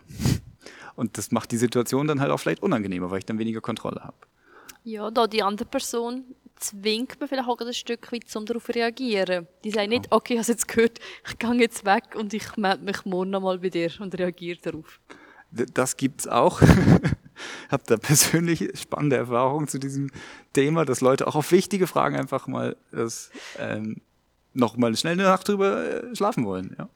Und 0.95 1.17
das 1.17 1.31
macht 1.31 1.51
die 1.51 1.57
Situation 1.57 2.07
dann 2.07 2.19
halt 2.19 2.31
auch 2.31 2.39
vielleicht 2.39 2.63
unangenehmer, 2.63 3.11
weil 3.11 3.19
ich 3.19 3.25
dann 3.25 3.39
weniger 3.39 3.61
Kontrolle 3.61 4.01
habe. 4.03 4.17
Ja, 4.83 5.11
da 5.11 5.27
die 5.27 5.43
andere 5.43 5.67
Person 5.67 6.23
zwingt 6.55 7.19
man 7.19 7.27
vielleicht 7.29 7.47
auch 7.47 7.59
ein 7.59 7.73
Stück 7.73 8.11
weit, 8.11 8.35
um 8.35 8.45
darauf 8.45 8.65
zu 8.65 8.71
reagieren. 8.73 9.47
Die 9.63 9.71
sagen 9.71 9.89
nicht, 9.89 10.11
okay, 10.11 10.33
ich 10.33 10.37
habe 10.37 10.41
es 10.41 10.47
jetzt 10.47 10.67
gehört, 10.67 10.99
ich 11.27 11.37
gehe 11.39 11.53
jetzt 11.55 11.85
weg 11.85 12.15
und 12.15 12.33
ich 12.33 12.57
melde 12.57 12.83
mich 12.83 13.05
morgen 13.05 13.31
nochmal 13.31 13.59
bei 13.59 13.69
dir 13.69 13.91
und 13.99 14.17
reagiere 14.17 14.59
darauf. 14.61 14.99
Das 15.51 15.97
gibt's 15.97 16.27
auch. 16.27 16.61
Ich 17.65 17.71
habe 17.71 17.81
da 17.87 17.97
persönlich 17.97 18.69
spannende 18.79 19.15
Erfahrungen 19.15 19.67
zu 19.67 19.79
diesem 19.79 20.11
Thema, 20.53 20.85
dass 20.85 21.01
Leute 21.01 21.25
auch 21.25 21.33
auf 21.33 21.51
wichtige 21.51 21.87
Fragen 21.87 22.15
einfach 22.15 22.45
mal 22.45 22.75
das 22.91 23.31
ähm, 23.57 24.01
noch 24.53 24.77
mal 24.77 24.95
schnell 24.95 25.13
eine 25.13 25.23
Nacht 25.23 25.47
drüber 25.47 26.03
äh, 26.03 26.15
schlafen 26.15 26.45
wollen. 26.45 26.75
Ja. 26.77 26.89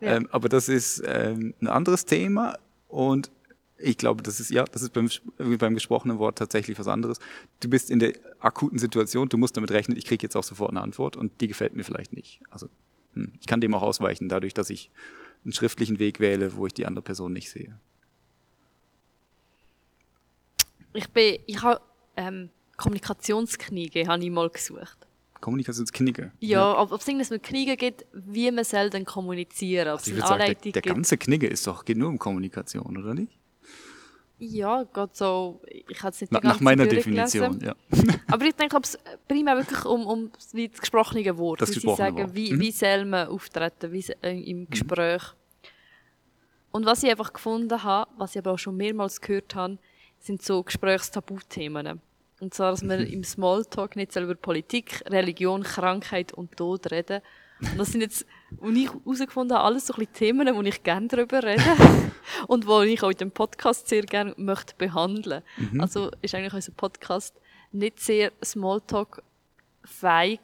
Ja. 0.00 0.16
Ähm, 0.16 0.28
aber 0.32 0.48
das 0.48 0.68
ist 0.68 1.02
ähm, 1.06 1.54
ein 1.60 1.68
anderes 1.68 2.06
Thema 2.06 2.58
und 2.88 3.30
ich 3.76 3.98
glaube, 3.98 4.22
das 4.22 4.40
ist 4.40 4.50
ja, 4.50 4.64
das 4.64 4.82
ist 4.82 4.92
beim, 4.92 5.10
beim 5.58 5.74
gesprochenen 5.74 6.18
Wort 6.18 6.38
tatsächlich 6.38 6.78
was 6.78 6.88
anderes. 6.88 7.18
Du 7.60 7.68
bist 7.68 7.90
in 7.90 7.98
der 7.98 8.14
akuten 8.38 8.78
Situation, 8.78 9.28
du 9.28 9.36
musst 9.36 9.56
damit 9.56 9.70
rechnen, 9.72 9.96
ich 9.96 10.04
kriege 10.04 10.22
jetzt 10.22 10.36
auch 10.36 10.44
sofort 10.44 10.70
eine 10.70 10.80
Antwort 10.80 11.16
und 11.16 11.40
die 11.40 11.48
gefällt 11.48 11.74
mir 11.74 11.84
vielleicht 11.84 12.12
nicht. 12.12 12.40
Also 12.50 12.68
hm, 13.14 13.32
ich 13.40 13.46
kann 13.46 13.60
dem 13.60 13.74
auch 13.74 13.82
ausweichen, 13.82 14.28
dadurch, 14.28 14.54
dass 14.54 14.70
ich 14.70 14.90
einen 15.44 15.52
schriftlichen 15.52 15.98
Weg 15.98 16.20
wähle, 16.20 16.56
wo 16.56 16.66
ich 16.66 16.74
die 16.74 16.86
andere 16.86 17.02
Person 17.02 17.32
nicht 17.32 17.50
sehe. 17.50 17.78
Ich 20.94 21.08
bin, 21.10 21.38
ich 21.46 21.60
habe 21.62 21.80
ähm, 22.16 22.50
Kommunikationskniege 22.76 24.06
habe 24.06 24.24
ich 24.24 24.30
mal 24.30 24.48
gesucht. 24.48 25.06
Kommunikationsknigge. 25.44 26.32
Ja, 26.40 26.78
ob 26.80 26.90
ob 26.92 27.00
es 27.00 27.06
irgendwas 27.08 27.30
mit 27.30 27.42
Kniege 27.42 27.76
gibt, 27.76 28.06
wie 28.12 28.50
man 28.50 28.64
soll 28.64 28.88
dann 28.90 29.04
kommunizieren, 29.04 29.88
Also 29.88 30.10
ich 30.10 30.16
würde 30.16 30.28
sagen, 30.28 30.44
der, 30.46 30.54
der 30.54 30.72
gibt. 30.72 30.86
ganze 30.86 31.16
Knigge 31.18 31.46
ist 31.46 31.66
doch, 31.66 31.84
geht 31.84 31.98
nur 31.98 32.08
um 32.08 32.18
Kommunikation, 32.18 32.96
oder 32.96 33.12
nicht? 33.14 33.32
Ja, 34.38 34.82
geht 34.82 35.14
so, 35.16 35.60
ich 35.68 36.00
habe 36.02 36.10
es 36.10 36.20
nicht 36.20 36.32
Na, 36.32 36.40
nach 36.42 36.60
meiner. 36.60 36.86
Definition, 36.86 37.60
ja. 37.60 37.74
Aber 38.32 38.44
ich 38.44 38.54
denke, 38.54 38.76
es 38.82 38.98
primär 39.28 39.56
wirklich 39.56 39.84
um, 39.84 40.06
um 40.06 40.30
das 40.32 40.52
gesprochene 40.80 41.38
Wort. 41.38 41.60
Das 41.60 41.70
wie 41.70 41.74
gesprochene 41.74 41.96
sie 41.96 42.02
sagen, 42.16 42.18
Wort. 42.28 42.34
wie, 42.34 42.52
Mhm. 42.52 42.60
wie 42.60 42.70
soll 42.72 43.04
man 43.04 43.28
auftreten, 43.28 43.92
wie 43.92 44.04
äh, 44.22 44.50
im 44.50 44.68
Gespräch. 44.68 45.22
Und 46.72 46.84
was 46.86 47.02
ich 47.04 47.10
einfach 47.10 47.32
gefunden 47.32 47.82
habe, 47.84 48.10
was 48.18 48.32
ich 48.34 48.38
aber 48.38 48.52
auch 48.52 48.58
schon 48.58 48.76
mehrmals 48.76 49.20
gehört 49.20 49.54
habe, 49.54 49.78
sind 50.18 50.42
so 50.42 50.62
Gesprächstabuthemen. 50.62 52.00
Und 52.44 52.52
zwar, 52.52 52.72
dass 52.72 52.82
man 52.82 53.00
im 53.00 53.24
Smalltalk 53.24 53.96
nicht 53.96 54.14
über 54.16 54.34
Politik, 54.34 55.02
Religion, 55.06 55.62
Krankheit 55.62 56.34
und 56.34 56.54
Tod 56.58 56.90
reden. 56.90 57.22
Und 57.60 57.78
das 57.78 57.92
sind 57.92 58.02
jetzt, 58.02 58.26
und 58.58 58.76
ich 58.76 58.92
herausgefunden 58.92 59.56
habe, 59.56 59.64
alles 59.64 59.86
so 59.86 59.94
ein 59.94 60.00
bisschen 60.00 60.12
Themen, 60.12 60.54
wo 60.54 60.60
ich 60.60 60.82
gerne 60.82 61.08
darüber 61.08 61.42
rede 61.42 61.64
und 62.46 62.66
wo 62.66 62.82
ich 62.82 63.02
auch 63.02 63.08
in 63.08 63.16
dem 63.16 63.30
Podcast 63.30 63.88
sehr 63.88 64.02
gerne 64.02 64.34
möchte 64.36 64.74
behandeln. 64.76 65.42
Also 65.78 66.10
ist 66.20 66.34
eigentlich 66.34 66.52
unser 66.52 66.72
Podcast 66.72 67.34
nicht 67.72 67.98
sehr 67.98 68.30
Smalltalk-fähig 68.44 70.40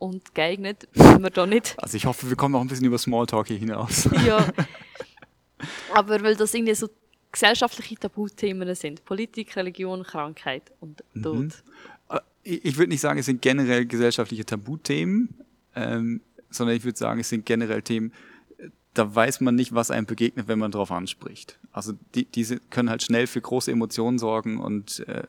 und 0.00 0.34
geeignet, 0.34 0.88
weil 0.94 1.20
wir 1.20 1.30
da 1.30 1.46
nicht 1.46 1.76
Also 1.82 1.96
ich 1.96 2.06
hoffe, 2.06 2.28
wir 2.28 2.36
kommen 2.36 2.54
noch 2.54 2.62
ein 2.62 2.66
bisschen 2.66 2.86
über 2.86 2.98
Smalltalk 2.98 3.46
hier 3.46 3.58
hinaus. 3.58 4.08
ja. 4.26 4.44
Aber 5.94 6.20
weil 6.20 6.34
das 6.34 6.52
irgendwie 6.52 6.74
so 6.74 6.88
gesellschaftliche 7.34 7.96
Tabuthemen 7.96 8.74
sind. 8.74 9.04
Politik, 9.04 9.54
Religion, 9.56 10.02
Krankheit 10.04 10.72
und 10.80 11.02
Tod. 11.20 11.36
Mhm. 11.36 11.52
Ich 12.42 12.76
würde 12.76 12.90
nicht 12.90 13.00
sagen, 13.00 13.18
es 13.18 13.26
sind 13.26 13.42
generell 13.42 13.86
gesellschaftliche 13.86 14.44
Tabuthemen, 14.44 15.34
ähm, 15.74 16.20
sondern 16.50 16.76
ich 16.76 16.84
würde 16.84 16.98
sagen, 16.98 17.20
es 17.20 17.28
sind 17.28 17.44
generell 17.44 17.82
Themen, 17.82 18.12
äh, 18.58 18.68
da 18.92 19.12
weiß 19.12 19.40
man 19.40 19.54
nicht, 19.54 19.74
was 19.74 19.90
einem 19.90 20.06
begegnet, 20.06 20.46
wenn 20.46 20.58
man 20.58 20.70
darauf 20.70 20.92
anspricht. 20.92 21.58
Also 21.72 21.94
die, 22.14 22.26
diese 22.26 22.60
können 22.70 22.90
halt 22.90 23.02
schnell 23.02 23.26
für 23.26 23.40
große 23.40 23.72
Emotionen 23.72 24.18
sorgen 24.18 24.60
und 24.60 25.00
äh, 25.08 25.24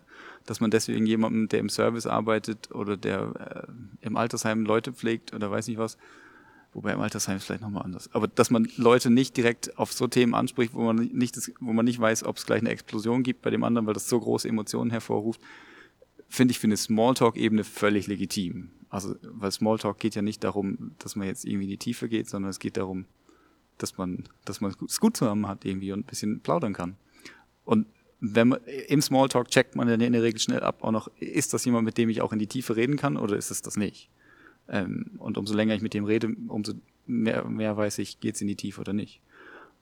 dass 0.45 0.59
man 0.59 0.69
deswegen 0.69 1.07
jemandem, 1.07 1.47
der 1.47 1.59
im 1.59 1.69
Service 1.69 2.05
arbeitet 2.05 2.69
oder 2.71 2.97
der 2.97 3.65
äh, 4.01 4.05
im 4.05 4.15
Altersheim 4.15 4.65
Leute 4.65 4.93
pflegt 4.93 5.33
oder 5.33 5.49
weiß 5.49 5.67
nicht 5.67 5.79
was, 5.79 5.97
wobei 6.75 6.91
im 6.91 6.99
Altersheim 6.99 7.37
ist 7.37 7.45
vielleicht 7.45 7.61
nochmal 7.61 7.83
anders, 7.83 8.13
aber 8.13 8.27
dass 8.27 8.51
man 8.51 8.69
Leute 8.75 9.09
nicht 9.09 9.35
direkt 9.37 9.77
auf 9.79 9.93
so 9.93 10.07
Themen 10.07 10.35
anspricht, 10.35 10.73
wo 10.73 10.83
man 10.83 10.97
nicht, 10.97 11.37
das, 11.37 11.51
wo 11.59 11.73
man 11.73 11.85
nicht 11.85 11.99
weiß, 11.99 12.25
ob 12.25 12.37
es 12.37 12.45
gleich 12.45 12.59
eine 12.59 12.69
Explosion 12.69 13.23
gibt 13.23 13.41
bei 13.41 13.49
dem 13.49 13.63
anderen, 13.63 13.87
weil 13.87 13.93
das 13.93 14.09
so 14.09 14.19
große 14.19 14.47
Emotionen 14.47 14.91
hervorruft, 14.91 15.41
finde 16.27 16.51
ich 16.51 16.59
für 16.59 16.67
eine 16.67 16.77
Smalltalk-Ebene 16.77 17.63
völlig 17.63 18.07
legitim. 18.07 18.71
Also, 18.89 19.15
weil 19.23 19.51
Smalltalk 19.51 19.99
geht 19.99 20.15
ja 20.15 20.21
nicht 20.21 20.43
darum, 20.43 20.91
dass 20.99 21.15
man 21.15 21.27
jetzt 21.27 21.45
irgendwie 21.45 21.65
in 21.65 21.71
die 21.71 21.77
Tiefe 21.77 22.09
geht, 22.09 22.29
sondern 22.29 22.49
es 22.49 22.59
geht 22.59 22.77
darum, 22.77 23.05
dass 23.77 23.97
man, 23.97 24.25
dass 24.43 24.61
man 24.61 24.73
es 24.87 24.99
gut 24.99 25.17
zusammen 25.17 25.47
hat 25.47 25.65
irgendwie 25.65 25.91
und 25.91 25.99
ein 25.99 26.03
bisschen 26.03 26.41
plaudern 26.41 26.73
kann. 26.73 26.97
Und 27.63 27.87
wenn 28.19 28.49
man, 28.49 28.59
im 28.87 29.01
Smalltalk 29.01 29.49
checkt 29.49 29.75
man 29.75 29.87
dann 29.87 30.01
in 30.01 30.13
der 30.13 30.23
Regel 30.23 30.39
schnell 30.39 30.61
ab, 30.61 30.83
auch 30.83 30.91
noch, 30.91 31.09
ist 31.19 31.53
das 31.53 31.65
jemand, 31.65 31.85
mit 31.85 31.97
dem 31.97 32.09
ich 32.09 32.21
auch 32.21 32.33
in 32.33 32.39
die 32.39 32.47
Tiefe 32.47 32.75
reden 32.75 32.97
kann 32.97 33.17
oder 33.17 33.35
ist 33.35 33.51
es 33.51 33.61
das 33.61 33.77
nicht? 33.77 34.09
Ähm, 34.67 35.11
und 35.17 35.37
umso 35.37 35.53
länger 35.53 35.75
ich 35.75 35.81
mit 35.81 35.93
dem 35.93 36.05
rede, 36.05 36.35
umso 36.47 36.73
mehr, 37.05 37.45
mehr 37.45 37.77
weiß 37.77 37.99
ich, 37.99 38.19
geht's 38.19 38.41
in 38.41 38.47
die 38.47 38.55
Tiefe 38.55 38.81
oder 38.81 38.93
nicht. 38.93 39.21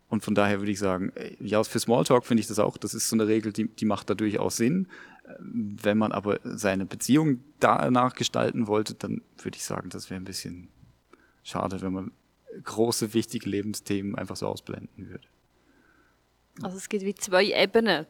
Und 0.09 0.23
von 0.23 0.35
daher 0.35 0.59
würde 0.59 0.71
ich 0.71 0.79
sagen, 0.79 1.11
äh, 1.15 1.35
ja, 1.39 1.63
für 1.63 1.79
Smalltalk 1.79 2.25
finde 2.25 2.41
ich 2.41 2.47
das 2.47 2.59
auch, 2.59 2.77
das 2.77 2.93
ist 2.93 3.09
so 3.09 3.15
eine 3.15 3.27
Regel, 3.27 3.53
die, 3.53 3.67
die 3.67 3.85
macht 3.85 4.09
da 4.09 4.13
durchaus 4.13 4.57
Sinn. 4.57 4.87
Ähm, 5.27 5.77
Wenn 5.81 5.97
man 5.97 6.11
aber 6.11 6.39
seine 6.43 6.85
Beziehung 6.85 7.39
danach 7.59 8.13
gestalten 8.13 8.67
wollte, 8.67 8.93
dann 8.93 9.21
würde 9.41 9.57
ich 9.57 9.63
sagen, 9.63 9.89
das 9.89 10.09
wäre 10.09 10.19
ein 10.19 10.25
bisschen 10.25 10.67
schade, 11.43 11.81
wenn 11.81 11.93
man 11.93 12.11
große, 12.63 13.13
wichtige 13.13 13.49
Lebensthemen 13.49 14.15
einfach 14.15 14.35
so 14.35 14.47
ausblenden 14.47 15.09
würde. 15.09 15.27
Also 16.61 16.77
es 16.77 16.87
gibt 16.89 17.03
wie 17.03 17.15
zwei 17.15 17.45
Ebenen, 17.45 18.05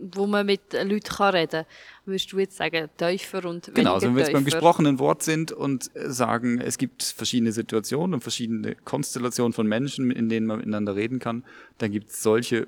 wo 0.00 0.26
man 0.26 0.46
mit 0.46 0.72
Leuten 0.72 1.00
kann 1.00 1.34
reden 1.34 1.50
kann. 1.50 1.66
Würdest 2.04 2.32
du 2.32 2.38
jetzt 2.38 2.56
sagen, 2.56 2.88
tiefer 2.96 3.44
und 3.44 3.72
Genau, 3.74 3.94
also 3.94 4.06
wenn 4.06 4.16
wir 4.16 4.24
jetzt 4.24 4.32
beim 4.32 4.44
gesprochenen 4.44 4.98
Wort 4.98 5.22
sind 5.22 5.52
und 5.52 5.94
äh, 5.94 6.10
sagen, 6.10 6.60
es 6.60 6.78
gibt 6.78 7.02
verschiedene 7.02 7.52
Situationen 7.52 8.14
und 8.14 8.20
verschiedene 8.20 8.74
Konstellationen 8.74 9.52
von 9.52 9.66
Menschen, 9.66 10.10
in 10.10 10.28
denen 10.28 10.46
man 10.46 10.58
miteinander 10.58 10.96
reden 10.96 11.18
kann, 11.18 11.44
dann 11.78 11.92
gibt 11.92 12.10
es 12.10 12.22
solche, 12.22 12.66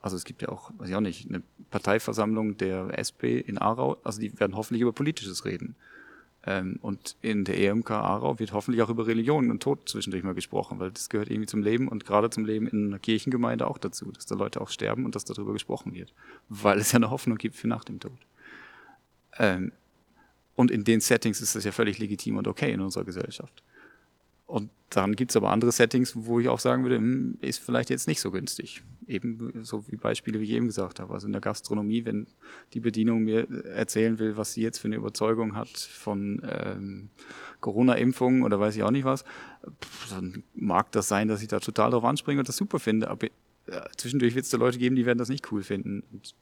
also 0.00 0.16
es 0.16 0.24
gibt 0.24 0.42
ja 0.42 0.48
auch, 0.48 0.70
weiß 0.78 0.88
ich 0.88 0.94
auch 0.94 1.00
nicht, 1.00 1.28
eine 1.28 1.42
Parteiversammlung 1.70 2.56
der 2.56 2.96
SP 2.96 3.38
in 3.40 3.58
Aarau, 3.58 3.98
also 4.04 4.20
die 4.20 4.38
werden 4.38 4.56
hoffentlich 4.56 4.82
über 4.82 4.92
Politisches 4.92 5.44
reden. 5.44 5.74
Ähm, 6.50 6.78
und 6.80 7.14
in 7.20 7.44
der 7.44 7.58
EMK 7.58 7.90
Aarau 7.90 8.38
wird 8.38 8.54
hoffentlich 8.54 8.80
auch 8.80 8.88
über 8.88 9.06
Religion 9.06 9.50
und 9.50 9.62
Tod 9.62 9.86
zwischendurch 9.86 10.24
mal 10.24 10.32
gesprochen, 10.32 10.78
weil 10.78 10.90
das 10.90 11.10
gehört 11.10 11.28
irgendwie 11.28 11.46
zum 11.46 11.62
Leben 11.62 11.88
und 11.88 12.06
gerade 12.06 12.30
zum 12.30 12.46
Leben 12.46 12.66
in 12.66 12.86
einer 12.86 12.98
Kirchengemeinde 12.98 13.66
auch 13.66 13.76
dazu, 13.76 14.10
dass 14.12 14.24
da 14.24 14.34
Leute 14.34 14.62
auch 14.62 14.70
sterben 14.70 15.04
und 15.04 15.14
dass 15.14 15.26
darüber 15.26 15.52
gesprochen 15.52 15.92
wird, 15.92 16.14
weil 16.48 16.78
es 16.78 16.92
ja 16.92 16.96
eine 16.96 17.10
Hoffnung 17.10 17.36
gibt 17.36 17.54
für 17.54 17.68
nach 17.68 17.84
dem 17.84 18.00
Tod. 18.00 18.16
Ähm, 19.36 19.72
und 20.56 20.70
in 20.70 20.84
den 20.84 21.00
Settings 21.00 21.42
ist 21.42 21.54
das 21.54 21.64
ja 21.64 21.70
völlig 21.70 21.98
legitim 21.98 22.38
und 22.38 22.48
okay 22.48 22.72
in 22.72 22.80
unserer 22.80 23.04
Gesellschaft. 23.04 23.62
Und 24.48 24.70
dann 24.88 25.14
gibt 25.14 25.30
es 25.30 25.36
aber 25.36 25.50
andere 25.50 25.70
Settings, 25.70 26.14
wo 26.16 26.40
ich 26.40 26.48
auch 26.48 26.58
sagen 26.58 26.82
würde, 26.82 26.96
hm, 26.96 27.36
ist 27.42 27.60
vielleicht 27.60 27.90
jetzt 27.90 28.08
nicht 28.08 28.18
so 28.18 28.30
günstig. 28.30 28.82
Eben 29.06 29.62
so 29.62 29.86
wie 29.88 29.96
Beispiele, 29.96 30.40
wie 30.40 30.44
ich 30.44 30.52
eben 30.52 30.66
gesagt 30.66 31.00
habe. 31.00 31.12
Also 31.12 31.26
in 31.26 31.32
der 31.32 31.42
Gastronomie, 31.42 32.06
wenn 32.06 32.26
die 32.72 32.80
Bedienung 32.80 33.24
mir 33.24 33.46
erzählen 33.66 34.18
will, 34.18 34.38
was 34.38 34.54
sie 34.54 34.62
jetzt 34.62 34.78
für 34.78 34.88
eine 34.88 34.96
Überzeugung 34.96 35.54
hat 35.54 35.68
von 35.68 36.40
ähm, 36.50 37.10
Corona-Impfungen 37.60 38.42
oder 38.42 38.58
weiß 38.58 38.74
ich 38.74 38.82
auch 38.82 38.90
nicht 38.90 39.04
was, 39.04 39.22
dann 40.08 40.42
mag 40.54 40.90
das 40.92 41.08
sein, 41.08 41.28
dass 41.28 41.42
ich 41.42 41.48
da 41.48 41.60
total 41.60 41.90
drauf 41.90 42.04
anspringe 42.04 42.40
und 42.40 42.48
das 42.48 42.56
super 42.56 42.78
finde. 42.78 43.10
Aber 43.10 43.26
äh, 43.26 43.30
zwischendurch 43.98 44.34
wird 44.34 44.46
es 44.46 44.50
da 44.50 44.56
Leute 44.56 44.78
geben, 44.78 44.96
die 44.96 45.04
werden 45.04 45.18
das 45.18 45.28
nicht 45.28 45.52
cool 45.52 45.62
finden. 45.62 46.02
Und 46.10 46.34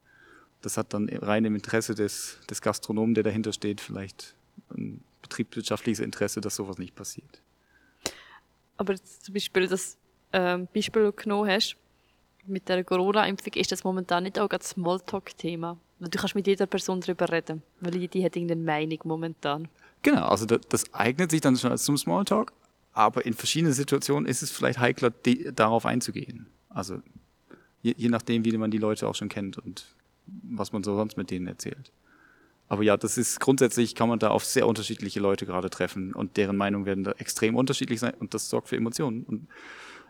das 0.63 0.77
hat 0.77 0.95
dann 0.95 1.09
rein 1.09 1.45
im 1.45 1.57
Interesse 1.57 1.97
des, 1.97 2.39
des 2.49 2.63
Gastronomen, 2.63 3.17
der 3.17 3.25
dahinter 3.25 3.53
steht, 3.53 3.81
vielleicht 3.81 4.37
ein 4.71 5.03
betriebswirtschaftliches 5.23 5.99
Interesse, 5.99 6.41
dass 6.41 6.55
sowas 6.55 6.79
nicht 6.79 6.95
passiert. 6.95 7.43
Aber 8.77 8.95
zum 8.97 9.35
Beispiel 9.35 9.67
das 9.67 9.97
ähm, 10.33 10.69
Beispiel, 10.75 11.05
das 11.05 11.15
du 11.15 11.23
genommen 11.23 11.51
hast, 11.51 11.77
mit 12.47 12.69
der 12.69 12.85
Corona-Impfung, 12.85 13.53
ist 13.55 13.73
das 13.73 13.85
momentan 13.85 14.25
nicht 14.25 14.39
auch 14.39 14.49
das 14.49 14.71
Smalltalk-Thema? 14.71 15.77
Du 15.99 16.19
kannst 16.19 16.35
mit 16.35 16.47
jeder 16.47 16.67
Person 16.67 17.01
darüber 17.01 17.31
reden, 17.31 17.63
weil 17.81 17.93
die 18.07 18.25
hat 18.25 18.37
irgendeine 18.37 18.63
Meinung 18.63 18.99
momentan. 19.05 19.69
Genau, 20.03 20.27
also 20.27 20.47
das, 20.47 20.61
das 20.69 20.95
eignet 20.95 21.31
sich 21.31 21.41
dann 21.41 21.57
schon 21.57 21.71
als 21.71 21.85
zum 21.85 21.97
Smalltalk, 21.97 22.53
aber 22.93 23.25
in 23.25 23.33
verschiedenen 23.33 23.73
Situationen 23.73 24.27
ist 24.27 24.43
es 24.43 24.51
vielleicht 24.51 24.79
heikler, 24.79 25.11
die, 25.11 25.51
darauf 25.55 25.87
einzugehen. 25.87 26.47
Also 26.69 27.01
je, 27.83 27.95
je 27.97 28.09
nachdem, 28.09 28.45
wie 28.45 28.57
man 28.57 28.71
die 28.71 28.79
Leute 28.79 29.09
auch 29.09 29.15
schon 29.15 29.29
kennt 29.29 29.59
und 29.59 29.87
was 30.27 30.73
man 30.73 30.85
so 30.85 30.95
sonst 30.97 31.17
mit 31.17 31.31
denen 31.31 31.47
erzählt. 31.47 31.91
Aber 32.69 32.83
ja, 32.83 32.97
das 32.97 33.17
ist 33.17 33.39
grundsätzlich 33.39 33.95
kann 33.95 34.09
man 34.09 34.19
da 34.19 34.31
auf 34.31 34.45
sehr 34.45 34.67
unterschiedliche 34.67 35.21
Leute 35.21 35.47
gerade 35.47 35.71
treffen 35.71 36.13
und 36.15 36.37
deren 36.37 36.57
Meinungen 36.57 36.85
werden 36.85 37.05
da 37.05 37.13
extrem 37.13 37.55
unterschiedlich 37.55 38.01
sein 38.01 38.15
und 38.15 38.35
das 38.35 38.49
sorgt 38.49 38.69
für 38.69 38.77
Emotionen. 38.77 39.23
Und 39.23 39.49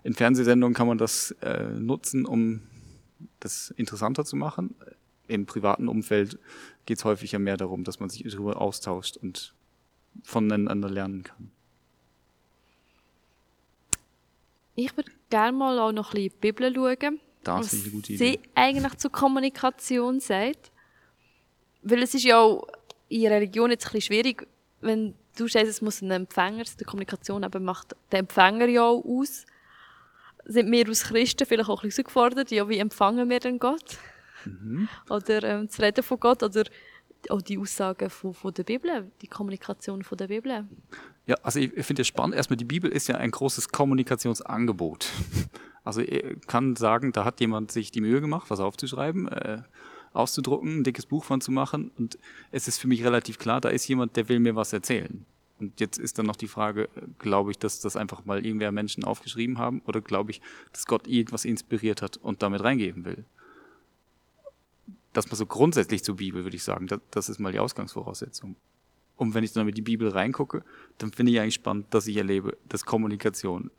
in 0.05 0.15
Fernsehsendungen 0.15 0.75
kann 0.75 0.87
man 0.87 0.99
das 0.99 1.33
äh, 1.43 1.65
nutzen, 1.65 2.25
um 2.25 2.63
das 3.41 3.75
interessanter 3.77 4.25
zu 4.25 4.37
machen. 4.37 4.75
Im 5.29 5.45
privaten 5.45 5.89
Umfeld 5.89 6.39
geht 6.87 6.99
es 6.99 7.05
häufig 7.05 7.33
ja 7.33 7.39
mehr 7.39 7.57
darum, 7.57 7.85
dass 7.85 8.01
man 8.01 8.09
sich 8.09 8.23
darüber 8.23 8.61
austauscht 8.61 9.17
und 9.17 9.55
voneinander 10.23 10.89
lernen 10.89 11.25
kann. 11.25 11.51
Ich 14.77 14.97
würde 14.97 15.11
gerne 15.31 15.57
mal 15.57 15.79
auch 15.79 15.93
noch 15.93 16.15
ein 16.15 16.29
bisschen 16.29 16.31
die 16.31 16.53
Bibel 16.53 16.75
schauen. 16.75 17.21
Das 17.43 17.59
was 17.59 17.73
ist 17.73 17.85
eine 17.85 17.93
gute 17.93 18.17
sie 18.17 18.35
Idee. 18.35 18.41
eigentlich 18.55 18.97
zur 18.97 19.11
Kommunikation 19.11 20.21
sagt. 20.21 20.71
Weil 21.89 22.03
es 22.03 22.15
ist 22.15 22.25
ja 22.25 22.39
auch 22.39 22.67
in 23.09 23.27
Religion 23.27 23.71
jetzt 23.71 23.87
ein 23.87 23.93
bisschen 23.93 24.15
schwierig, 24.15 24.47
wenn 24.81 25.15
du 25.37 25.47
sagst, 25.47 25.69
es 25.69 25.83
muss 25.83 26.03
ein 26.03 26.11
Empfänger, 26.11 26.65
die 26.79 26.85
Kommunikation 26.85 27.45
eben 27.45 27.65
macht 27.65 27.95
der 28.11 28.21
Empfänger 28.21 28.67
ja 28.67 28.83
auch 28.83 29.05
aus, 29.05 29.47
sind 30.45 30.71
wir 30.71 30.87
als 30.87 31.05
Christen 31.05 31.47
vielleicht 31.47 31.69
auch 31.69 31.83
ein 31.83 31.89
bisschen 31.89 32.05
gefordert, 32.05 32.51
ja, 32.51 32.69
wie 32.69 32.79
empfangen 32.79 33.31
wir 33.31 33.39
denn 33.39 33.61
Gott? 33.61 33.99
Mhm. 34.45 34.89
Oder 35.09 35.45
ähm, 35.45 35.67
das 35.69 35.81
Reden 35.81 36.03
von 36.03 36.19
Gott 36.19 36.43
oder 36.43 36.65
auch 37.31 37.43
die 37.43 37.59
Aussagen 37.59 38.11
von, 38.11 38.35
von 38.35 38.53
der 38.53 38.65
Bibel, 38.65 39.11
die 39.23 39.29
Kommunikation 39.29 40.03
von 40.03 40.19
der 40.19 40.27
Bibel. 40.27 40.67
Ja, 41.27 41.37
also 41.43 41.61
ich, 41.61 41.77
ich 41.77 41.87
finde 41.87 42.03
es 42.03 42.09
spannend. 42.09 42.35
Erstmal, 42.35 42.57
die 42.57 42.65
Bibel 42.65 42.91
ist 42.91 43.07
ja 43.09 43.17
ein 43.17 43.31
großes 43.31 43.69
Kommunikationsangebot. 43.69 45.09
Also 45.85 46.01
ich 46.01 46.45
kann 46.49 46.75
sagen, 46.75 47.13
da 47.13 47.25
hat 47.25 47.39
jemand 47.39 47.71
sich 47.71 47.93
die 47.93 48.01
Mühe 48.01 48.21
gemacht, 48.21 48.51
was 48.51 48.59
aufzuschreiben, 48.59 49.29
äh, 49.29 49.63
auszudrucken, 50.17 50.81
ein 50.81 50.85
dickes 50.85 51.07
Buch 51.07 51.25
von 51.25 51.41
zu 51.41 51.53
machen. 51.53 51.91
Und 51.99 52.19
es 52.51 52.69
ist 52.69 52.79
für 52.79 52.89
mich 52.89 53.05
relativ 53.05 53.39
klar, 53.39 53.61
da 53.61 53.69
ist 53.69 53.87
jemand, 53.89 54.17
der 54.17 54.29
will 54.29 54.41
mir 54.41 54.57
was 54.57 54.73
erzählen. 54.73 55.25
Und 55.59 55.81
jetzt 55.81 55.99
ist 55.99 56.19
dann 56.19 56.27
noch 56.27 56.37
die 56.37 56.49
Frage, 56.49 56.89
glaube 57.19 57.51
ich, 57.51 57.59
dass 57.59 57.81
das 57.81 57.97
einfach 57.97 58.25
mal 58.25 58.45
irgendwer 58.45 58.73
Menschen 58.73 59.05
aufgeschrieben 59.05 59.59
haben 59.59 59.81
oder 59.87 60.01
glaube 60.01 60.31
ich, 60.31 60.43
dass 60.73 60.87
Gott 60.87 61.07
irgendwas 61.07 61.45
inspiriert 61.45 62.03
hat 62.03 62.19
und 62.19 62.43
damit 62.43 62.63
reingeben 62.63 63.05
will? 63.05 63.25
Das 65.15 65.31
mal 65.31 65.37
so 65.37 65.47
grundsätzlich 65.47 66.05
zur 66.05 66.17
Bibel, 66.17 66.45
würde 66.45 66.57
ich 66.57 66.63
sagen, 66.63 66.89
das, 66.89 67.01
das 67.11 67.29
ist 67.31 67.39
mal 67.39 67.53
die 67.53 67.59
Ausgangsvoraussetzung. 67.59 68.57
Und 69.17 69.33
wenn 69.33 69.45
ich 69.45 69.53
dann 69.53 69.65
mit 69.65 69.79
die 69.79 69.83
Bibel 69.83 70.11
reingucke, 70.11 70.63
dann 70.99 71.11
finde 71.11 71.33
ich 71.33 71.41
eigentlich 71.41 71.55
spannend, 71.55 71.87
dass 71.91 72.07
ich 72.07 72.19
erlebe, 72.19 72.59
dass 72.69 72.85
Kommunikation, 72.85 73.71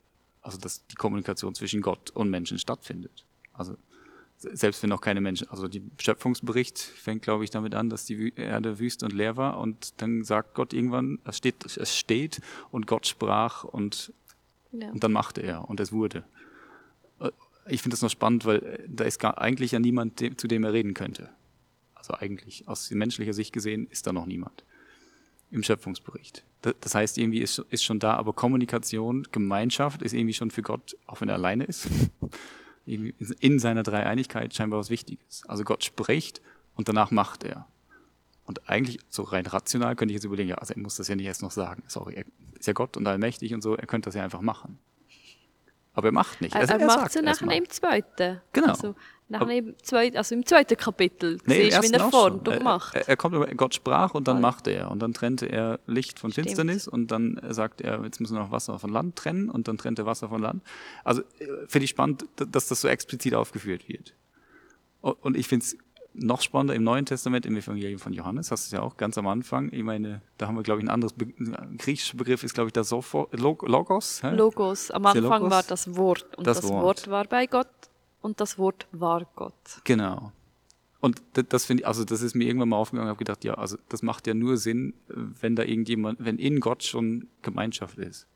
also 0.42 0.58
dass 0.58 0.88
die 0.88 0.96
Kommunikation 0.96 1.54
zwischen 1.54 1.82
Gott 1.82 2.10
und 2.10 2.32
Menschen 2.32 2.58
stattfindet. 2.58 3.24
Also 3.54 3.78
selbst 4.38 4.84
wenn 4.84 4.90
noch 4.90 5.02
keine 5.02 5.22
Menschen, 5.22 5.50
also 5.50 5.68
der 5.68 5.82
Schöpfungsbericht 5.98 6.78
fängt, 6.78 7.24
glaube 7.24 7.44
ich, 7.44 7.50
damit 7.50 7.74
an, 7.74 7.90
dass 7.90 8.06
die 8.06 8.34
Erde 8.36 8.80
wüst 8.80 9.04
und 9.04 9.14
leer 9.14 9.36
war 9.36 9.60
und 9.60 10.00
dann 10.02 10.24
sagt 10.24 10.54
Gott 10.54 10.74
irgendwann, 10.74 11.20
es 11.26 11.38
steht, 11.38 11.66
es 11.66 11.98
steht 11.98 12.42
und 12.72 12.86
Gott 12.86 13.08
sprach 13.08 13.64
und, 13.64 14.14
ja. 14.72 14.90
und 14.90 15.04
dann 15.04 15.12
machte 15.12 15.42
er 15.42 15.68
und 15.68 15.80
es 15.80 15.92
wurde. 15.92 16.24
Äh, 17.20 17.32
ich 17.68 17.82
finde 17.82 17.96
das 17.96 18.02
noch 18.02 18.12
spannend, 18.12 18.46
weil 18.46 18.64
äh, 18.64 18.84
da 18.88 19.06
ist 19.06 19.20
gar, 19.20 19.40
eigentlich 19.40 19.72
ja 19.72 19.80
niemand, 19.80 20.20
zu 20.20 20.48
dem 20.48 20.64
er 20.64 20.74
reden 20.74 20.94
könnte. 20.94 21.30
Also 21.96 22.14
eigentlich, 22.14 22.68
aus 22.68 22.92
menschlicher 22.92 23.34
Sicht 23.34 23.54
gesehen, 23.54 23.88
ist 23.90 24.06
da 24.06 24.14
noch 24.14 24.28
niemand 24.28 24.64
im 25.50 25.64
Schöpfungsbericht. 25.64 26.44
Das 26.62 26.94
heißt, 26.94 27.18
irgendwie 27.18 27.40
ist, 27.40 27.60
ist 27.70 27.84
schon 27.84 28.00
da, 28.00 28.16
aber 28.16 28.34
Kommunikation, 28.34 29.26
Gemeinschaft 29.32 30.02
ist 30.02 30.14
irgendwie 30.14 30.34
schon 30.34 30.52
für 30.52 30.62
Gott, 30.62 30.98
auch 31.06 31.22
wenn 31.22 31.30
er 31.30 31.36
alleine 31.36 31.64
ist, 31.64 31.88
in 32.88 33.60
seiner 33.60 33.84
Dreieinigkeit 33.84 34.54
scheinbar 34.54 34.80
was 34.80 34.90
Wichtiges. 34.90 35.44
Also 35.48 35.64
Gott 35.64 35.84
spricht 35.84 36.42
und 36.76 36.88
danach 36.88 37.12
macht 37.12 37.44
er. 37.44 37.68
Und 38.46 38.70
eigentlich, 38.70 39.00
so 39.10 39.24
rein 39.24 39.46
rational, 39.46 39.96
könnte 39.98 40.14
ich 40.14 40.16
jetzt 40.16 40.24
überlegen, 40.24 40.50
ja, 40.50 40.56
also 40.56 40.74
er 40.74 40.80
muss 40.80 40.96
das 40.96 41.10
ja 41.10 41.16
nicht 41.16 41.26
erst 41.26 41.42
noch 41.42 41.52
sagen. 41.52 41.84
Sorry, 41.88 42.16
er 42.16 42.26
ist 42.58 42.66
ja 42.66 42.74
Gott 42.74 42.96
und 42.96 43.06
allmächtig 43.06 43.54
und 43.54 43.62
so, 43.62 43.76
er 43.76 43.86
könnte 43.88 44.08
das 44.08 44.16
ja 44.16 44.24
einfach 44.24 44.42
machen. 44.42 44.80
Aber 45.94 46.08
er 46.10 46.14
macht 46.14 46.42
nicht. 46.42 46.56
Also 46.56 46.74
er, 46.74 46.80
er, 46.80 46.88
macht 46.88 47.08
es 47.08 47.16
ja 47.16 47.22
nachher 47.22 47.52
im 47.52 47.70
zweiten. 47.70 48.40
Genau. 48.54 48.68
Also, 48.70 48.96
nach 49.30 49.48
im, 49.48 49.76
zweiten, 49.82 50.16
also 50.16 50.36
im 50.36 50.46
zweiten 50.46 50.78
Kapitel 50.78 51.38
nee, 51.46 51.70
siehst, 51.70 51.84
wie 51.84 51.94
er 51.94 52.10
vorn 52.10 52.42
macht. 52.64 52.96
Er, 52.96 53.10
er, 53.10 53.18
kommt, 53.18 53.58
Gott 53.58 53.76
sprach 53.76 54.14
und 54.14 54.28
dann 54.28 54.40
machte 54.40 54.72
er. 54.72 54.90
Und 54.90 55.00
dann 55.00 55.14
trennte 55.14 55.48
er 55.48 55.80
Licht 55.86 56.20
von 56.20 56.32
Stimmt. 56.32 56.48
Finsternis 56.48 56.88
und 56.88 57.12
dann 57.12 57.40
sagt 57.50 57.82
er, 57.82 58.04
jetzt 58.04 58.22
müssen 58.22 58.36
wir 58.36 58.42
noch 58.42 58.52
Wasser 58.52 58.80
von 58.80 58.90
Land 58.90 59.18
trennen 59.18 59.50
und 59.50 59.68
dann 59.68 59.78
trennt 59.78 60.00
er 60.00 60.06
Wasser 60.06 60.30
von 60.30 60.42
Land. 60.42 60.64
Also 61.04 61.22
äh, 61.40 61.46
finde 61.68 61.86
ich 61.86 61.90
spannend, 61.90 62.26
dass 62.36 62.68
das 62.68 62.82
so 62.82 62.88
explizit 62.88 63.36
aufgeführt 63.36 63.90
wird. 63.90 64.14
Und 65.02 65.38
ich 65.38 65.48
finde 65.48 65.64
es 65.64 65.78
noch 66.14 66.42
spannender 66.42 66.74
im 66.74 66.84
Neuen 66.84 67.06
Testament, 67.06 67.46
im 67.46 67.56
Evangelium 67.56 68.00
von 68.00 68.12
Johannes, 68.12 68.52
hast 68.52 68.66
du 68.66 68.76
es 68.76 68.80
ja 68.80 68.82
auch 68.82 68.98
ganz 68.98 69.18
am 69.18 69.28
Anfang. 69.28 69.72
Ich 69.72 69.84
meine, 69.84 70.22
da 70.38 70.48
haben 70.48 70.56
wir, 70.56 70.64
glaube 70.64 70.82
ich, 70.82 70.86
ein 70.86 70.90
anderes 70.90 71.14
Be 71.14 71.28
griechischer 71.78 72.18
Begriff 72.18 72.44
ist, 72.44 72.54
glaube 72.54 72.70
ich, 72.70 72.74
das 72.74 72.90
Logos. 72.92 74.24
Hä? 74.24 74.36
Logos. 74.36 74.90
Am 74.92 75.06
Anfang 75.06 75.24
Logos? 75.24 75.52
war 75.52 75.64
das 75.64 75.96
Wort 75.96 76.38
und 76.38 76.48
das, 76.48 76.62
das 76.62 76.70
Wort. 76.70 76.84
Wort 76.84 77.10
war 77.10 77.26
bei 77.26 77.46
Gott 77.46 77.68
und 78.22 78.40
das 78.42 78.58
Wort 78.58 78.88
war 78.92 79.28
Gott. 79.36 79.54
Genau. 79.84 80.32
Und 81.00 81.22
das 81.34 81.66
finde 81.66 81.84
ich, 81.84 81.88
also 81.88 82.04
das 82.04 82.22
ist 82.22 82.34
mir 82.34 82.46
irgendwann 82.48 82.70
mal 82.70 82.78
aufgegangen, 82.78 83.10
habe 83.10 83.20
gedacht, 83.20 83.44
ja, 83.44 83.54
also 83.54 83.78
das 83.90 84.02
macht 84.02 84.26
ja 84.26 84.34
nur 84.34 84.58
Sinn, 84.58 84.94
wenn 85.08 85.56
da 85.56 85.64
irgendjemand, 85.64 86.24
wenn 86.24 86.40
in 86.40 86.60
Gott 86.60 86.84
schon 86.84 87.28
Gemeinschaft 87.44 87.98
ist. 88.00 88.28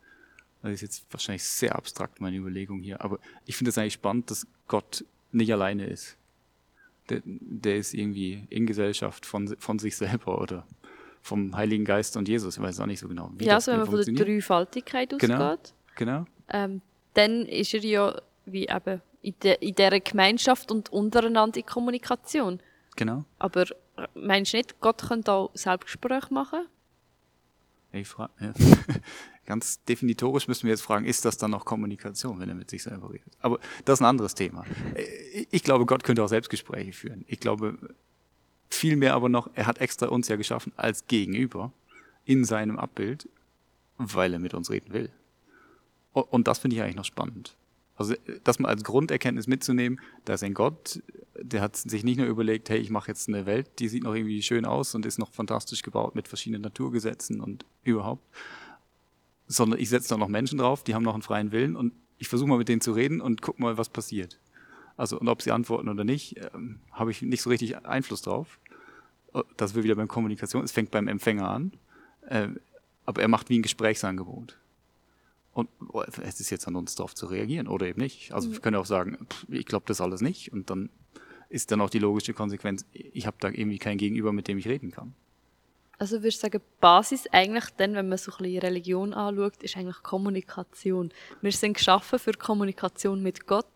Das 0.62 0.72
ist 0.72 0.80
jetzt 0.80 1.06
wahrscheinlich 1.10 1.42
sehr 1.42 1.74
abstrakt, 1.74 2.20
meine 2.20 2.36
Überlegung 2.36 2.80
hier, 2.80 3.00
aber 3.00 3.18
ich 3.46 3.56
finde 3.56 3.70
es 3.70 3.78
eigentlich 3.78 3.94
spannend, 3.94 4.30
dass 4.30 4.46
Gott 4.68 5.04
nicht 5.32 5.52
alleine 5.52 5.86
ist 5.86 6.16
der, 7.08 7.22
der 7.24 7.76
ist 7.76 7.94
irgendwie 7.94 8.46
in 8.48 8.66
Gesellschaft 8.66 9.26
von, 9.26 9.54
von 9.58 9.78
sich 9.78 9.96
selber 9.96 10.40
oder 10.40 10.66
vom 11.20 11.56
Heiligen 11.56 11.84
Geist 11.84 12.16
und 12.16 12.28
Jesus. 12.28 12.56
Ich 12.56 12.62
weiß 12.62 12.80
auch 12.80 12.86
nicht 12.86 13.00
so 13.00 13.08
genau. 13.08 13.30
Wie 13.36 13.44
ja, 13.44 13.54
also 13.54 13.72
wenn 13.72 13.80
man 13.80 13.86
von 13.88 14.02
der 14.02 14.24
Dreifaltigkeit 14.24 15.14
genau, 15.18 15.52
ausgeht, 15.52 15.74
genau. 15.96 16.24
Ähm, 16.48 16.80
dann 17.14 17.46
ist 17.46 17.74
er 17.74 17.80
ja 17.80 18.20
wie 18.46 18.66
eben 18.66 19.00
in, 19.22 19.34
de, 19.42 19.56
in 19.60 19.74
dieser 19.74 20.00
Gemeinschaft 20.00 20.70
und 20.70 20.90
untereinander 20.90 21.58
in 21.58 21.66
Kommunikation. 21.66 22.60
Genau. 22.96 23.24
Aber 23.38 23.62
äh, 23.62 24.06
meinst 24.14 24.52
du 24.52 24.58
nicht, 24.58 24.80
Gott 24.80 25.02
könnte 25.02 25.32
auch 25.32 25.50
Selbstgespräch 25.54 26.30
machen? 26.30 26.66
Ich 27.92 28.08
frage, 28.08 28.32
ja. 28.40 28.52
ganz 29.46 29.82
definitorisch 29.84 30.48
müssen 30.48 30.64
wir 30.64 30.70
jetzt 30.70 30.82
fragen, 30.82 31.04
ist 31.04 31.24
das 31.24 31.36
dann 31.36 31.50
noch 31.50 31.64
Kommunikation, 31.64 32.40
wenn 32.40 32.48
er 32.48 32.54
mit 32.54 32.70
sich 32.70 32.82
selber 32.82 33.10
redet? 33.10 33.32
Aber 33.40 33.58
das 33.84 33.98
ist 33.98 34.02
ein 34.02 34.06
anderes 34.06 34.34
Thema. 34.34 34.64
Äh, 34.94 35.46
ich 35.50 35.62
glaube, 35.62 35.86
Gott 35.86 36.04
könnte 36.04 36.22
auch 36.22 36.28
Selbstgespräche 36.28 36.92
führen. 36.92 37.24
Ich 37.28 37.40
glaube, 37.40 37.78
viel 38.70 38.96
mehr 38.96 39.14
aber 39.14 39.28
noch, 39.28 39.50
er 39.54 39.66
hat 39.66 39.78
extra 39.78 40.08
uns 40.08 40.28
ja 40.28 40.36
geschaffen 40.36 40.72
als 40.76 41.06
Gegenüber 41.06 41.72
in 42.24 42.44
seinem 42.44 42.78
Abbild, 42.78 43.28
weil 43.98 44.32
er 44.32 44.38
mit 44.38 44.54
uns 44.54 44.70
reden 44.70 44.92
will. 44.92 45.10
Und 46.12 46.46
das 46.46 46.58
finde 46.58 46.76
ich 46.76 46.82
eigentlich 46.82 46.96
noch 46.96 47.04
spannend. 47.04 47.56
Also 47.96 48.14
das 48.44 48.58
mal 48.58 48.68
als 48.68 48.84
Grunderkenntnis 48.84 49.46
mitzunehmen, 49.46 50.00
da 50.24 50.34
ist 50.34 50.42
ein 50.42 50.54
Gott, 50.54 51.02
der 51.40 51.60
hat 51.60 51.76
sich 51.76 52.04
nicht 52.04 52.18
nur 52.18 52.26
überlegt, 52.26 52.70
hey, 52.70 52.78
ich 52.78 52.90
mache 52.90 53.08
jetzt 53.08 53.28
eine 53.28 53.46
Welt, 53.46 53.68
die 53.78 53.88
sieht 53.88 54.02
noch 54.02 54.14
irgendwie 54.14 54.42
schön 54.42 54.64
aus 54.64 54.94
und 54.94 55.04
ist 55.06 55.18
noch 55.18 55.32
fantastisch 55.32 55.82
gebaut 55.82 56.14
mit 56.14 56.28
verschiedenen 56.28 56.62
Naturgesetzen 56.62 57.40
und 57.40 57.64
überhaupt, 57.84 58.24
sondern 59.46 59.78
ich 59.78 59.88
setze 59.88 60.08
da 60.08 60.16
noch 60.16 60.28
Menschen 60.28 60.58
drauf, 60.58 60.84
die 60.84 60.94
haben 60.94 61.02
noch 61.02 61.14
einen 61.14 61.22
freien 61.22 61.52
Willen 61.52 61.76
und 61.76 61.92
ich 62.18 62.28
versuche 62.28 62.48
mal 62.48 62.58
mit 62.58 62.68
denen 62.68 62.80
zu 62.80 62.92
reden 62.92 63.20
und 63.20 63.42
guck 63.42 63.58
mal, 63.58 63.76
was 63.76 63.88
passiert. 63.88 64.38
Also 64.96 65.18
und 65.18 65.28
ob 65.28 65.42
sie 65.42 65.50
antworten 65.50 65.88
oder 65.88 66.04
nicht, 66.04 66.36
ähm, 66.54 66.80
habe 66.92 67.10
ich 67.10 67.22
nicht 67.22 67.42
so 67.42 67.50
richtig 67.50 67.84
Einfluss 67.84 68.22
drauf. 68.22 68.58
Äh, 69.34 69.42
das 69.56 69.74
wird 69.74 69.84
wieder 69.84 69.96
beim 69.96 70.08
Kommunikation, 70.08 70.64
es 70.64 70.72
fängt 70.72 70.90
beim 70.90 71.08
Empfänger 71.08 71.48
an, 71.48 71.72
äh, 72.28 72.48
aber 73.04 73.22
er 73.22 73.28
macht 73.28 73.50
wie 73.50 73.58
ein 73.58 73.62
Gesprächsangebot. 73.62 74.56
Und 75.52 75.68
oh, 75.92 76.02
es 76.02 76.40
ist 76.40 76.50
jetzt 76.50 76.66
an 76.66 76.76
uns 76.76 76.94
darauf 76.94 77.14
zu 77.14 77.26
reagieren 77.26 77.68
oder 77.68 77.86
eben 77.86 78.00
nicht. 78.00 78.32
Also 78.32 78.50
wir 78.50 78.60
können 78.60 78.76
auch 78.76 78.86
sagen, 78.86 79.26
pff, 79.30 79.46
ich 79.50 79.66
glaube 79.66 79.84
das 79.86 80.00
alles 80.00 80.20
nicht 80.22 80.52
und 80.52 80.70
dann 80.70 80.88
ist 81.50 81.70
dann 81.70 81.82
auch 81.82 81.90
die 81.90 81.98
logische 81.98 82.32
Konsequenz, 82.32 82.86
ich 82.92 83.26
habe 83.26 83.36
da 83.38 83.48
irgendwie 83.48 83.78
kein 83.78 83.98
Gegenüber, 83.98 84.32
mit 84.32 84.48
dem 84.48 84.56
ich 84.56 84.66
reden 84.66 84.90
kann. 84.90 85.14
Also 85.98 86.16
würde 86.16 86.28
ich 86.28 86.38
sagen, 86.38 86.60
Basis 86.80 87.26
eigentlich 87.30 87.66
dann, 87.76 87.94
wenn 87.94 88.08
man 88.08 88.16
so 88.18 88.32
ein 88.32 88.38
bisschen 88.38 88.60
Religion 88.60 89.12
anschaut, 89.12 89.62
ist 89.62 89.76
eigentlich 89.76 90.02
Kommunikation. 90.02 91.12
Wir 91.42 91.52
sind 91.52 91.74
geschaffen 91.74 92.18
für 92.18 92.32
Kommunikation 92.32 93.22
mit 93.22 93.46
Gott, 93.46 93.66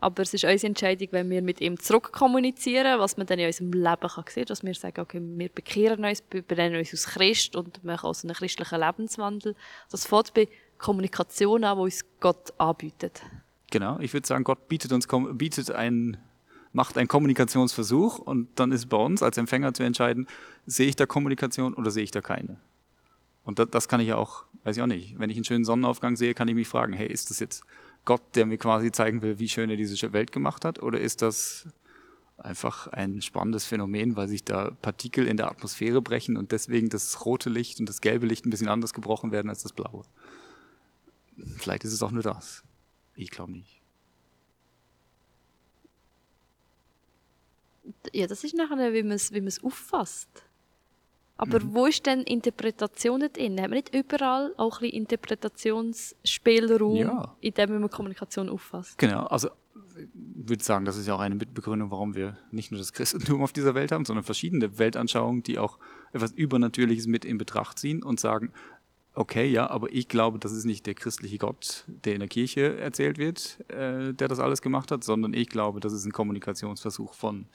aber 0.00 0.22
es 0.22 0.32
ist 0.32 0.44
unsere 0.44 0.68
Entscheidung, 0.68 1.08
wenn 1.10 1.28
wir 1.28 1.42
mit 1.42 1.60
ihm 1.60 1.78
zurückkommunizieren, 1.78 2.98
was 2.98 3.18
man 3.18 3.26
dann 3.26 3.38
in 3.38 3.46
unserem 3.46 3.72
Leben 3.72 4.08
kann 4.08 4.24
sehen, 4.28 4.46
dass 4.46 4.64
wir 4.64 4.74
sagen, 4.74 5.00
okay, 5.00 5.20
wir 5.22 5.48
bekehren 5.50 6.04
uns, 6.04 6.24
wir 6.30 6.42
benennen 6.42 6.78
uns 6.78 6.90
als 6.92 7.06
Christ 7.06 7.54
und 7.54 7.84
machen 7.84 8.06
also 8.06 8.26
einen 8.26 8.34
christlichen 8.34 8.80
Lebenswandel. 8.80 9.54
Das 9.90 10.06
fängt 10.06 10.32
bei 10.32 10.48
Kommunikation 10.80 11.64
an, 11.64 11.76
die 11.76 11.82
uns 11.82 12.04
Gott 12.20 12.52
anbietet. 12.58 13.22
Genau, 13.70 13.98
ich 14.00 14.12
würde 14.12 14.26
sagen, 14.26 14.44
Gott 14.44 14.68
bietet 14.68 14.92
uns 14.92 15.06
bietet 15.34 15.70
einen 15.70 16.16
macht 16.72 16.96
einen 16.98 17.08
Kommunikationsversuch 17.08 18.18
und 18.18 18.48
dann 18.54 18.72
ist 18.72 18.88
bei 18.88 18.96
uns 18.96 19.22
als 19.22 19.36
Empfänger 19.36 19.74
zu 19.74 19.82
entscheiden, 19.82 20.28
sehe 20.66 20.88
ich 20.88 20.96
da 20.96 21.06
Kommunikation 21.06 21.74
oder 21.74 21.90
sehe 21.90 22.04
ich 22.04 22.10
da 22.10 22.20
keine. 22.20 22.58
Und 23.42 23.58
das, 23.58 23.68
das 23.70 23.88
kann 23.88 24.00
ich 24.00 24.08
ja 24.08 24.16
auch, 24.16 24.44
weiß 24.64 24.76
ich 24.76 24.82
auch 24.82 24.86
nicht, 24.86 25.18
wenn 25.18 25.30
ich 25.30 25.36
einen 25.36 25.44
schönen 25.44 25.64
Sonnenaufgang 25.64 26.16
sehe, 26.16 26.34
kann 26.34 26.48
ich 26.48 26.54
mich 26.54 26.68
fragen, 26.68 26.92
hey, 26.92 27.08
ist 27.08 27.30
das 27.30 27.40
jetzt 27.40 27.64
Gott, 28.04 28.22
der 28.34 28.46
mir 28.46 28.58
quasi 28.58 28.92
zeigen 28.92 29.22
will, 29.22 29.38
wie 29.38 29.48
schön 29.48 29.70
er 29.70 29.76
diese 29.76 30.12
Welt 30.12 30.32
gemacht 30.32 30.64
hat, 30.64 30.82
oder 30.82 31.00
ist 31.00 31.22
das 31.22 31.66
einfach 32.38 32.86
ein 32.88 33.20
spannendes 33.20 33.66
Phänomen, 33.66 34.16
weil 34.16 34.28
sich 34.28 34.44
da 34.44 34.70
Partikel 34.82 35.26
in 35.26 35.36
der 35.36 35.50
Atmosphäre 35.50 36.00
brechen 36.00 36.36
und 36.36 36.52
deswegen 36.52 36.88
das 36.88 37.26
rote 37.26 37.50
Licht 37.50 37.80
und 37.80 37.88
das 37.88 38.00
gelbe 38.00 38.26
Licht 38.26 38.46
ein 38.46 38.50
bisschen 38.50 38.68
anders 38.68 38.94
gebrochen 38.94 39.32
werden 39.32 39.50
als 39.50 39.62
das 39.62 39.72
blaue. 39.72 40.04
Vielleicht 41.58 41.84
ist 41.84 41.92
es 41.92 42.02
auch 42.02 42.10
nur 42.10 42.22
das. 42.22 42.62
Ich 43.14 43.30
glaube 43.30 43.52
nicht. 43.52 43.80
ja, 48.12 48.26
das 48.26 48.44
ist 48.44 48.54
nachher, 48.54 48.92
wie 48.92 49.02
man 49.02 49.12
es 49.12 49.32
wie 49.32 49.46
auffasst. 49.62 50.28
Aber 51.36 51.60
mhm. 51.60 51.74
wo 51.74 51.86
ist 51.86 52.04
denn 52.04 52.22
Interpretation 52.22 53.20
drin? 53.20 53.60
Haben 53.60 53.70
wir 53.70 53.76
nicht 53.76 53.94
überall 53.94 54.52
auch 54.56 54.78
ein 54.78 54.82
bisschen 54.82 55.02
Interpretationsspielraum, 55.02 56.96
ja. 56.96 57.36
in 57.40 57.54
dem 57.54 57.80
man 57.80 57.88
Kommunikation 57.88 58.50
auffasst? 58.50 58.98
Genau, 58.98 59.24
also 59.26 59.48
würde 60.14 60.62
sagen, 60.62 60.84
das 60.84 60.96
ist 60.96 61.06
ja 61.06 61.14
auch 61.14 61.20
eine 61.20 61.34
Mitbegründung, 61.34 61.90
warum 61.90 62.14
wir 62.14 62.36
nicht 62.50 62.70
nur 62.70 62.78
das 62.78 62.92
Christentum 62.92 63.42
auf 63.42 63.52
dieser 63.52 63.74
Welt 63.74 63.90
haben, 63.92 64.04
sondern 64.04 64.24
verschiedene 64.24 64.78
Weltanschauungen, 64.78 65.42
die 65.42 65.58
auch 65.58 65.78
etwas 66.12 66.32
Übernatürliches 66.32 67.06
mit 67.06 67.24
in 67.24 67.38
Betracht 67.38 67.78
ziehen 67.78 68.02
und 68.02 68.20
sagen, 68.20 68.52
okay, 69.14 69.46
ja, 69.46 69.68
aber 69.68 69.92
ich 69.92 70.08
glaube, 70.08 70.38
das 70.38 70.52
ist 70.52 70.64
nicht 70.64 70.86
der 70.86 70.94
christliche 70.94 71.38
Gott, 71.38 71.84
der 71.86 72.14
in 72.14 72.20
der 72.20 72.28
Kirche 72.28 72.78
erzählt 72.78 73.18
wird, 73.18 73.58
äh, 73.68 74.14
der 74.14 74.28
das 74.28 74.38
alles 74.38 74.62
gemacht 74.62 74.90
hat, 74.90 75.04
sondern 75.04 75.34
ich 75.34 75.48
glaube, 75.48 75.80
das 75.80 75.92
ist 75.92 76.04
ein 76.04 76.12
Kommunikationsversuch 76.12 77.14
von, 77.14 77.46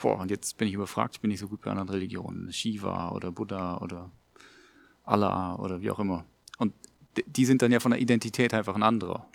boah, 0.00 0.18
und 0.18 0.30
jetzt 0.30 0.56
bin 0.58 0.68
ich 0.68 0.74
überfragt, 0.74 1.16
ich 1.16 1.20
bin 1.20 1.30
nicht 1.30 1.40
so 1.40 1.48
gut 1.48 1.62
bei 1.62 1.70
anderen 1.70 1.88
Religionen, 1.88 2.52
Shiva 2.52 3.10
oder 3.12 3.32
Buddha 3.32 3.78
oder 3.78 4.10
Allah 5.04 5.56
oder 5.56 5.80
wie 5.80 5.90
auch 5.90 5.98
immer. 5.98 6.24
Und 6.58 6.74
die 7.26 7.44
sind 7.44 7.62
dann 7.62 7.72
ja 7.72 7.80
von 7.80 7.92
der 7.92 8.00
Identität 8.00 8.54
einfach 8.54 8.74
ein 8.74 8.82
anderer. 8.82 9.26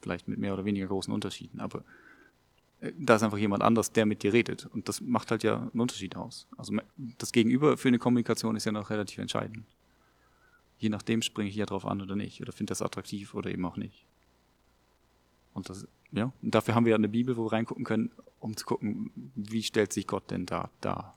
Vielleicht 0.00 0.28
mit 0.28 0.38
mehr 0.38 0.52
oder 0.52 0.64
weniger 0.64 0.86
großen 0.86 1.12
Unterschieden, 1.12 1.60
aber 1.60 1.82
äh, 2.80 2.92
da 2.98 3.16
ist 3.16 3.22
einfach 3.22 3.38
jemand 3.38 3.62
anders, 3.62 3.92
der 3.92 4.06
mit 4.06 4.22
dir 4.22 4.32
redet. 4.32 4.66
Und 4.66 4.88
das 4.88 5.00
macht 5.00 5.30
halt 5.30 5.42
ja 5.42 5.56
einen 5.56 5.80
Unterschied 5.80 6.16
aus. 6.16 6.46
Also 6.56 6.74
das 6.96 7.32
Gegenüber 7.32 7.76
für 7.76 7.88
eine 7.88 7.98
Kommunikation 7.98 8.56
ist 8.56 8.64
ja 8.64 8.72
noch 8.72 8.90
relativ 8.90 9.18
entscheidend. 9.18 9.64
Je 10.84 10.90
nachdem 10.90 11.22
springe 11.22 11.48
ich 11.48 11.56
ja 11.56 11.64
drauf 11.64 11.86
an 11.86 12.02
oder 12.02 12.14
nicht. 12.14 12.42
Oder 12.42 12.52
finde 12.52 12.72
das 12.72 12.82
attraktiv 12.82 13.32
oder 13.32 13.50
eben 13.50 13.64
auch 13.64 13.78
nicht. 13.78 14.04
Und 15.54 15.70
das, 15.70 15.88
ja, 16.12 16.30
und 16.42 16.54
dafür 16.54 16.74
haben 16.74 16.84
wir 16.84 16.90
ja 16.90 16.96
eine 16.96 17.08
Bibel, 17.08 17.38
wo 17.38 17.46
wir 17.46 17.52
reingucken 17.52 17.86
können, 17.86 18.10
um 18.38 18.54
zu 18.54 18.66
gucken, 18.66 19.10
wie 19.34 19.62
stellt 19.62 19.94
sich 19.94 20.06
Gott 20.06 20.30
denn 20.30 20.44
da 20.44 20.68
dar. 20.82 21.16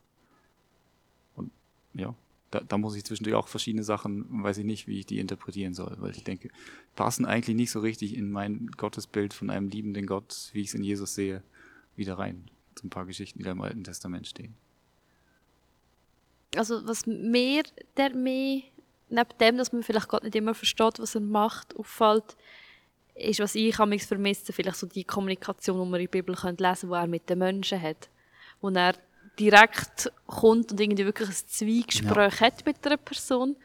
Und 1.35 1.51
ja, 1.93 2.15
da, 2.49 2.61
da 2.61 2.77
muss 2.77 2.95
ich 2.95 3.03
zwischendurch 3.03 3.35
auch 3.35 3.49
verschiedene 3.49 3.83
Sachen, 3.83 4.41
weiß 4.41 4.59
ich 4.59 4.63
nicht, 4.63 4.87
wie 4.87 4.99
ich 4.99 5.05
die 5.05 5.19
interpretieren 5.19 5.73
soll, 5.73 5.97
weil 5.99 6.11
ich 6.11 6.23
denke, 6.23 6.49
passen 6.95 7.25
eigentlich 7.25 7.57
nicht 7.57 7.71
so 7.71 7.81
richtig 7.81 8.15
in 8.15 8.31
mein 8.31 8.67
Gottesbild 8.67 9.33
von 9.33 9.49
einem 9.49 9.67
liebenden 9.67 10.05
Gott, 10.05 10.49
wie 10.53 10.61
ich 10.61 10.69
es 10.69 10.75
in 10.75 10.83
Jesus 10.85 11.13
sehe, 11.13 11.43
wieder 11.97 12.17
rein. 12.17 12.49
So 12.79 12.87
ein 12.87 12.89
paar 12.89 13.05
Geschichten, 13.05 13.39
die 13.39 13.43
da 13.43 13.51
im 13.51 13.59
Alten 13.59 13.83
Testament 13.83 14.27
stehen. 14.27 14.53
Also 16.55 16.87
was 16.87 17.05
mir 17.05 17.63
der 17.97 18.15
mehr, 18.15 18.61
neben 19.09 19.37
dem, 19.39 19.57
dass 19.57 19.71
man 19.71 19.83
vielleicht 19.83 20.07
Gott 20.07 20.23
nicht 20.23 20.35
immer 20.35 20.53
versteht, 20.53 20.99
was 20.99 21.15
er 21.15 21.21
macht, 21.21 21.75
auffällt, 21.75 22.35
ist, 23.15 23.39
was 23.39 23.55
ich 23.55 23.77
mich 23.79 24.05
vermisse, 24.05 24.53
vielleicht 24.53 24.77
so 24.77 24.87
die 24.87 25.03
Kommunikation, 25.03 25.79
die 25.79 25.89
man 25.89 25.99
in 25.99 26.05
der 26.05 26.11
Bibel 26.11 26.35
lesen 26.35 26.57
könnte, 26.57 26.87
die 26.87 26.93
er 26.93 27.07
mit 27.07 27.29
den 27.29 27.39
Menschen 27.39 27.81
hat. 27.81 28.09
Wo 28.61 28.69
er 28.69 28.93
direkt 29.39 30.11
kommt 30.25 30.71
und 30.71 30.79
irgendwie 30.79 31.05
wirklich 31.05 31.29
ein 31.29 31.35
Zweigespräch 31.35 32.39
ja. 32.39 32.47
hat 32.47 32.65
mit 32.65 32.85
einer 32.85 32.97
Person. 32.97 33.55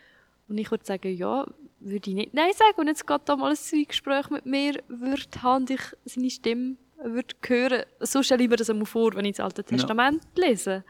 Und 0.48 0.58
ich 0.58 0.70
würde 0.70 0.84
sagen, 0.84 1.14
ja, 1.16 1.46
würde 1.80 2.10
ich 2.10 2.14
nicht 2.14 2.34
Nein 2.34 2.52
sagen. 2.54 2.80
Und 2.80 2.88
jetzt 2.88 3.06
geht 3.06 3.20
da 3.24 3.36
mal 3.36 3.50
ein 3.50 3.56
Zweigespräch 3.56 4.30
mit 4.30 4.46
mir 4.46 4.82
würde 4.88 5.42
haben 5.42 5.66
ich 5.68 5.80
seine 6.04 6.30
Stimme 6.30 6.76
würde 7.02 7.34
hören. 7.46 7.84
So 8.00 8.22
stelle 8.22 8.44
ich 8.44 8.50
mir 8.50 8.56
das 8.56 8.70
einmal 8.70 8.86
vor, 8.86 9.14
wenn 9.14 9.24
ich 9.24 9.36
das 9.36 9.44
Alte 9.44 9.64
Testament 9.64 10.22
ja. 10.36 10.46
lese. 10.46 10.84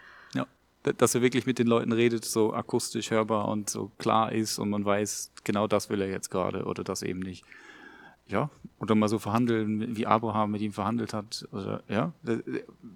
Dass 0.82 1.14
er 1.14 1.22
wirklich 1.22 1.46
mit 1.46 1.58
den 1.58 1.66
Leuten 1.66 1.92
redet, 1.92 2.24
so 2.24 2.52
akustisch 2.52 3.10
hörbar 3.10 3.48
und 3.48 3.70
so 3.70 3.92
klar 3.98 4.32
ist 4.32 4.58
und 4.58 4.70
man 4.70 4.84
weiß, 4.84 5.32
genau 5.44 5.66
das 5.66 5.90
will 5.90 6.00
er 6.00 6.08
jetzt 6.08 6.30
gerade 6.30 6.64
oder 6.64 6.82
das 6.82 7.02
eben 7.02 7.20
nicht 7.20 7.44
ja, 8.32 8.50
oder 8.80 8.94
mal 8.94 9.08
so 9.08 9.18
verhandeln, 9.18 9.96
wie 9.96 10.06
Abraham 10.06 10.52
mit 10.52 10.62
ihm 10.62 10.72
verhandelt 10.72 11.12
hat. 11.12 11.46
Oder, 11.52 11.82
ja, 11.88 12.12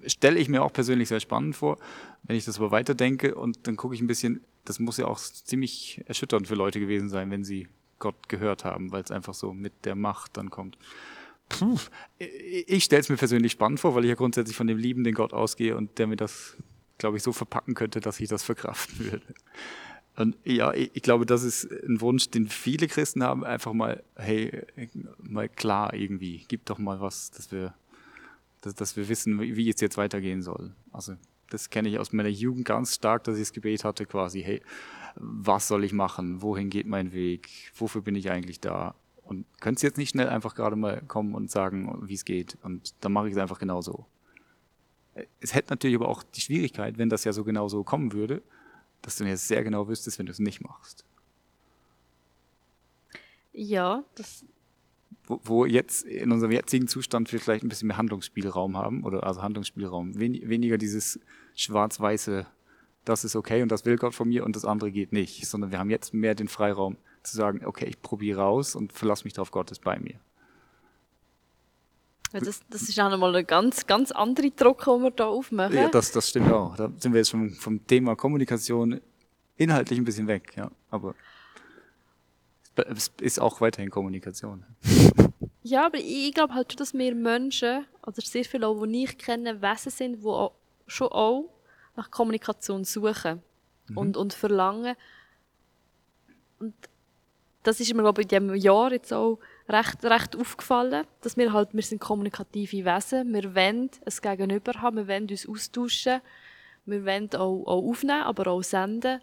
stelle 0.06 0.38
ich 0.38 0.48
mir 0.48 0.62
auch 0.62 0.72
persönlich 0.72 1.08
sehr 1.08 1.20
spannend 1.20 1.54
vor, 1.54 1.78
wenn 2.22 2.36
ich 2.36 2.44
das 2.44 2.58
aber 2.58 2.70
weiterdenke 2.70 3.34
und 3.34 3.66
dann 3.66 3.76
gucke 3.76 3.94
ich 3.94 4.00
ein 4.00 4.06
bisschen, 4.06 4.40
das 4.64 4.78
muss 4.78 4.96
ja 4.96 5.06
auch 5.06 5.18
ziemlich 5.18 6.02
erschütternd 6.06 6.48
für 6.48 6.54
Leute 6.54 6.80
gewesen 6.80 7.08
sein, 7.08 7.30
wenn 7.30 7.44
sie 7.44 7.68
Gott 7.98 8.28
gehört 8.28 8.64
haben, 8.64 8.92
weil 8.92 9.02
es 9.02 9.10
einfach 9.10 9.34
so 9.34 9.52
mit 9.52 9.72
der 9.84 9.94
Macht 9.94 10.36
dann 10.36 10.50
kommt. 10.50 10.76
Puh, 11.48 11.78
ich 12.18 12.84
stelle 12.84 13.00
es 13.00 13.08
mir 13.08 13.16
persönlich 13.16 13.52
spannend 13.52 13.78
vor, 13.78 13.94
weil 13.94 14.04
ich 14.04 14.08
ja 14.08 14.16
grundsätzlich 14.16 14.56
von 14.56 14.66
dem 14.66 14.78
liebenden 14.78 15.14
Gott 15.14 15.32
ausgehe 15.32 15.76
und 15.76 15.98
der 15.98 16.08
mir 16.08 16.16
das, 16.16 16.56
glaube 16.98 17.16
ich, 17.16 17.22
so 17.22 17.32
verpacken 17.32 17.74
könnte, 17.74 18.00
dass 18.00 18.20
ich 18.20 18.28
das 18.28 18.42
verkraften 18.42 19.10
würde. 19.10 19.34
Und 20.16 20.36
ja, 20.44 20.72
ich, 20.72 20.90
ich, 20.94 21.02
glaube, 21.02 21.26
das 21.26 21.42
ist 21.42 21.70
ein 21.70 22.00
Wunsch, 22.00 22.30
den 22.30 22.48
viele 22.48 22.88
Christen 22.88 23.22
haben, 23.22 23.44
einfach 23.44 23.74
mal, 23.74 24.02
hey, 24.16 24.64
mal 25.18 25.48
klar 25.48 25.92
irgendwie, 25.92 26.44
gib 26.48 26.64
doch 26.64 26.78
mal 26.78 27.00
was, 27.00 27.30
dass 27.30 27.52
wir, 27.52 27.74
dass, 28.62 28.74
dass 28.74 28.96
wir 28.96 29.08
wissen, 29.08 29.40
wie, 29.40 29.68
es 29.68 29.80
jetzt 29.80 29.98
weitergehen 29.98 30.40
soll. 30.40 30.74
Also 30.90 31.16
das 31.50 31.68
kenne 31.68 31.90
ich 31.90 31.98
aus 31.98 32.12
meiner 32.12 32.30
Jugend 32.30 32.64
ganz 32.64 32.94
stark, 32.94 33.24
dass 33.24 33.36
ich 33.36 33.42
das 33.42 33.52
Gebet 33.52 33.84
hatte, 33.84 34.06
quasi, 34.06 34.42
hey, 34.42 34.62
was 35.16 35.68
soll 35.68 35.84
ich 35.84 35.92
machen? 35.92 36.40
Wohin 36.40 36.70
geht 36.70 36.86
mein 36.86 37.12
Weg? 37.12 37.50
Wofür 37.74 38.00
bin 38.00 38.14
ich 38.14 38.30
eigentlich 38.30 38.60
da? 38.60 38.94
Und 39.22 39.44
könnt 39.60 39.82
ihr 39.82 39.88
jetzt 39.88 39.98
nicht 39.98 40.10
schnell 40.10 40.28
einfach 40.28 40.54
gerade 40.54 40.76
mal 40.76 41.02
kommen 41.08 41.34
und 41.34 41.50
sagen, 41.50 41.98
wie 42.06 42.14
es 42.14 42.24
geht? 42.24 42.56
Und 42.62 42.94
dann 43.00 43.12
mache 43.12 43.28
ich 43.28 43.34
es 43.34 43.38
einfach 43.38 43.58
genauso. 43.58 44.06
Es 45.40 45.54
hätte 45.54 45.72
natürlich 45.72 45.96
aber 45.96 46.08
auch 46.08 46.22
die 46.22 46.40
Schwierigkeit, 46.40 46.98
wenn 46.98 47.08
das 47.08 47.24
ja 47.24 47.32
so 47.32 47.44
genauso 47.44 47.84
kommen 47.84 48.12
würde, 48.12 48.42
dass 49.02 49.16
du 49.16 49.24
jetzt 49.24 49.48
sehr 49.48 49.64
genau 49.64 49.88
wüsstest, 49.88 50.18
wenn 50.18 50.26
du 50.26 50.32
es 50.32 50.38
nicht 50.38 50.60
machst. 50.60 51.04
Ja, 53.52 54.04
das. 54.14 54.44
Wo, 55.24 55.40
wo, 55.42 55.64
jetzt 55.64 56.04
in 56.04 56.30
unserem 56.30 56.52
jetzigen 56.52 56.86
Zustand 56.86 57.32
wir 57.32 57.40
vielleicht 57.40 57.64
ein 57.64 57.68
bisschen 57.68 57.88
mehr 57.88 57.96
Handlungsspielraum 57.96 58.76
haben, 58.76 59.02
oder 59.02 59.24
also 59.24 59.42
Handlungsspielraum, 59.42 60.18
wen, 60.18 60.48
weniger 60.48 60.78
dieses 60.78 61.18
schwarz-weiße, 61.56 62.46
das 63.04 63.24
ist 63.24 63.34
okay 63.34 63.62
und 63.62 63.72
das 63.72 63.84
will 63.84 63.96
Gott 63.96 64.14
von 64.14 64.28
mir 64.28 64.44
und 64.44 64.54
das 64.54 64.64
andere 64.64 64.92
geht 64.92 65.12
nicht, 65.12 65.46
sondern 65.46 65.70
wir 65.70 65.78
haben 65.78 65.90
jetzt 65.90 66.12
mehr 66.12 66.34
den 66.34 66.48
Freiraum 66.48 66.96
zu 67.22 67.36
sagen, 67.36 67.64
okay, 67.64 67.86
ich 67.86 68.02
probiere 68.02 68.40
raus 68.40 68.76
und 68.76 68.92
verlasse 68.92 69.24
mich 69.24 69.32
darauf, 69.32 69.50
Gott 69.50 69.70
ist 69.70 69.82
bei 69.82 69.98
mir. 69.98 70.20
Das, 72.40 72.60
das 72.68 72.82
ist 72.82 72.98
auch 73.00 73.10
nochmal 73.10 73.34
eine 73.34 73.44
ganz, 73.44 73.86
ganz 73.86 74.12
andere 74.12 74.50
Druck, 74.50 74.84
die 74.84 74.90
wir 74.90 75.12
hier 75.16 75.26
aufmachen. 75.26 75.76
Ja, 75.76 75.88
das, 75.88 76.12
das 76.12 76.28
stimmt 76.28 76.52
auch. 76.52 76.76
Da 76.76 76.90
sind 76.98 77.12
wir 77.12 77.18
jetzt 77.18 77.30
vom, 77.30 77.50
vom 77.50 77.86
Thema 77.86 78.14
Kommunikation 78.16 79.00
inhaltlich 79.56 79.98
ein 79.98 80.04
bisschen 80.04 80.26
weg, 80.26 80.52
ja. 80.56 80.70
Aber 80.90 81.14
es 82.76 83.10
ist 83.20 83.40
auch 83.40 83.60
weiterhin 83.60 83.90
Kommunikation. 83.90 84.64
Ja, 85.62 85.86
aber 85.86 85.98
ich 85.98 86.32
glaube 86.32 86.54
halt 86.54 86.70
schon, 86.70 86.78
dass 86.78 86.94
wir 86.94 87.12
Menschen, 87.12 87.84
oder 88.06 88.22
sehr 88.22 88.44
viele 88.44 88.68
auch, 88.68 88.86
die 88.86 89.02
ich 89.02 89.18
kenne, 89.18 89.60
Wesen 89.60 89.90
sind, 89.90 90.22
die 90.22 90.26
auch, 90.28 90.52
schon 90.86 91.08
auch 91.08 91.50
nach 91.96 92.08
Kommunikation 92.08 92.84
suchen 92.84 93.42
mhm. 93.88 93.98
und, 93.98 94.16
und 94.16 94.32
verlangen. 94.32 94.94
Und 96.60 96.72
das 97.64 97.80
ist 97.80 97.92
mir, 97.92 98.02
glaube 98.02 98.22
ich, 98.22 98.30
in 98.30 98.46
diesem 98.46 98.54
Jahr 98.54 98.92
jetzt 98.92 99.12
auch 99.12 99.40
recht, 99.68 100.04
recht 100.04 100.36
aufgefallen, 100.36 101.06
dass 101.22 101.36
wir 101.36 101.52
halt, 101.52 101.74
wir 101.74 101.82
sind 101.82 102.00
kommunikative 102.00 102.84
Wesen, 102.84 103.32
wir 103.32 103.54
wollen 103.54 103.90
ein 104.04 104.36
Gegenüber 104.36 104.80
haben, 104.80 104.96
wir 104.96 105.08
wollen 105.08 105.28
uns 105.28 105.48
austauschen, 105.48 106.20
wir 106.86 107.04
wollen 107.04 107.30
auch, 107.34 107.64
auch 107.66 107.88
aufnehmen, 107.88 108.22
aber 108.22 108.48
auch 108.48 108.62
senden. 108.62 109.20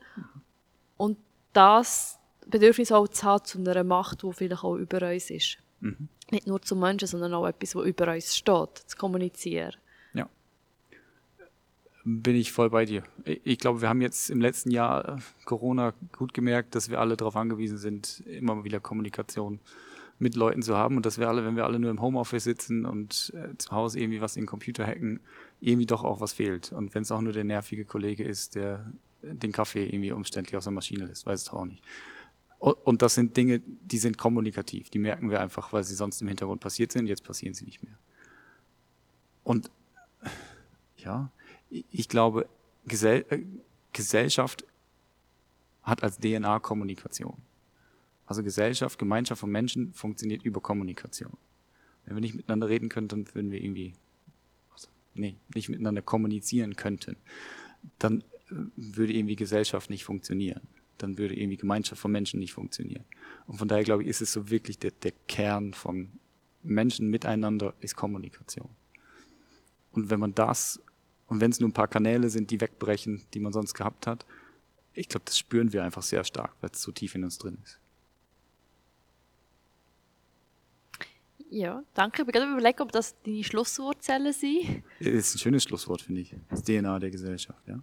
Und 0.97 1.17
das 1.53 2.19
Bedürfnis 2.45 2.91
auch 2.91 3.07
zu 3.07 3.23
haben 3.23 3.45
zu 3.45 3.59
einer 3.59 3.83
Macht, 3.83 4.23
die 4.23 4.33
vielleicht 4.33 4.63
auch 4.63 4.75
über 4.75 5.09
uns 5.09 5.29
ist. 5.29 5.57
Mhm. 5.79 6.09
Nicht 6.31 6.47
nur 6.47 6.61
zu 6.61 6.75
Menschen, 6.75 7.07
sondern 7.07 7.33
auch 7.33 7.47
etwas, 7.47 7.75
was 7.75 7.85
über 7.85 8.11
uns 8.11 8.35
steht, 8.35 8.77
zu 8.85 8.97
kommunizieren. 8.97 9.75
Ja. 10.13 10.27
Bin 12.03 12.35
ich 12.35 12.51
voll 12.51 12.69
bei 12.69 12.85
dir. 12.85 13.03
Ich 13.23 13.59
glaube, 13.59 13.81
wir 13.81 13.89
haben 13.89 14.01
jetzt 14.01 14.29
im 14.29 14.41
letzten 14.41 14.71
Jahr 14.71 15.19
Corona 15.45 15.93
gut 16.11 16.33
gemerkt, 16.33 16.75
dass 16.75 16.89
wir 16.89 16.99
alle 16.99 17.15
darauf 17.15 17.35
angewiesen 17.35 17.77
sind, 17.77 18.21
immer 18.27 18.63
wieder 18.63 18.79
Kommunikation 18.79 19.59
mit 20.19 20.35
Leuten 20.35 20.61
zu 20.61 20.77
haben 20.77 20.97
und 20.97 21.05
dass 21.05 21.17
wir 21.17 21.27
alle, 21.27 21.45
wenn 21.45 21.55
wir 21.55 21.65
alle 21.65 21.79
nur 21.79 21.91
im 21.91 22.01
Homeoffice 22.01 22.43
sitzen 22.43 22.85
und 22.85 23.33
äh, 23.35 23.57
zu 23.57 23.71
Hause 23.71 23.99
irgendwie 23.99 24.21
was 24.21 24.35
in 24.35 24.43
den 24.43 24.47
Computer 24.47 24.85
hacken, 24.85 25.19
irgendwie 25.59 25.85
doch 25.85 26.03
auch 26.03 26.21
was 26.21 26.33
fehlt. 26.33 26.71
Und 26.71 26.93
wenn 26.95 27.03
es 27.03 27.11
auch 27.11 27.21
nur 27.21 27.33
der 27.33 27.43
nervige 27.43 27.85
Kollege 27.85 28.23
ist, 28.23 28.55
der 28.55 28.91
den 29.21 29.51
Kaffee 29.51 29.85
irgendwie 29.85 30.11
umständlich 30.11 30.55
aus 30.57 30.65
der 30.65 30.73
Maschine 30.73 31.05
lässt, 31.05 31.25
weiß 31.25 31.41
es 31.41 31.49
auch 31.49 31.65
nicht. 31.65 31.83
Und, 32.59 33.01
das 33.01 33.15
sind 33.15 33.35
Dinge, 33.35 33.59
die 33.59 33.97
sind 33.97 34.17
kommunikativ, 34.17 34.89
die 34.89 34.99
merken 34.99 35.29
wir 35.29 35.41
einfach, 35.41 35.73
weil 35.73 35.83
sie 35.83 35.95
sonst 35.95 36.21
im 36.21 36.29
Hintergrund 36.29 36.61
passiert 36.61 36.93
sind, 36.93 37.07
jetzt 37.07 37.25
passieren 37.25 37.53
sie 37.53 37.65
nicht 37.65 37.83
mehr. 37.83 37.97
Und 39.43 39.69
ja, 40.95 41.29
ich 41.69 42.07
glaube, 42.07 42.47
Gesell 42.85 43.25
äh, 43.29 43.39
Gesellschaft 43.91 44.65
hat 45.83 46.03
als 46.03 46.17
DNA 46.19 46.59
Kommunikation. 46.59 47.35
Also 48.25 48.43
Gesellschaft, 48.43 48.97
Gemeinschaft 48.97 49.41
von 49.41 49.51
Menschen 49.51 49.93
funktioniert 49.93 50.43
über 50.43 50.61
Kommunikation. 50.61 51.37
Wenn 52.05 52.15
wir 52.15 52.21
nicht 52.21 52.35
miteinander 52.35 52.69
reden 52.69 52.89
könnten, 52.89 53.25
würden 53.33 53.51
wir 53.51 53.61
irgendwie, 53.61 53.93
also, 54.71 54.87
nee, 55.13 55.35
nicht 55.53 55.69
miteinander 55.69 56.01
kommunizieren 56.01 56.75
könnten, 56.75 57.17
dann 57.99 58.21
äh, 58.49 58.55
würde 58.75 59.13
irgendwie 59.13 59.35
Gesellschaft 59.35 59.89
nicht 59.89 60.03
funktionieren. 60.03 60.61
Dann 60.97 61.17
würde 61.17 61.37
irgendwie 61.37 61.57
Gemeinschaft 61.57 62.01
von 62.01 62.11
Menschen 62.11 62.39
nicht 62.39 62.53
funktionieren. 62.53 63.03
Und 63.47 63.57
von 63.57 63.67
daher 63.67 63.83
glaube 63.83 64.03
ich, 64.03 64.09
ist 64.09 64.21
es 64.21 64.31
so 64.31 64.49
wirklich 64.49 64.79
der, 64.79 64.91
der 64.91 65.11
Kern 65.27 65.73
von 65.73 66.09
Menschen 66.61 67.09
miteinander 67.09 67.73
ist 67.81 67.95
Kommunikation. 67.95 68.69
Und 69.91 70.09
wenn 70.09 70.19
man 70.19 70.33
das, 70.33 70.81
und 71.27 71.41
wenn 71.41 71.51
es 71.51 71.59
nur 71.59 71.69
ein 71.69 71.73
paar 71.73 71.87
Kanäle 71.87 72.29
sind, 72.29 72.51
die 72.51 72.61
wegbrechen, 72.61 73.23
die 73.33 73.39
man 73.39 73.53
sonst 73.53 73.73
gehabt 73.73 74.07
hat, 74.07 74.25
ich 74.93 75.09
glaube, 75.09 75.25
das 75.25 75.37
spüren 75.37 75.73
wir 75.73 75.83
einfach 75.83 76.03
sehr 76.03 76.23
stark, 76.23 76.53
weil 76.61 76.69
es 76.71 76.81
so 76.81 76.91
tief 76.91 77.15
in 77.15 77.23
uns 77.23 77.37
drin 77.37 77.57
ist. 77.63 77.79
Ja, 81.53 81.83
danke. 81.93 82.23
Ich 82.23 82.25
bin 82.25 82.33
gerade 82.33 82.51
überlegen, 82.51 82.81
ob 82.81 82.91
das 82.91 83.15
deine 83.21 83.43
Schlusswortzellen 83.43 84.33
sind. 84.33 84.83
Das 84.99 85.07
ist 85.07 85.35
ein 85.35 85.37
schönes 85.37 85.63
Schlusswort, 85.63 86.01
finde 86.01 86.21
ich. 86.21 86.35
Das 86.49 86.63
DNA 86.63 86.97
der 86.97 87.11
Gesellschaft, 87.11 87.61
ja. 87.67 87.79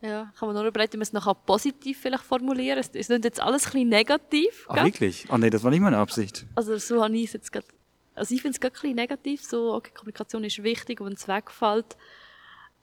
Ja, 0.00 0.32
kann 0.38 0.48
man 0.48 0.54
nur 0.54 0.64
überlegen, 0.64 0.92
wie 0.92 0.98
man 0.98 1.02
es 1.02 1.12
noch 1.12 1.34
positiv 1.46 1.98
vielleicht 2.00 2.22
formulieren 2.22 2.78
Es 2.78 2.88
ist 2.88 3.10
jetzt 3.10 3.40
alles 3.40 3.66
ein 3.66 3.72
bisschen 3.72 3.88
negativ. 3.88 4.66
Ach, 4.68 4.84
wirklich? 4.84 5.26
Oh 5.30 5.36
nee, 5.36 5.50
das 5.50 5.64
war 5.64 5.72
nicht 5.72 5.80
meine 5.80 5.96
Absicht. 5.96 6.46
Also 6.54 6.76
so 6.76 7.02
habe 7.02 7.16
ich 7.16 7.24
es 7.24 7.32
jetzt 7.32 7.50
gerade, 7.50 7.66
also 8.14 8.32
ich 8.32 8.42
finde 8.42 8.54
es 8.54 8.60
gerade 8.60 8.74
ein 8.74 8.80
bisschen 8.80 8.96
negativ, 8.96 9.42
so, 9.42 9.74
okay, 9.74 9.90
Kommunikation 9.92 10.44
ist 10.44 10.62
wichtig, 10.62 11.00
und 11.00 11.06
wenn 11.06 11.14
es 11.14 11.26
wegfällt, 11.26 11.96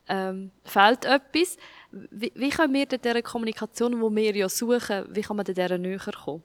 ähm, 0.09 0.51
fehlt 0.65 1.05
etwas. 1.05 1.57
Wie, 1.91 2.33
wie 2.35 2.49
können 2.49 2.73
wir 2.73 2.87
denn 2.87 3.01
dieser 3.01 3.21
Kommunikation, 3.21 3.93
die 3.93 4.15
wir 4.15 4.35
ja 4.35 4.49
suchen, 4.49 5.05
wie 5.11 5.21
kann 5.21 5.37
man 5.37 5.45
denn 5.45 5.55
dieser 5.55 5.77
näher 5.77 5.99
kommen? 6.25 6.43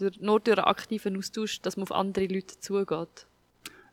Nur 0.00 0.40
durch 0.40 0.58
einen 0.58 0.66
aktiven 0.66 1.16
Austausch, 1.16 1.60
dass 1.60 1.76
man 1.76 1.84
auf 1.84 1.92
andere 1.92 2.26
Leute 2.26 2.58
zugeht. 2.58 3.26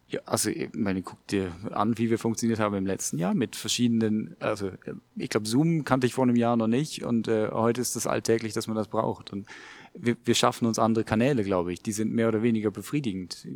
Ja, 0.08 0.20
also 0.26 0.50
ich 0.50 0.74
meine, 0.74 1.04
guck 1.04 1.26
dir 1.28 1.56
an, 1.72 1.98
wie 1.98 2.10
wir 2.10 2.20
funktioniert 2.20 2.60
haben 2.60 2.76
im 2.76 2.86
letzten 2.86 3.18
Jahr 3.18 3.34
mit 3.34 3.56
verschiedenen, 3.56 4.36
also 4.40 4.72
ich 5.16 5.30
glaube, 5.30 5.48
Zoom 5.48 5.86
kannte 5.86 6.06
ich 6.06 6.14
vor 6.14 6.26
einem 6.26 6.36
Jahr 6.36 6.58
noch 6.58 6.68
nicht 6.68 7.04
und 7.06 7.30
äh, 7.30 7.50
heute 7.52 7.80
ist 7.80 7.96
das 7.96 8.08
alltäglich, 8.08 8.52
dass 8.52 8.68
man 8.68 8.76
das 8.76 8.90
braucht. 8.90 9.32
Und 9.32 9.48
wir, 9.94 10.18
wir 10.26 10.36
schaffen 10.36 10.66
uns 10.68 10.80
andere 10.80 11.06
Kanäle, 11.06 11.46
glaube 11.46 11.72
ich. 11.72 11.82
Die 11.82 11.94
sind 11.94 12.12
mehr 12.14 12.28
oder 12.28 12.42
weniger 12.42 12.72
befriedigend, 12.72 13.48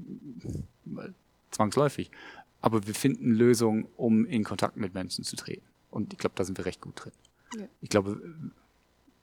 zwangsläufig. 1.52 2.10
Aber 2.62 2.88
wir 2.88 2.96
finden 2.96 3.32
Lösungen, 3.32 3.88
um 3.98 4.26
in 4.26 4.46
Kontakt 4.46 4.78
mit 4.78 4.94
Menschen 4.94 5.26
zu 5.26 5.36
treten. 5.36 5.66
Und 5.92 6.14
ich 6.14 6.20
glaube, 6.20 6.36
da 6.38 6.46
sind 6.46 6.58
wir 6.58 6.66
recht 6.66 6.80
gut 6.80 7.04
drin. 7.04 7.12
Ja. 7.58 7.68
Ich 7.82 7.90
glaube, 7.90 8.22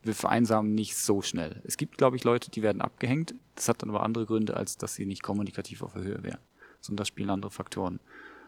wir 0.03 0.15
vereinsamen 0.15 0.75
nicht 0.75 0.97
so 0.97 1.23
schnell. 1.23 1.63
Es 1.65 1.77
gibt, 1.77 1.99
glaube 1.99 2.17
ich, 2.17 2.25
Leute, 2.25 2.51
die 2.51 2.63
werden 2.63 2.83
abgehängt. 2.83 3.35
Das 3.55 3.69
hat 3.69 3.83
dann 3.83 3.91
aber 3.91 4.03
andere 4.03 4.27
Gründe, 4.27 4.57
als 4.57 4.77
dass 4.77 4.95
sie 4.95 5.07
nicht 5.07 5.23
kommunikativ 5.23 5.83
auf 5.83 5.93
der 5.93 6.03
Höhe 6.03 6.23
wären 6.23 6.41
sondern 6.83 6.99
da 6.99 7.05
spielen 7.05 7.31
andere 7.31 7.51
Faktoren, 7.51 8.01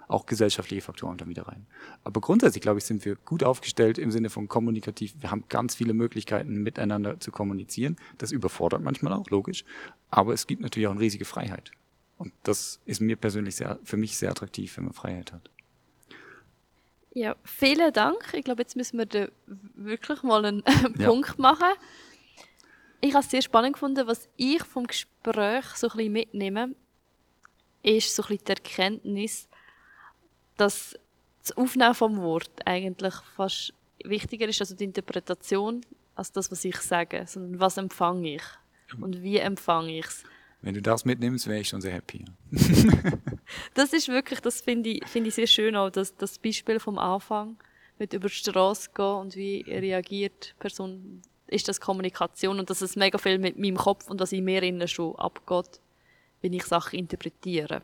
auch 0.06 0.26
gesellschaftliche 0.26 0.82
Faktoren 0.82 1.16
da 1.16 1.26
wieder 1.26 1.48
rein. 1.48 1.66
Aber 2.02 2.20
grundsätzlich, 2.20 2.60
glaube 2.60 2.78
ich, 2.78 2.84
sind 2.84 3.04
wir 3.06 3.16
gut 3.16 3.42
aufgestellt 3.42 3.96
im 3.96 4.10
Sinne 4.10 4.28
von 4.28 4.48
kommunikativ. 4.48 5.14
Wir 5.18 5.30
haben 5.30 5.44
ganz 5.48 5.76
viele 5.76 5.94
Möglichkeiten, 5.94 6.62
miteinander 6.62 7.20
zu 7.20 7.32
kommunizieren. 7.32 7.96
Das 8.18 8.30
überfordert 8.30 8.82
manchmal 8.82 9.14
auch, 9.14 9.30
logisch. 9.30 9.64
Aber 10.10 10.34
es 10.34 10.46
gibt 10.46 10.60
natürlich 10.60 10.88
auch 10.88 10.92
eine 10.92 11.00
riesige 11.00 11.24
Freiheit. 11.24 11.70
Und 12.18 12.32
das 12.42 12.80
ist 12.84 13.00
mir 13.00 13.16
persönlich 13.16 13.56
sehr, 13.56 13.78
für 13.82 13.96
mich 13.96 14.18
sehr 14.18 14.30
attraktiv, 14.30 14.76
wenn 14.76 14.84
man 14.84 14.92
Freiheit 14.92 15.32
hat. 15.32 15.50
Ja, 17.14 17.36
vielen 17.44 17.92
Dank. 17.92 18.34
Ich 18.34 18.44
glaube, 18.44 18.62
jetzt 18.62 18.74
müssen 18.74 18.98
wir 18.98 19.06
da 19.06 19.28
wirklich 19.46 20.22
mal 20.24 20.44
einen 20.44 20.64
ja. 20.98 21.06
Punkt 21.06 21.38
machen. 21.38 21.72
Ich 23.00 23.14
habe 23.14 23.24
es 23.24 23.30
sehr 23.30 23.42
spannend 23.42 23.74
gefunden, 23.74 24.06
was 24.06 24.28
ich 24.36 24.62
vom 24.64 24.86
Gespräch 24.86 25.64
so 25.76 25.88
ein 25.88 25.96
bisschen 25.96 26.12
mitnehme, 26.12 26.74
ist 27.82 28.14
so 28.14 28.22
ein 28.24 28.28
bisschen 28.28 28.44
die 28.46 28.52
Erkenntnis, 28.52 29.48
dass 30.56 30.98
das 31.42 31.56
Aufnehmen 31.56 31.94
vom 31.94 32.20
Wort 32.20 32.50
eigentlich 32.64 33.14
fast 33.36 33.74
wichtiger 34.02 34.48
ist, 34.48 34.60
also 34.60 34.74
die 34.74 34.84
Interpretation, 34.84 35.84
als 36.16 36.32
das, 36.32 36.50
was 36.50 36.64
ich 36.64 36.76
sage, 36.78 37.24
sondern 37.26 37.60
was 37.60 37.76
empfange 37.76 38.36
ich 38.36 38.42
und 39.00 39.22
wie 39.22 39.38
empfange 39.38 39.98
ich 39.98 40.06
es. 40.06 40.24
Wenn 40.64 40.74
du 40.74 40.82
das 40.82 41.04
mitnimmst, 41.04 41.46
wäre 41.46 41.60
ich 41.60 41.68
schon 41.68 41.80
sehr 41.80 41.92
happy. 41.92 42.24
das 43.74 43.92
ist 43.92 44.08
wirklich, 44.08 44.40
das 44.40 44.62
finde 44.62 44.90
ich, 44.90 45.06
find 45.06 45.26
ich 45.26 45.34
sehr 45.34 45.46
schön 45.46 45.76
auch, 45.76 45.90
das, 45.90 46.16
das 46.16 46.38
Beispiel 46.38 46.80
vom 46.80 46.98
Anfang, 46.98 47.56
mit 47.98 48.12
über 48.12 48.28
die 48.28 48.34
Straße 48.34 48.90
gehen 48.94 49.04
und 49.04 49.36
wie 49.36 49.60
reagiert 49.68 50.54
die 50.54 50.60
Person, 50.60 51.22
ist 51.46 51.68
das 51.68 51.80
Kommunikation 51.80 52.58
und 52.58 52.70
dass 52.70 52.80
es 52.80 52.96
mega 52.96 53.18
viel 53.18 53.38
mit 53.38 53.58
meinem 53.58 53.76
Kopf 53.76 54.08
und 54.08 54.20
was 54.20 54.32
in 54.32 54.44
mir 54.44 54.62
innen 54.62 54.88
schon 54.88 55.14
abgeht 55.16 55.80
wenn 56.44 56.52
ich 56.52 56.64
Sachen 56.64 56.98
interpretiere. 56.98 57.80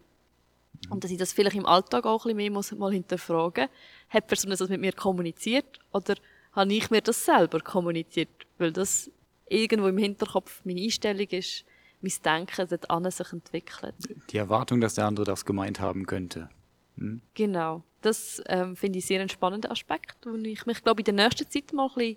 Mhm. 0.86 0.92
Und 0.92 1.04
dass 1.04 1.10
ich 1.10 1.16
das 1.16 1.32
vielleicht 1.32 1.56
im 1.56 1.64
Alltag 1.64 2.04
auch 2.04 2.26
ein 2.26 2.28
bisschen 2.28 2.36
mehr 2.36 2.50
muss 2.50 2.70
mal 2.72 2.92
hinterfragen 2.92 3.64
muss. 3.64 4.14
Hat 4.14 4.24
die 4.24 4.28
Person 4.28 4.50
das 4.50 4.68
mit 4.68 4.82
mir 4.82 4.92
kommuniziert 4.92 5.78
oder 5.92 6.14
habe 6.52 6.74
ich 6.74 6.90
mir 6.90 7.00
das 7.00 7.24
selber 7.24 7.60
kommuniziert? 7.60 8.28
Weil 8.58 8.70
das 8.70 9.10
irgendwo 9.48 9.88
im 9.88 9.96
Hinterkopf 9.96 10.60
meine 10.64 10.82
Einstellung 10.82 11.26
ist, 11.28 11.64
mein 12.00 12.12
Denken 12.24 12.68
dort 12.68 13.12
sich 13.12 13.32
entwickelt. 13.32 13.94
Die 14.30 14.36
Erwartung, 14.38 14.80
dass 14.80 14.94
der 14.94 15.06
andere 15.06 15.26
das 15.26 15.44
gemeint 15.44 15.80
haben 15.80 16.06
könnte. 16.06 16.48
Hm? 16.96 17.20
Genau. 17.34 17.82
Das 18.00 18.42
ähm, 18.46 18.76
finde 18.76 18.98
ich 18.98 19.06
sehr 19.06 19.20
einen 19.20 19.28
spannenden 19.28 19.70
Aspekt, 19.70 20.16
wo 20.24 20.34
ich 20.36 20.64
mich, 20.66 20.82
glaube 20.82 21.02
in 21.02 21.04
der 21.04 21.14
nächsten 21.14 21.48
Zeit 21.50 21.72
mal 21.72 21.88
ein 21.88 21.94
bisschen 21.94 22.16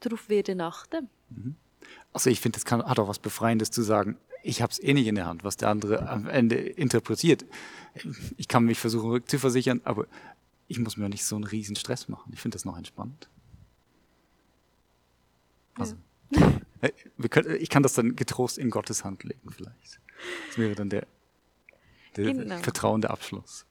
darauf 0.00 0.28
werde 0.28 0.64
achten. 0.64 1.08
Mhm. 1.30 1.54
Also 2.12 2.30
ich 2.30 2.40
finde, 2.40 2.58
es 2.58 2.70
hat 2.70 2.98
auch 2.98 3.08
was 3.08 3.18
Befreiendes 3.18 3.70
zu 3.70 3.82
sagen, 3.82 4.16
ich 4.42 4.62
habe 4.62 4.72
es 4.72 4.82
eh 4.82 4.94
nicht 4.94 5.06
in 5.06 5.14
der 5.14 5.26
Hand, 5.26 5.44
was 5.44 5.56
der 5.56 5.68
andere 5.68 6.08
am 6.08 6.26
Ende 6.26 6.56
interpretiert. 6.56 7.44
Ich 8.36 8.48
kann 8.48 8.64
mich 8.64 8.78
versuchen 8.78 9.10
rückzuversichern, 9.10 9.82
aber 9.84 10.06
ich 10.66 10.78
muss 10.78 10.96
mir 10.96 11.08
nicht 11.08 11.24
so 11.24 11.36
einen 11.36 11.44
riesen 11.44 11.76
Stress 11.76 12.08
machen. 12.08 12.32
Ich 12.32 12.40
finde 12.40 12.54
das 12.54 12.64
noch 12.64 12.76
entspannt. 12.76 13.28
Also, 15.74 15.96
ja. 16.30 16.52
können, 17.30 17.56
ich 17.60 17.68
kann 17.68 17.82
das 17.82 17.94
dann 17.94 18.16
getrost 18.16 18.58
in 18.58 18.70
Gottes 18.70 19.04
Hand 19.04 19.24
legen 19.24 19.50
vielleicht. 19.50 20.00
Das 20.48 20.58
wäre 20.58 20.74
dann 20.74 20.90
der, 20.90 21.06
der 22.16 22.32
genau. 22.32 22.58
vertrauende 22.58 23.10
Abschluss. 23.10 23.66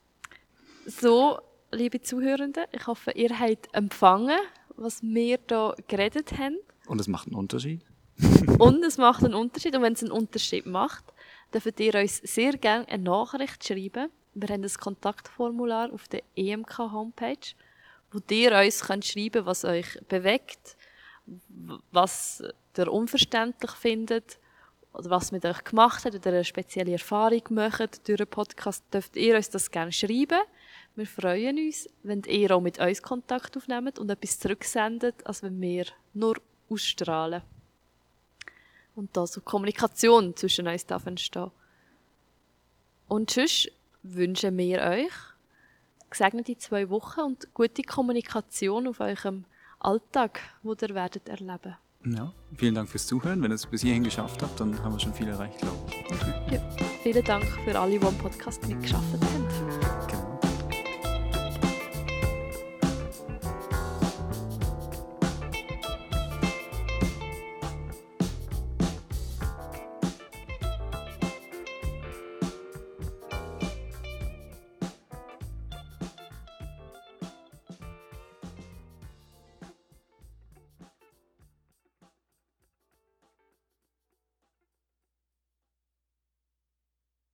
So, 0.85 1.39
liebe 1.71 2.01
Zuhörende, 2.01 2.65
ich 2.71 2.87
hoffe, 2.87 3.11
ihr 3.11 3.37
habt 3.39 3.73
empfangen, 3.73 4.39
was 4.75 5.01
wir 5.03 5.37
da 5.47 5.75
geredet 5.87 6.37
haben. 6.37 6.57
Und 6.87 6.99
es 6.99 7.07
macht 7.07 7.27
einen 7.27 7.35
Unterschied? 7.35 7.81
und 8.59 8.83
es 8.83 8.97
macht 8.97 9.23
einen 9.23 9.35
Unterschied. 9.35 9.75
Und 9.75 9.83
wenn 9.83 9.93
es 9.93 10.03
einen 10.03 10.11
Unterschied 10.11 10.65
macht, 10.65 11.05
dürft 11.53 11.79
ihr 11.79 11.95
uns 11.95 12.17
sehr 12.17 12.57
gerne 12.57 12.87
eine 12.87 13.03
Nachricht 13.03 13.65
schreiben. 13.65 14.09
Wir 14.33 14.49
haben 14.49 14.63
ein 14.63 14.73
Kontaktformular 14.73 15.91
auf 15.91 16.07
der 16.07 16.23
EMK-Homepage, 16.35 17.55
wo 18.11 18.19
ihr 18.29 18.57
uns 18.57 18.81
könnt 18.81 19.05
schreiben 19.05 19.45
was 19.45 19.65
euch 19.65 19.99
bewegt, 20.07 20.77
was 21.91 22.43
ihr 22.77 22.91
unverständlich 22.91 23.71
findet 23.71 24.39
oder 24.93 25.09
was 25.09 25.31
mit 25.31 25.45
euch 25.45 25.63
gemacht 25.63 26.05
hat 26.05 26.15
oder 26.15 26.29
eine 26.31 26.43
spezielle 26.43 26.93
Erfahrung 26.93 27.41
macht 27.49 28.07
durch 28.07 28.19
einen 28.19 28.29
Podcast, 28.29 28.83
dürft 28.93 29.15
ihr 29.15 29.35
uns 29.35 29.49
das 29.49 29.69
gerne 29.69 29.91
schreiben. 29.91 30.41
Wir 30.95 31.05
freuen 31.05 31.57
uns, 31.57 31.87
wenn 32.03 32.23
ihr 32.23 32.55
auch 32.55 32.61
mit 32.61 32.79
uns 32.79 33.01
Kontakt 33.01 33.55
aufnehmt 33.55 33.99
und 33.99 34.09
etwas 34.09 34.39
zurücksendet, 34.39 35.25
als 35.25 35.43
wenn 35.43 35.59
wir 35.61 35.85
nur 36.13 36.37
ausstrahlen 36.69 37.41
und 38.95 39.15
da 39.15 39.25
so 39.25 39.41
Kommunikation 39.41 40.35
zwischen 40.35 40.67
uns 40.67 40.85
darf 40.85 41.05
entstehen. 41.05 41.51
Und 43.07 43.31
sonst 43.31 43.71
wünschen 44.03 44.57
wir 44.57 44.81
euch 44.81 45.13
gesegnete 46.09 46.57
zwei 46.57 46.89
Wochen 46.89 47.21
und 47.21 47.53
gute 47.53 47.83
Kommunikation 47.83 48.87
auf 48.87 48.99
eurem 48.99 49.45
Alltag, 49.79 50.41
wo 50.61 50.73
ihr 50.73 50.93
werdet 50.93 51.29
erleben. 51.29 51.75
Ja, 52.05 52.31
vielen 52.55 52.75
Dank 52.75 52.89
fürs 52.89 53.07
Zuhören. 53.07 53.41
Wenn 53.41 53.51
ihr 53.51 53.55
es 53.55 53.65
bis 53.65 53.81
hierhin 53.81 54.03
geschafft 54.03 54.41
habt, 54.41 54.59
dann 54.59 54.81
haben 54.83 54.93
wir 54.93 54.99
schon 54.99 55.13
viel 55.13 55.27
erreicht, 55.27 55.57
glaube 55.59 55.77
ich. 55.89 56.53
Ja, 56.53 56.61
vielen 57.03 57.23
Dank 57.23 57.45
für 57.65 57.77
alle, 57.77 57.99
die 57.99 58.05
am 58.05 58.17
Podcast 58.17 58.65
mitgeschafft 58.67 59.13
haben. 59.13 59.48